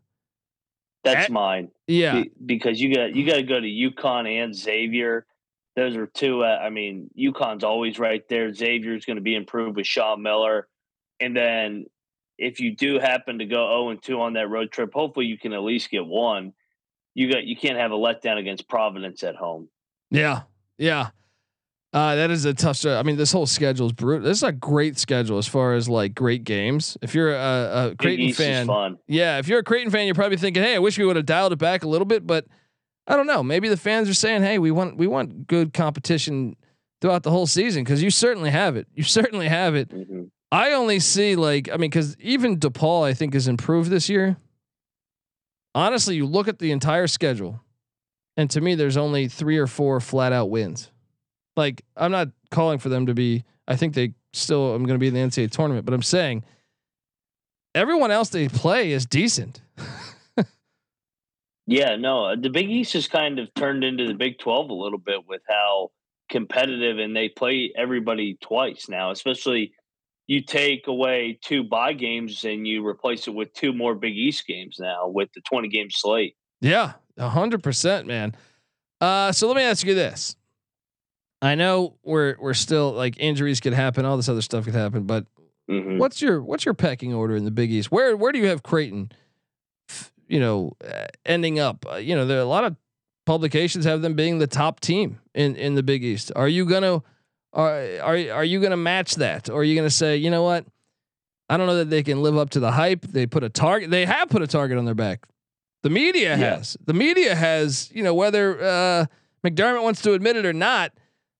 That's 1.02 1.26
At, 1.26 1.32
mine. 1.32 1.70
Yeah, 1.86 2.22
Be, 2.22 2.30
because 2.44 2.80
you 2.80 2.94
got 2.94 3.14
you 3.14 3.26
got 3.26 3.36
to 3.36 3.42
go 3.42 3.60
to 3.60 3.66
UConn 3.66 4.42
and 4.42 4.54
Xavier. 4.54 5.26
Those 5.76 5.96
are 5.96 6.06
two. 6.06 6.44
Uh, 6.44 6.58
I 6.62 6.70
mean, 6.70 7.10
UConn's 7.18 7.64
always 7.64 7.98
right 7.98 8.22
there. 8.28 8.52
Xavier's 8.52 9.04
going 9.04 9.16
to 9.16 9.22
be 9.22 9.34
improved 9.34 9.76
with 9.76 9.86
Sean 9.86 10.22
Miller, 10.22 10.68
and 11.20 11.36
then 11.36 11.86
if 12.38 12.60
you 12.60 12.74
do 12.74 12.98
happen 12.98 13.38
to 13.38 13.46
go 13.46 13.56
zero 13.56 13.70
oh 13.70 13.88
and 13.90 14.02
two 14.02 14.20
on 14.20 14.34
that 14.34 14.48
road 14.48 14.72
trip, 14.72 14.92
hopefully 14.94 15.26
you 15.26 15.38
can 15.38 15.52
at 15.52 15.62
least 15.62 15.90
get 15.90 16.06
one. 16.06 16.52
You 17.14 17.30
got 17.30 17.44
you 17.44 17.56
can't 17.56 17.78
have 17.78 17.92
a 17.92 17.96
letdown 17.96 18.38
against 18.38 18.68
Providence 18.68 19.22
at 19.22 19.36
home. 19.36 19.68
Yeah, 20.10 20.42
yeah. 20.78 21.10
Uh, 21.94 22.16
that 22.16 22.28
is 22.32 22.44
a 22.44 22.52
tough. 22.52 22.84
I 22.84 23.04
mean, 23.04 23.16
this 23.16 23.30
whole 23.30 23.46
schedule 23.46 23.86
is 23.86 23.92
brutal. 23.92 24.26
This 24.26 24.38
is 24.38 24.42
a 24.42 24.50
great 24.50 24.98
schedule 24.98 25.38
as 25.38 25.46
far 25.46 25.74
as 25.74 25.88
like 25.88 26.12
great 26.12 26.42
games. 26.42 26.98
If 27.00 27.14
you're 27.14 27.32
a, 27.32 27.92
a 27.92 27.94
Creighton 27.96 28.32
fan, 28.32 28.98
yeah, 29.06 29.38
if 29.38 29.46
you're 29.46 29.60
a 29.60 29.62
Creighton 29.64 29.92
fan, 29.92 30.06
you're 30.06 30.16
probably 30.16 30.36
thinking, 30.36 30.64
"Hey, 30.64 30.74
I 30.74 30.80
wish 30.80 30.98
we 30.98 31.04
would 31.04 31.14
have 31.14 31.24
dialed 31.24 31.52
it 31.52 31.60
back 31.60 31.84
a 31.84 31.88
little 31.88 32.04
bit." 32.04 32.26
But 32.26 32.46
I 33.06 33.14
don't 33.14 33.28
know. 33.28 33.44
Maybe 33.44 33.68
the 33.68 33.76
fans 33.76 34.08
are 34.08 34.14
saying, 34.14 34.42
"Hey, 34.42 34.58
we 34.58 34.72
want 34.72 34.96
we 34.96 35.06
want 35.06 35.46
good 35.46 35.72
competition 35.72 36.56
throughout 37.00 37.22
the 37.22 37.30
whole 37.30 37.46
season," 37.46 37.84
because 37.84 38.02
you 38.02 38.10
certainly 38.10 38.50
have 38.50 38.74
it. 38.74 38.88
You 38.92 39.04
certainly 39.04 39.46
have 39.46 39.76
it. 39.76 39.90
Mm-hmm. 39.90 40.22
I 40.50 40.72
only 40.72 40.98
see 40.98 41.36
like 41.36 41.68
I 41.68 41.76
mean, 41.76 41.90
because 41.90 42.16
even 42.18 42.58
DePaul, 42.58 43.04
I 43.04 43.14
think, 43.14 43.34
has 43.34 43.46
improved 43.46 43.88
this 43.88 44.08
year. 44.08 44.36
Honestly, 45.76 46.16
you 46.16 46.26
look 46.26 46.48
at 46.48 46.58
the 46.58 46.72
entire 46.72 47.06
schedule, 47.06 47.60
and 48.36 48.50
to 48.50 48.60
me, 48.60 48.74
there's 48.74 48.96
only 48.96 49.28
three 49.28 49.58
or 49.58 49.68
four 49.68 50.00
flat 50.00 50.32
out 50.32 50.50
wins. 50.50 50.90
Like 51.56 51.84
I'm 51.96 52.10
not 52.10 52.28
calling 52.50 52.78
for 52.78 52.88
them 52.88 53.06
to 53.06 53.14
be. 53.14 53.44
I 53.66 53.76
think 53.76 53.94
they 53.94 54.14
still 54.32 54.74
I'm 54.74 54.84
going 54.84 54.98
to 54.98 55.00
be 55.00 55.08
in 55.08 55.14
the 55.14 55.20
NCAA 55.20 55.50
tournament, 55.50 55.84
but 55.86 55.94
I'm 55.94 56.02
saying 56.02 56.44
everyone 57.74 58.10
else 58.10 58.28
they 58.28 58.48
play 58.48 58.92
is 58.92 59.06
decent. 59.06 59.60
yeah, 61.66 61.96
no, 61.96 62.26
uh, 62.26 62.36
the 62.36 62.50
Big 62.50 62.70
East 62.70 62.92
has 62.94 63.08
kind 63.08 63.38
of 63.38 63.52
turned 63.54 63.84
into 63.84 64.06
the 64.06 64.14
Big 64.14 64.38
Twelve 64.38 64.70
a 64.70 64.74
little 64.74 64.98
bit 64.98 65.26
with 65.26 65.42
how 65.48 65.90
competitive 66.30 66.98
and 66.98 67.14
they 67.16 67.28
play 67.28 67.72
everybody 67.76 68.38
twice 68.42 68.88
now, 68.88 69.10
especially 69.10 69.72
you 70.26 70.42
take 70.42 70.86
away 70.86 71.38
two 71.42 71.62
bye 71.62 71.92
games 71.92 72.44
and 72.44 72.66
you 72.66 72.86
replace 72.86 73.28
it 73.28 73.34
with 73.34 73.52
two 73.52 73.72
more 73.72 73.94
Big 73.94 74.16
East 74.16 74.46
games 74.46 74.76
now 74.80 75.06
with 75.06 75.28
the 75.34 75.40
20 75.42 75.68
game 75.68 75.90
slate. 75.90 76.34
Yeah, 76.60 76.92
hundred 77.18 77.62
percent, 77.62 78.06
man. 78.06 78.34
Uh, 79.00 79.32
so 79.32 79.46
let 79.46 79.56
me 79.56 79.62
ask 79.62 79.86
you 79.86 79.94
this. 79.94 80.36
I 81.44 81.54
know 81.56 81.94
we're 82.02 82.36
we're 82.40 82.54
still 82.54 82.92
like 82.92 83.16
injuries 83.18 83.60
could 83.60 83.72
happen, 83.74 84.04
all 84.04 84.16
this 84.16 84.28
other 84.28 84.42
stuff 84.42 84.64
could 84.64 84.74
happen, 84.74 85.04
but 85.04 85.26
Mhm. 85.70 85.98
what's 85.98 86.20
your 86.22 86.42
what's 86.42 86.64
your 86.64 86.74
pecking 86.74 87.12
order 87.14 87.36
in 87.36 87.44
the 87.44 87.50
Big 87.50 87.70
East? 87.70 87.90
Where 87.92 88.16
where 88.16 88.32
do 88.32 88.38
you 88.38 88.46
have 88.48 88.62
Creighton? 88.62 89.10
You 90.26 90.40
know, 90.40 90.72
uh, 90.86 91.06
ending 91.26 91.58
up. 91.58 91.84
Uh, 91.90 91.96
you 91.96 92.14
know, 92.14 92.26
there 92.26 92.38
are 92.38 92.42
a 92.42 92.46
lot 92.46 92.64
of 92.64 92.76
publications 93.26 93.84
have 93.84 94.00
them 94.02 94.14
being 94.14 94.38
the 94.38 94.46
top 94.46 94.80
team 94.80 95.20
in 95.34 95.54
in 95.56 95.74
the 95.74 95.82
Big 95.82 96.02
East. 96.02 96.32
Are 96.34 96.48
you 96.48 96.64
gonna 96.64 97.02
are 97.52 97.82
are 98.02 98.16
are 98.32 98.44
you 98.44 98.60
gonna 98.60 98.76
match 98.76 99.16
that, 99.16 99.48
or 99.50 99.60
are 99.60 99.64
you 99.64 99.76
gonna 99.76 99.90
say, 99.90 100.16
you 100.16 100.30
know 100.30 100.42
what? 100.42 100.64
I 101.50 101.58
don't 101.58 101.66
know 101.66 101.76
that 101.76 101.90
they 101.90 102.02
can 102.02 102.22
live 102.22 102.38
up 102.38 102.50
to 102.50 102.60
the 102.60 102.72
hype. 102.72 103.02
They 103.02 103.26
put 103.26 103.44
a 103.44 103.50
target. 103.50 103.90
They 103.90 104.06
have 104.06 104.30
put 104.30 104.40
a 104.40 104.46
target 104.46 104.78
on 104.78 104.86
their 104.86 104.94
back. 104.94 105.26
The 105.82 105.90
media 105.90 106.30
Yeah. 106.38 106.56
has. 106.56 106.78
The 106.86 106.94
media 106.94 107.34
has. 107.34 107.90
You 107.92 108.02
know 108.02 108.14
whether 108.14 108.62
uh, 108.62 109.06
McDermott 109.46 109.82
wants 109.82 110.00
to 110.02 110.14
admit 110.14 110.36
it 110.36 110.46
or 110.46 110.54
not. 110.54 110.92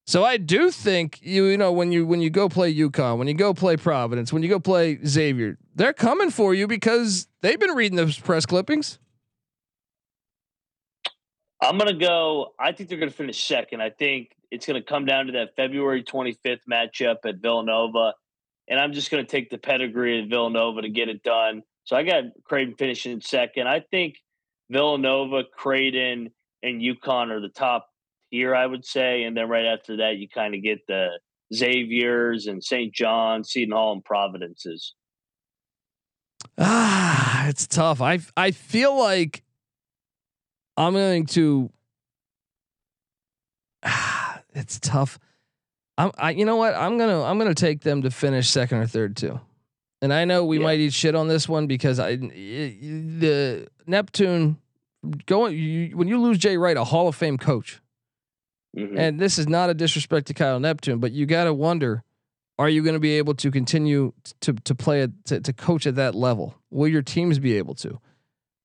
So 0.07 0.23
I 0.23 0.37
do 0.37 0.71
think 0.71 1.21
you 1.23 1.47
you 1.47 1.57
know 1.57 1.73
when 1.73 1.91
you 1.91 2.07
when 2.07 2.21
you 2.21 2.31
go 2.31 2.49
play 2.49 2.75
UConn, 2.75 3.19
when 3.19 3.27
you 3.27 3.35
go 3.35 3.55
play 3.55 3.77
Providence, 3.77 4.33
when 4.33 4.43
you 4.43 4.49
go 4.49 4.61
play 4.61 4.99
Xavier, 5.05 5.59
they're 5.75 5.95
coming 5.95 6.31
for 6.31 6.55
you 6.55 6.67
because 6.67 7.27
they've 7.41 7.59
been 7.59 7.71
reading 7.71 7.97
those 7.97 8.19
press 8.19 8.45
clippings. 8.45 8.99
I'm 11.63 11.79
going 11.79 11.99
to 11.99 11.99
go. 11.99 12.53
I 12.59 12.73
think 12.73 12.91
they're 12.91 12.99
going 12.99 13.11
to 13.11 13.17
finish 13.17 13.43
second. 13.43 13.81
I 13.81 13.89
think 13.89 14.33
it's 14.51 14.67
going 14.67 14.81
to 14.81 14.87
come 14.87 15.07
down 15.07 15.27
to 15.27 15.33
that 15.33 15.57
February 15.57 16.03
25th 16.03 16.61
matchup 16.71 17.19
at 17.25 17.37
Villanova. 17.37 18.13
And 18.69 18.79
I'm 18.79 18.93
just 18.93 19.11
going 19.11 19.25
to 19.25 19.31
take 19.31 19.51
the 19.51 19.59
pedigree 19.59 20.23
of 20.23 20.29
Villanova 20.29 20.83
to 20.83 20.91
get 20.91 21.09
it 21.09 21.23
done. 21.23 21.63
So 21.85 21.97
I 21.97 22.03
got 22.03 22.25
Creighton 22.45 22.75
finishing 22.75 23.21
second. 23.21 23.67
I 23.67 23.81
think 23.81 24.17
Villanova, 24.71 25.45
Creighton, 25.57 26.31
and 26.63 26.81
UConn 26.81 27.31
are 27.31 27.41
the 27.41 27.49
top 27.49 27.89
tier, 28.35 28.55
I 28.55 28.67
would 28.67 28.85
say. 28.85 29.23
And 29.25 29.37
then 29.37 29.49
right 29.49 29.65
after 29.67 29.99
that, 29.99 30.17
you 30.17 30.29
kind 30.29 30.55
of 30.55 30.63
get 30.63 30.87
the 30.87 31.09
Xavier's 31.55 32.47
and 32.47 32.63
St. 32.63 32.93
John's, 32.93 33.51
Seton 33.51 33.73
Hall, 33.73 33.93
and 33.93 34.05
Providences. 34.05 34.95
Ah, 36.59 37.49
it's 37.49 37.67
tough. 37.67 38.01
I 38.01 38.21
I 38.37 38.51
feel 38.51 38.97
like 38.99 39.43
I'm 40.77 40.93
going 40.93 41.27
to. 41.27 41.71
Ah, 43.85 44.41
it's 44.55 44.79
tough. 44.79 45.19
I'm. 45.99 46.11
I. 46.17 46.31
You 46.31 46.45
know 46.45 46.57
what? 46.57 46.75
I'm 46.75 46.99
gonna. 46.99 47.23
I'm 47.23 47.39
gonna 47.39 47.55
take 47.55 47.81
them 47.81 48.03
to 48.03 48.11
finish 48.11 48.49
second 48.49 48.79
or 48.79 48.87
third 48.87 49.17
too. 49.17 49.41
And 50.03 50.13
I 50.13 50.25
know 50.27 50.45
we 50.45 50.59
Yeah. 50.59 50.65
might 50.65 50.81
eat 50.81 50.93
shit 50.93 51.15
on 51.15 51.29
this 51.29 51.49
one 51.49 51.67
because 51.67 51.99
I 51.99 52.17
the 52.17 53.69
Neptune 53.87 54.59
going 55.27 55.57
you, 55.57 55.97
when 55.97 56.09
you 56.09 56.21
lose 56.21 56.39
Jay 56.39 56.57
Wright, 56.59 56.77
a 56.77 56.85
Hall 56.85 57.09
of 57.09 57.15
Fame 57.17 57.39
coach, 57.39 57.81
Mhm. 58.77 58.99
and 58.99 59.21
this 59.21 59.39
is 59.39 59.49
not 59.49 59.71
a 59.71 59.75
disrespect 59.75 60.27
to 60.29 60.35
Kyle 60.35 60.59
Neptune, 60.59 60.99
but 60.99 61.13
you 61.13 61.27
got 61.27 61.45
to 61.45 61.55
wonder: 61.55 62.03
Are 62.59 62.69
you 62.69 62.83
going 62.83 62.95
to 62.95 63.01
be 63.01 63.13
able 63.19 63.35
to 63.35 63.51
continue 63.51 64.13
to 64.41 64.53
to 64.55 64.75
play 64.75 65.03
at 65.03 65.11
to, 65.27 65.41
to 65.41 65.53
coach 65.53 65.87
at 65.87 65.95
that 65.97 66.15
level? 66.15 66.55
Will 66.71 66.89
your 66.89 67.03
teams 67.03 67.39
be 67.39 67.57
able 67.57 67.75
to 67.77 68.01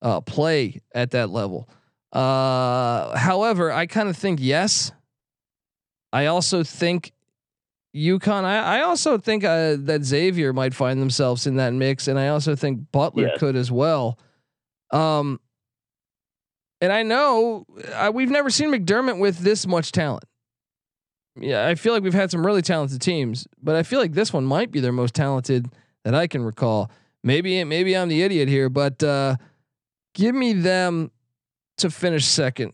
uh, 0.01 0.21
play 0.21 0.81
at 0.95 1.11
that 1.11 1.29
level? 1.29 1.69
Uh, 2.11 3.15
however, 3.17 3.71
I 3.71 3.85
kind 3.85 4.09
of 4.09 4.17
think 4.17 4.39
yes. 4.41 4.91
I 6.11 6.25
also 6.25 6.63
think 6.63 7.11
UConn. 7.95 8.43
I, 8.45 8.79
I 8.79 8.81
also 8.81 9.17
think 9.19 9.43
uh, 9.43 9.75
that 9.79 10.03
Xavier 10.03 10.53
might 10.53 10.73
find 10.73 10.99
themselves 11.01 11.45
in 11.45 11.57
that 11.57 11.73
mix, 11.73 12.07
and 12.07 12.17
I 12.19 12.29
also 12.29 12.55
think 12.55 12.91
Butler 12.91 13.27
Yes. 13.27 13.39
could 13.39 13.55
as 13.55 13.71
well. 13.71 14.17
Um, 14.91 15.39
and 16.81 16.91
I 16.91 17.03
know 17.03 17.65
uh, 17.93 18.11
we've 18.13 18.29
never 18.29 18.49
seen 18.49 18.71
McDermott 18.71 19.19
with 19.19 19.39
this 19.39 19.67
much 19.67 19.91
talent. 19.91 20.23
Yeah, 21.39 21.67
I 21.67 21.75
feel 21.75 21.93
like 21.93 22.03
we've 22.03 22.13
had 22.13 22.31
some 22.31 22.45
really 22.45 22.61
talented 22.61 23.01
teams, 23.01 23.47
but 23.61 23.75
I 23.75 23.83
feel 23.83 23.99
like 23.99 24.13
this 24.13 24.33
one 24.33 24.45
might 24.45 24.71
be 24.71 24.79
their 24.79 24.91
most 24.91 25.13
talented 25.13 25.67
that 26.03 26.13
I 26.13 26.27
can 26.27 26.43
recall. 26.43 26.91
Maybe 27.23 27.63
maybe 27.63 27.95
I'm 27.95 28.09
the 28.09 28.23
idiot 28.23 28.47
here, 28.49 28.69
but 28.69 29.01
uh, 29.03 29.37
give 30.13 30.35
me 30.35 30.53
them 30.53 31.11
to 31.77 31.89
finish 31.89 32.25
second 32.25 32.73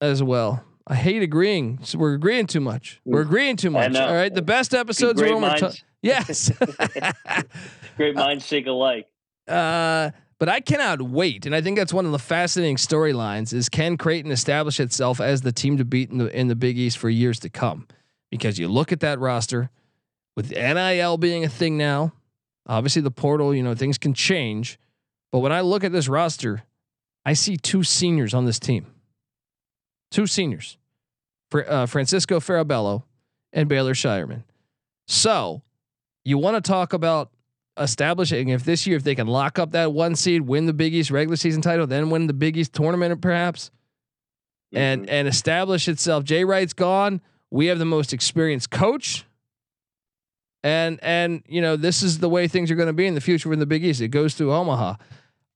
as 0.00 0.22
well. 0.22 0.62
I 0.86 0.94
hate 0.96 1.22
agreeing. 1.22 1.78
So 1.82 1.98
we're 1.98 2.14
agreeing 2.14 2.46
too 2.46 2.60
much. 2.60 3.00
We're 3.04 3.22
agreeing 3.22 3.56
too 3.56 3.70
much. 3.70 3.96
All 3.96 4.12
right. 4.12 4.32
The 4.32 4.42
best 4.42 4.74
episodes 4.74 5.20
are 5.20 5.24
when 5.24 5.34
we're 5.34 5.40
minds, 5.40 5.82
yes. 6.02 6.50
great 7.96 8.14
minds 8.14 8.46
think 8.46 8.66
alike. 8.66 9.08
Uh, 9.46 10.10
but 10.44 10.52
I 10.52 10.60
cannot 10.60 11.00
wait, 11.00 11.46
and 11.46 11.54
I 11.54 11.62
think 11.62 11.78
that's 11.78 11.94
one 11.94 12.04
of 12.04 12.12
the 12.12 12.18
fascinating 12.18 12.76
storylines: 12.76 13.54
is 13.54 13.70
can 13.70 13.96
Creighton 13.96 14.30
establish 14.30 14.78
itself 14.78 15.18
as 15.18 15.40
the 15.40 15.52
team 15.52 15.78
to 15.78 15.86
beat 15.86 16.10
in 16.10 16.18
the 16.18 16.38
in 16.38 16.48
the 16.48 16.54
Big 16.54 16.76
East 16.76 16.98
for 16.98 17.08
years 17.08 17.40
to 17.40 17.48
come? 17.48 17.88
Because 18.30 18.58
you 18.58 18.68
look 18.68 18.92
at 18.92 19.00
that 19.00 19.18
roster, 19.18 19.70
with 20.36 20.50
NIL 20.50 21.16
being 21.16 21.46
a 21.46 21.48
thing 21.48 21.78
now, 21.78 22.12
obviously 22.66 23.00
the 23.00 23.10
portal, 23.10 23.54
you 23.54 23.62
know, 23.62 23.74
things 23.74 23.96
can 23.96 24.12
change. 24.12 24.78
But 25.32 25.38
when 25.38 25.50
I 25.50 25.62
look 25.62 25.82
at 25.82 25.92
this 25.92 26.08
roster, 26.08 26.64
I 27.24 27.32
see 27.32 27.56
two 27.56 27.82
seniors 27.82 28.34
on 28.34 28.44
this 28.44 28.58
team, 28.58 28.84
two 30.10 30.26
seniors, 30.26 30.76
uh, 31.54 31.86
Francisco 31.86 32.38
Farabello 32.38 33.04
and 33.50 33.66
Baylor 33.66 33.94
Scheierman. 33.94 34.42
So, 35.08 35.62
you 36.22 36.36
want 36.36 36.62
to 36.62 36.70
talk 36.70 36.92
about 36.92 37.30
establishing 37.78 38.48
if 38.48 38.64
this 38.64 38.86
year 38.86 38.96
if 38.96 39.02
they 39.04 39.14
can 39.14 39.26
lock 39.26 39.58
up 39.58 39.72
that 39.72 39.92
one 39.92 40.14
seed, 40.16 40.42
win 40.42 40.66
the 40.66 40.72
Big 40.72 40.94
East 40.94 41.10
regular 41.10 41.36
season 41.36 41.60
title, 41.62 41.86
then 41.86 42.10
win 42.10 42.26
the 42.26 42.32
Big 42.32 42.56
East 42.56 42.72
tournament 42.72 43.20
perhaps, 43.20 43.70
and 44.72 45.02
Mhm. 45.06 45.10
and 45.10 45.28
establish 45.28 45.88
itself. 45.88 46.24
Jay 46.24 46.44
Wright's 46.44 46.72
gone. 46.72 47.20
We 47.50 47.66
have 47.66 47.78
the 47.78 47.84
most 47.84 48.12
experienced 48.12 48.70
coach. 48.70 49.24
And 50.62 50.98
and 51.02 51.42
you 51.46 51.60
know 51.60 51.76
this 51.76 52.02
is 52.02 52.18
the 52.18 52.28
way 52.28 52.48
things 52.48 52.70
are 52.70 52.74
going 52.74 52.86
to 52.86 52.92
be 52.94 53.06
in 53.06 53.14
the 53.14 53.20
future 53.20 53.52
in 53.52 53.58
the 53.58 53.66
Big 53.66 53.84
East. 53.84 54.00
It 54.00 54.08
goes 54.08 54.34
through 54.34 54.52
Omaha. 54.52 54.94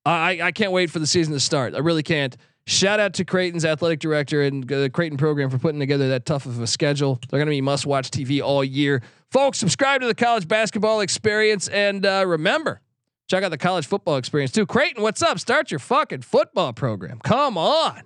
I 0.04 0.40
I 0.42 0.52
can't 0.52 0.72
wait 0.72 0.90
for 0.90 0.98
the 0.98 1.06
season 1.06 1.32
to 1.32 1.40
start. 1.40 1.74
I 1.74 1.78
really 1.78 2.02
can't. 2.02 2.36
Shout 2.66 3.00
out 3.00 3.14
to 3.14 3.24
Creighton's 3.24 3.64
athletic 3.64 3.98
director 4.00 4.42
and 4.42 4.68
the 4.68 4.90
Creighton 4.90 5.16
program 5.16 5.48
for 5.48 5.56
putting 5.56 5.80
together 5.80 6.10
that 6.10 6.26
tough 6.26 6.44
of 6.44 6.60
a 6.60 6.66
schedule. 6.66 7.18
They're 7.30 7.38
going 7.38 7.46
to 7.46 7.50
be 7.50 7.62
must 7.62 7.86
watch 7.86 8.10
TV 8.10 8.42
all 8.42 8.62
year. 8.62 9.00
Folks, 9.30 9.58
subscribe 9.58 10.00
to 10.00 10.06
the 10.06 10.14
college 10.14 10.48
basketball 10.48 11.00
experience 11.00 11.68
and 11.68 12.06
uh, 12.06 12.24
remember, 12.26 12.80
check 13.28 13.44
out 13.44 13.50
the 13.50 13.58
college 13.58 13.86
football 13.86 14.16
experience 14.16 14.52
too. 14.52 14.64
Creighton, 14.64 15.02
what's 15.02 15.22
up? 15.22 15.38
Start 15.38 15.70
your 15.70 15.80
fucking 15.80 16.22
football 16.22 16.72
program. 16.72 17.18
Come 17.22 17.58
on. 17.58 18.02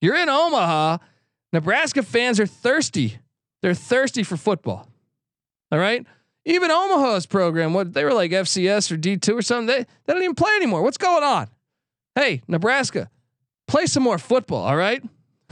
You're 0.00 0.16
in 0.16 0.28
Omaha. 0.28 0.98
Nebraska 1.52 2.02
fans 2.02 2.40
are 2.40 2.46
thirsty. 2.46 3.18
They're 3.60 3.74
thirsty 3.74 4.22
for 4.22 4.38
football. 4.38 4.88
All 5.70 5.78
right. 5.78 6.06
Even 6.44 6.70
Omaha's 6.70 7.26
program, 7.26 7.74
what 7.74 7.92
they 7.92 8.04
were 8.04 8.14
like 8.14 8.30
FCS 8.30 8.90
or 8.90 8.96
D2 8.96 9.38
or 9.38 9.42
something, 9.42 9.66
they, 9.66 9.86
they 10.06 10.12
don't 10.12 10.22
even 10.22 10.34
play 10.34 10.52
anymore. 10.56 10.82
What's 10.82 10.98
going 10.98 11.22
on? 11.22 11.48
Hey, 12.14 12.42
Nebraska, 12.48 13.10
play 13.68 13.86
some 13.86 14.02
more 14.02 14.18
football. 14.18 14.64
All 14.64 14.76
right. 14.76 15.02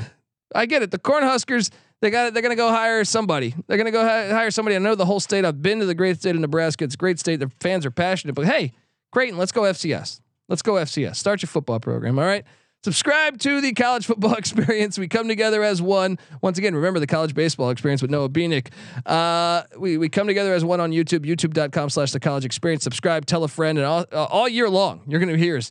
I 0.54 0.66
get 0.66 0.82
it. 0.82 0.90
The 0.90 0.98
Cornhuskers, 0.98 1.70
they 2.01 2.11
got. 2.11 2.32
They're 2.32 2.42
gonna 2.42 2.57
go 2.57 2.70
hire 2.70 3.05
somebody. 3.05 3.55
They're 3.66 3.78
gonna 3.78 3.90
go 3.90 4.03
hi- 4.03 4.28
hire 4.28 4.51
somebody. 4.51 4.76
I 4.76 4.78
know 4.78 4.94
the 4.94 5.07
whole 5.07 5.20
state. 5.20 5.44
I've 5.44 5.62
been 5.62 5.80
to 5.80 5.86
the 5.86 5.94
great 5.94 6.18
state 6.18 6.34
of 6.34 6.40
Nebraska. 6.40 6.84
It's 6.84 6.94
a 6.94 6.98
great 6.98 7.18
state. 7.18 7.40
The 7.40 7.51
fans 7.61 7.84
are 7.86 7.90
passionate. 7.90 8.34
But 8.34 8.46
hey, 8.46 8.72
Creighton, 9.12 9.38
let's 9.38 9.53
go 9.53 9.62
FCS. 9.62 10.20
Let's 10.48 10.62
go 10.62 10.74
FCS. 10.74 11.16
Start 11.16 11.42
your 11.42 11.48
football 11.48 11.78
program. 11.78 12.18
All 12.18 12.24
right. 12.24 12.44
Subscribe 12.82 13.38
to 13.40 13.61
the 13.61 13.72
college 13.72 14.07
football 14.07 14.34
experience. 14.38 14.98
We 14.98 15.07
come 15.07 15.28
together 15.28 15.62
as 15.62 15.82
one. 15.82 16.18
Once 16.40 16.57
again, 16.57 16.74
remember 16.74 16.98
the 16.98 17.07
college 17.07 17.34
baseball 17.34 17.68
experience 17.68 18.01
with 18.01 18.11
Noah 18.11 18.30
Beanick. 18.30 18.68
Uh, 19.05 19.64
we, 19.78 19.98
we 19.98 20.09
come 20.09 20.26
together 20.26 20.55
as 20.55 20.64
one 20.64 20.80
on 20.80 20.90
YouTube, 20.90 21.26
youtube.com 21.26 21.90
slash 21.90 22.12
the 22.12 22.20
college 22.20 22.46
experience. 22.46 22.82
Subscribe, 22.82 23.26
tell 23.26 23.44
a 23.44 23.48
friend, 23.48 23.76
and 23.76 23.86
all, 23.86 24.07
uh, 24.11 24.24
all 24.24 24.48
year 24.48 24.70
long, 24.70 25.03
you're 25.07 25.20
going 25.20 25.32
to 25.32 25.38
hear 25.38 25.59
us. 25.59 25.70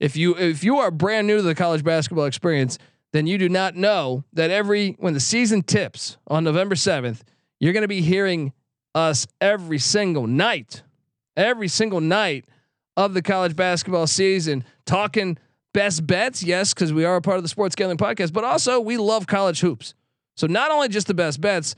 If 0.00 0.16
you 0.16 0.36
if 0.36 0.62
you 0.64 0.78
are 0.78 0.90
brand 0.90 1.26
new 1.26 1.36
to 1.36 1.42
the 1.42 1.54
college 1.54 1.82
basketball 1.84 2.26
experience, 2.26 2.78
then 3.14 3.28
you 3.28 3.38
do 3.38 3.48
not 3.48 3.76
know 3.76 4.24
that 4.32 4.50
every 4.50 4.96
when 4.98 5.14
the 5.14 5.20
season 5.20 5.62
tips 5.62 6.16
on 6.26 6.42
November 6.42 6.74
7th, 6.74 7.20
you're 7.60 7.72
going 7.72 7.82
to 7.82 7.88
be 7.88 8.00
hearing 8.00 8.52
us 8.92 9.24
every 9.40 9.78
single 9.78 10.26
night, 10.26 10.82
every 11.36 11.68
single 11.68 12.00
night 12.00 12.44
of 12.96 13.14
the 13.14 13.22
college 13.22 13.54
basketball 13.54 14.08
season, 14.08 14.64
talking 14.84 15.38
best 15.72 16.04
bets. 16.04 16.42
Yes, 16.42 16.74
because 16.74 16.92
we 16.92 17.04
are 17.04 17.14
a 17.14 17.22
part 17.22 17.36
of 17.36 17.44
the 17.44 17.48
Sports 17.48 17.76
Gambling 17.76 17.98
Podcast, 17.98 18.32
but 18.32 18.42
also 18.42 18.80
we 18.80 18.96
love 18.96 19.28
college 19.28 19.60
hoops. 19.60 19.94
So 20.36 20.48
not 20.48 20.72
only 20.72 20.88
just 20.88 21.06
the 21.06 21.14
best 21.14 21.40
bets, 21.40 21.76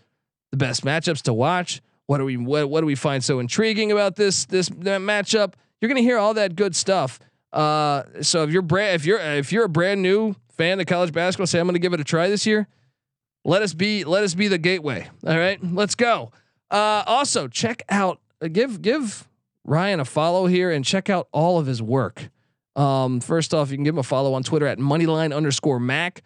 the 0.52 0.56
best 0.56 0.86
matchups 0.86 1.20
to 1.24 1.34
watch. 1.34 1.82
What 2.06 2.16
do 2.16 2.24
we 2.24 2.38
what, 2.38 2.70
what 2.70 2.80
do 2.80 2.86
we 2.86 2.94
find 2.94 3.22
so 3.22 3.40
intriguing 3.40 3.92
about 3.92 4.16
this 4.16 4.46
this 4.46 4.70
matchup? 4.70 5.52
You're 5.82 5.90
going 5.90 6.02
to 6.02 6.02
hear 6.02 6.16
all 6.16 6.32
that 6.32 6.56
good 6.56 6.74
stuff. 6.74 7.20
Uh, 7.52 8.04
so 8.22 8.42
if 8.42 8.50
you're 8.50 8.62
brand 8.62 8.94
if 8.94 9.04
you're 9.04 9.18
if 9.20 9.52
you're 9.52 9.64
a 9.64 9.68
brand 9.68 10.00
new 10.00 10.34
fan 10.56 10.80
of 10.80 10.86
college 10.86 11.12
basketball, 11.12 11.46
say 11.46 11.58
I'm 11.58 11.66
going 11.66 11.74
to 11.74 11.80
give 11.80 11.92
it 11.92 12.00
a 12.00 12.04
try 12.04 12.28
this 12.28 12.46
year. 12.46 12.68
Let 13.44 13.62
us 13.62 13.74
be 13.74 14.04
let 14.04 14.24
us 14.24 14.34
be 14.34 14.48
the 14.48 14.58
gateway. 14.58 15.08
All 15.26 15.38
right, 15.38 15.58
let's 15.62 15.94
go. 15.94 16.32
Uh, 16.70 17.04
also 17.06 17.46
check 17.46 17.82
out 17.88 18.20
uh, 18.42 18.48
give 18.48 18.82
give 18.82 19.28
Ryan 19.64 20.00
a 20.00 20.04
follow 20.04 20.46
here 20.46 20.70
and 20.70 20.84
check 20.84 21.08
out 21.08 21.28
all 21.32 21.58
of 21.58 21.66
his 21.66 21.80
work. 21.80 22.28
Um, 22.74 23.20
first 23.20 23.54
off, 23.54 23.70
you 23.70 23.76
can 23.76 23.84
give 23.84 23.94
him 23.94 24.00
a 24.00 24.04
follow 24.04 24.34
on 24.34 24.42
Twitter 24.42 24.66
at 24.66 24.78
moneyline 24.78 25.34
underscore 25.34 25.80
Mac. 25.80 26.22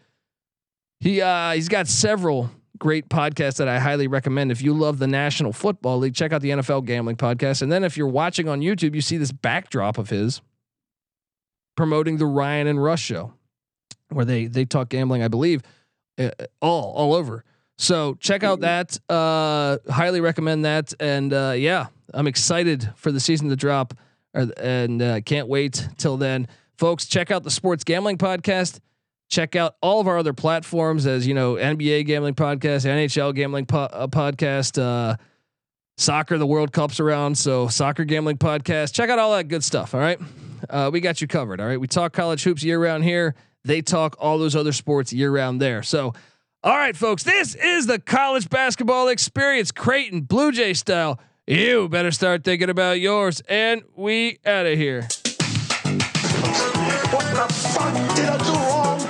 He 1.01 1.21
uh, 1.21 1.53
he's 1.53 1.69
got 1.69 1.89
several 1.89 2.51
great 2.79 3.09
podcasts 3.09 3.59
that 3.59 3.69
I 3.69 3.79
highly 3.79 4.07
recommend. 4.09 4.51
If 4.51 4.63
you 4.63 4.73
love 4.73 4.99
the 4.99 5.07
National 5.07 5.53
Football 5.53 5.99
League, 5.99 6.15
check 6.15 6.33
out 6.33 6.41
the 6.41 6.51
NFL 6.51 6.87
Gambling 6.87 7.17
Podcast. 7.17 7.63
And 7.63 7.71
then 7.71 7.85
if 7.85 7.97
you're 7.97 8.09
watching 8.09 8.49
on 8.49 8.61
YouTube, 8.61 8.95
you 8.95 9.03
see 9.03 9.19
this 9.19 9.33
backdrop 9.33 9.99
of 9.99 10.09
his 10.11 10.41
promoting 11.77 12.17
the 12.17 12.27
Ryan 12.27 12.67
and 12.67 12.83
Rush 12.83 13.03
show, 13.03 13.35
where 14.11 14.25
they 14.25 14.47
they 14.47 14.65
talk 14.65 14.89
gambling, 14.89 15.23
I 15.23 15.29
believe, 15.29 15.63
uh, 16.19 16.31
all 16.61 16.93
all 16.93 17.15
over. 17.15 17.45
So 17.81 18.15
check 18.21 18.43
out 18.43 18.61
that. 18.61 18.99
Uh, 19.09 19.79
highly 19.91 20.21
recommend 20.21 20.67
that. 20.67 20.93
And 21.01 21.33
uh, 21.33 21.55
yeah, 21.57 21.87
I'm 22.13 22.27
excited 22.27 22.91
for 22.95 23.11
the 23.11 23.21
season 23.21 23.49
to 23.49 23.57
drop, 23.57 23.95
and 24.35 25.01
uh, 25.01 25.23
can't 25.23 25.49
wait 25.49 25.89
till 25.97 26.19
then, 26.19 26.47
folks. 26.77 27.07
Check 27.07 27.31
out 27.31 27.43
the 27.43 27.51
Sports 27.51 27.85
Gambling 27.85 28.19
Podcast. 28.19 28.81
Check 29.31 29.57
out 29.57 29.77
all 29.81 29.99
of 29.99 30.09
our 30.09 30.19
other 30.19 30.35
platforms, 30.35 31.07
as 31.07 31.27
you 31.27 31.33
know, 31.33 31.55
NBA 31.55 32.05
Gambling 32.05 32.35
Podcast, 32.35 32.85
NHL 32.85 33.35
Gambling 33.35 33.65
po- 33.65 33.79
uh, 33.85 34.09
Podcast, 34.09 34.77
uh, 34.79 35.17
soccer. 35.97 36.37
The 36.37 36.47
World 36.47 36.73
Cup's 36.73 37.01
around, 37.01 37.39
so 37.39 37.69
Soccer 37.69 38.05
Gambling 38.05 38.37
Podcast. 38.37 38.93
Check 38.93 39.09
out 39.09 39.19
all 39.19 39.33
that 39.35 39.49
good 39.49 39.65
stuff. 39.65 39.95
All 39.95 40.01
right, 40.01 40.19
uh, 40.69 40.91
we 40.93 41.01
got 41.01 41.23
you 41.23 41.29
covered. 41.29 41.61
All 41.63 41.67
right, 41.67 41.81
we 41.81 41.87
talk 41.87 42.13
college 42.13 42.43
hoops 42.43 42.63
year 42.63 42.79
round 42.79 43.05
here. 43.05 43.35
They 43.65 43.83
talk 43.83 44.17
all 44.19 44.39
those 44.39 44.57
other 44.57 44.73
sports 44.73 45.13
year 45.13 45.31
round 45.31 45.61
there. 45.61 45.83
So. 45.83 46.15
All 46.63 46.77
right, 46.77 46.95
folks, 46.95 47.23
this 47.23 47.55
is 47.55 47.87
the 47.87 47.99
college 47.99 48.51
basketball 48.51 49.09
experience, 49.09 49.73
Creighton 49.73 50.21
Blue 50.21 50.53
Jay 50.53 50.75
style. 50.75 51.19
You 51.47 51.89
better 51.89 52.11
start 52.11 52.45
thinking 52.45 52.69
about 52.69 53.01
yours, 53.01 53.41
and 53.49 53.83
we 53.97 54.41
out 54.45 54.67
of 54.67 54.77
here. 54.77 55.09
What 57.11 57.25
the 57.33 57.47
fuck 57.51 57.95
did 58.15 58.29
I 58.29 58.37
do 58.45 58.53
wrong? 58.53 59.01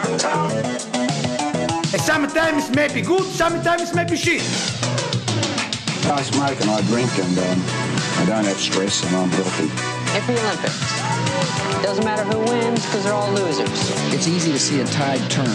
Sometimes 1.99 2.71
may 2.75 2.87
be 2.95 3.03
good, 3.03 3.25
sometimes 3.25 3.91
it 3.91 3.97
may 3.97 4.05
be 4.05 4.17
shit. 4.17 4.43
I 6.11 6.23
smoke 6.23 6.61
and 6.61 6.71
I 6.71 6.81
drink 6.83 7.11
and 7.19 7.39
um, 7.39 7.63
I 8.19 8.25
don't 8.27 8.45
have 8.45 8.59
stress 8.59 9.05
and 9.05 9.17
I'm 9.17 9.29
healthy. 9.29 9.71
Every 10.17 10.39
Olympics. 10.39 11.00
Doesn't 11.83 12.05
matter 12.05 12.25
who 12.25 12.39
wins 12.39 12.85
because 12.87 13.05
they're 13.05 13.13
all 13.13 13.33
losers. 13.33 13.69
It's 14.13 14.29
easy 14.29 14.53
to 14.53 14.59
see 14.59 14.81
a 14.81 14.85
tide 14.87 15.31
turn. 15.31 15.47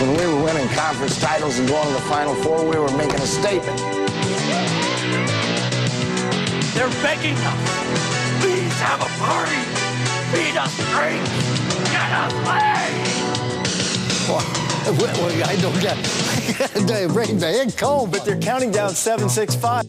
When 0.00 0.14
we 0.14 0.26
were 0.26 0.44
winning 0.44 0.68
conference 0.68 1.18
titles 1.18 1.58
and 1.58 1.66
going 1.66 1.86
to 1.88 1.94
the 1.94 2.00
Final 2.00 2.34
Four, 2.34 2.68
we 2.68 2.76
were 2.76 2.94
making 2.98 3.18
a 3.20 3.26
statement. 3.26 3.78
They're 6.74 7.02
begging 7.02 7.34
us. 7.34 8.42
Please 8.42 8.78
have 8.80 9.00
a 9.00 9.08
party. 9.24 9.56
Feed 10.36 10.56
us 10.58 10.76
drinks. 10.92 11.65
I 15.42 15.56
don't 15.60 15.80
get. 15.80 15.96
The 17.38 17.46
head 17.46 17.76
cold, 17.76 18.12
but 18.12 18.24
they're 18.24 18.38
counting 18.38 18.70
down 18.70 18.90
seven, 18.90 19.28
six, 19.28 19.54
five. 19.54 19.84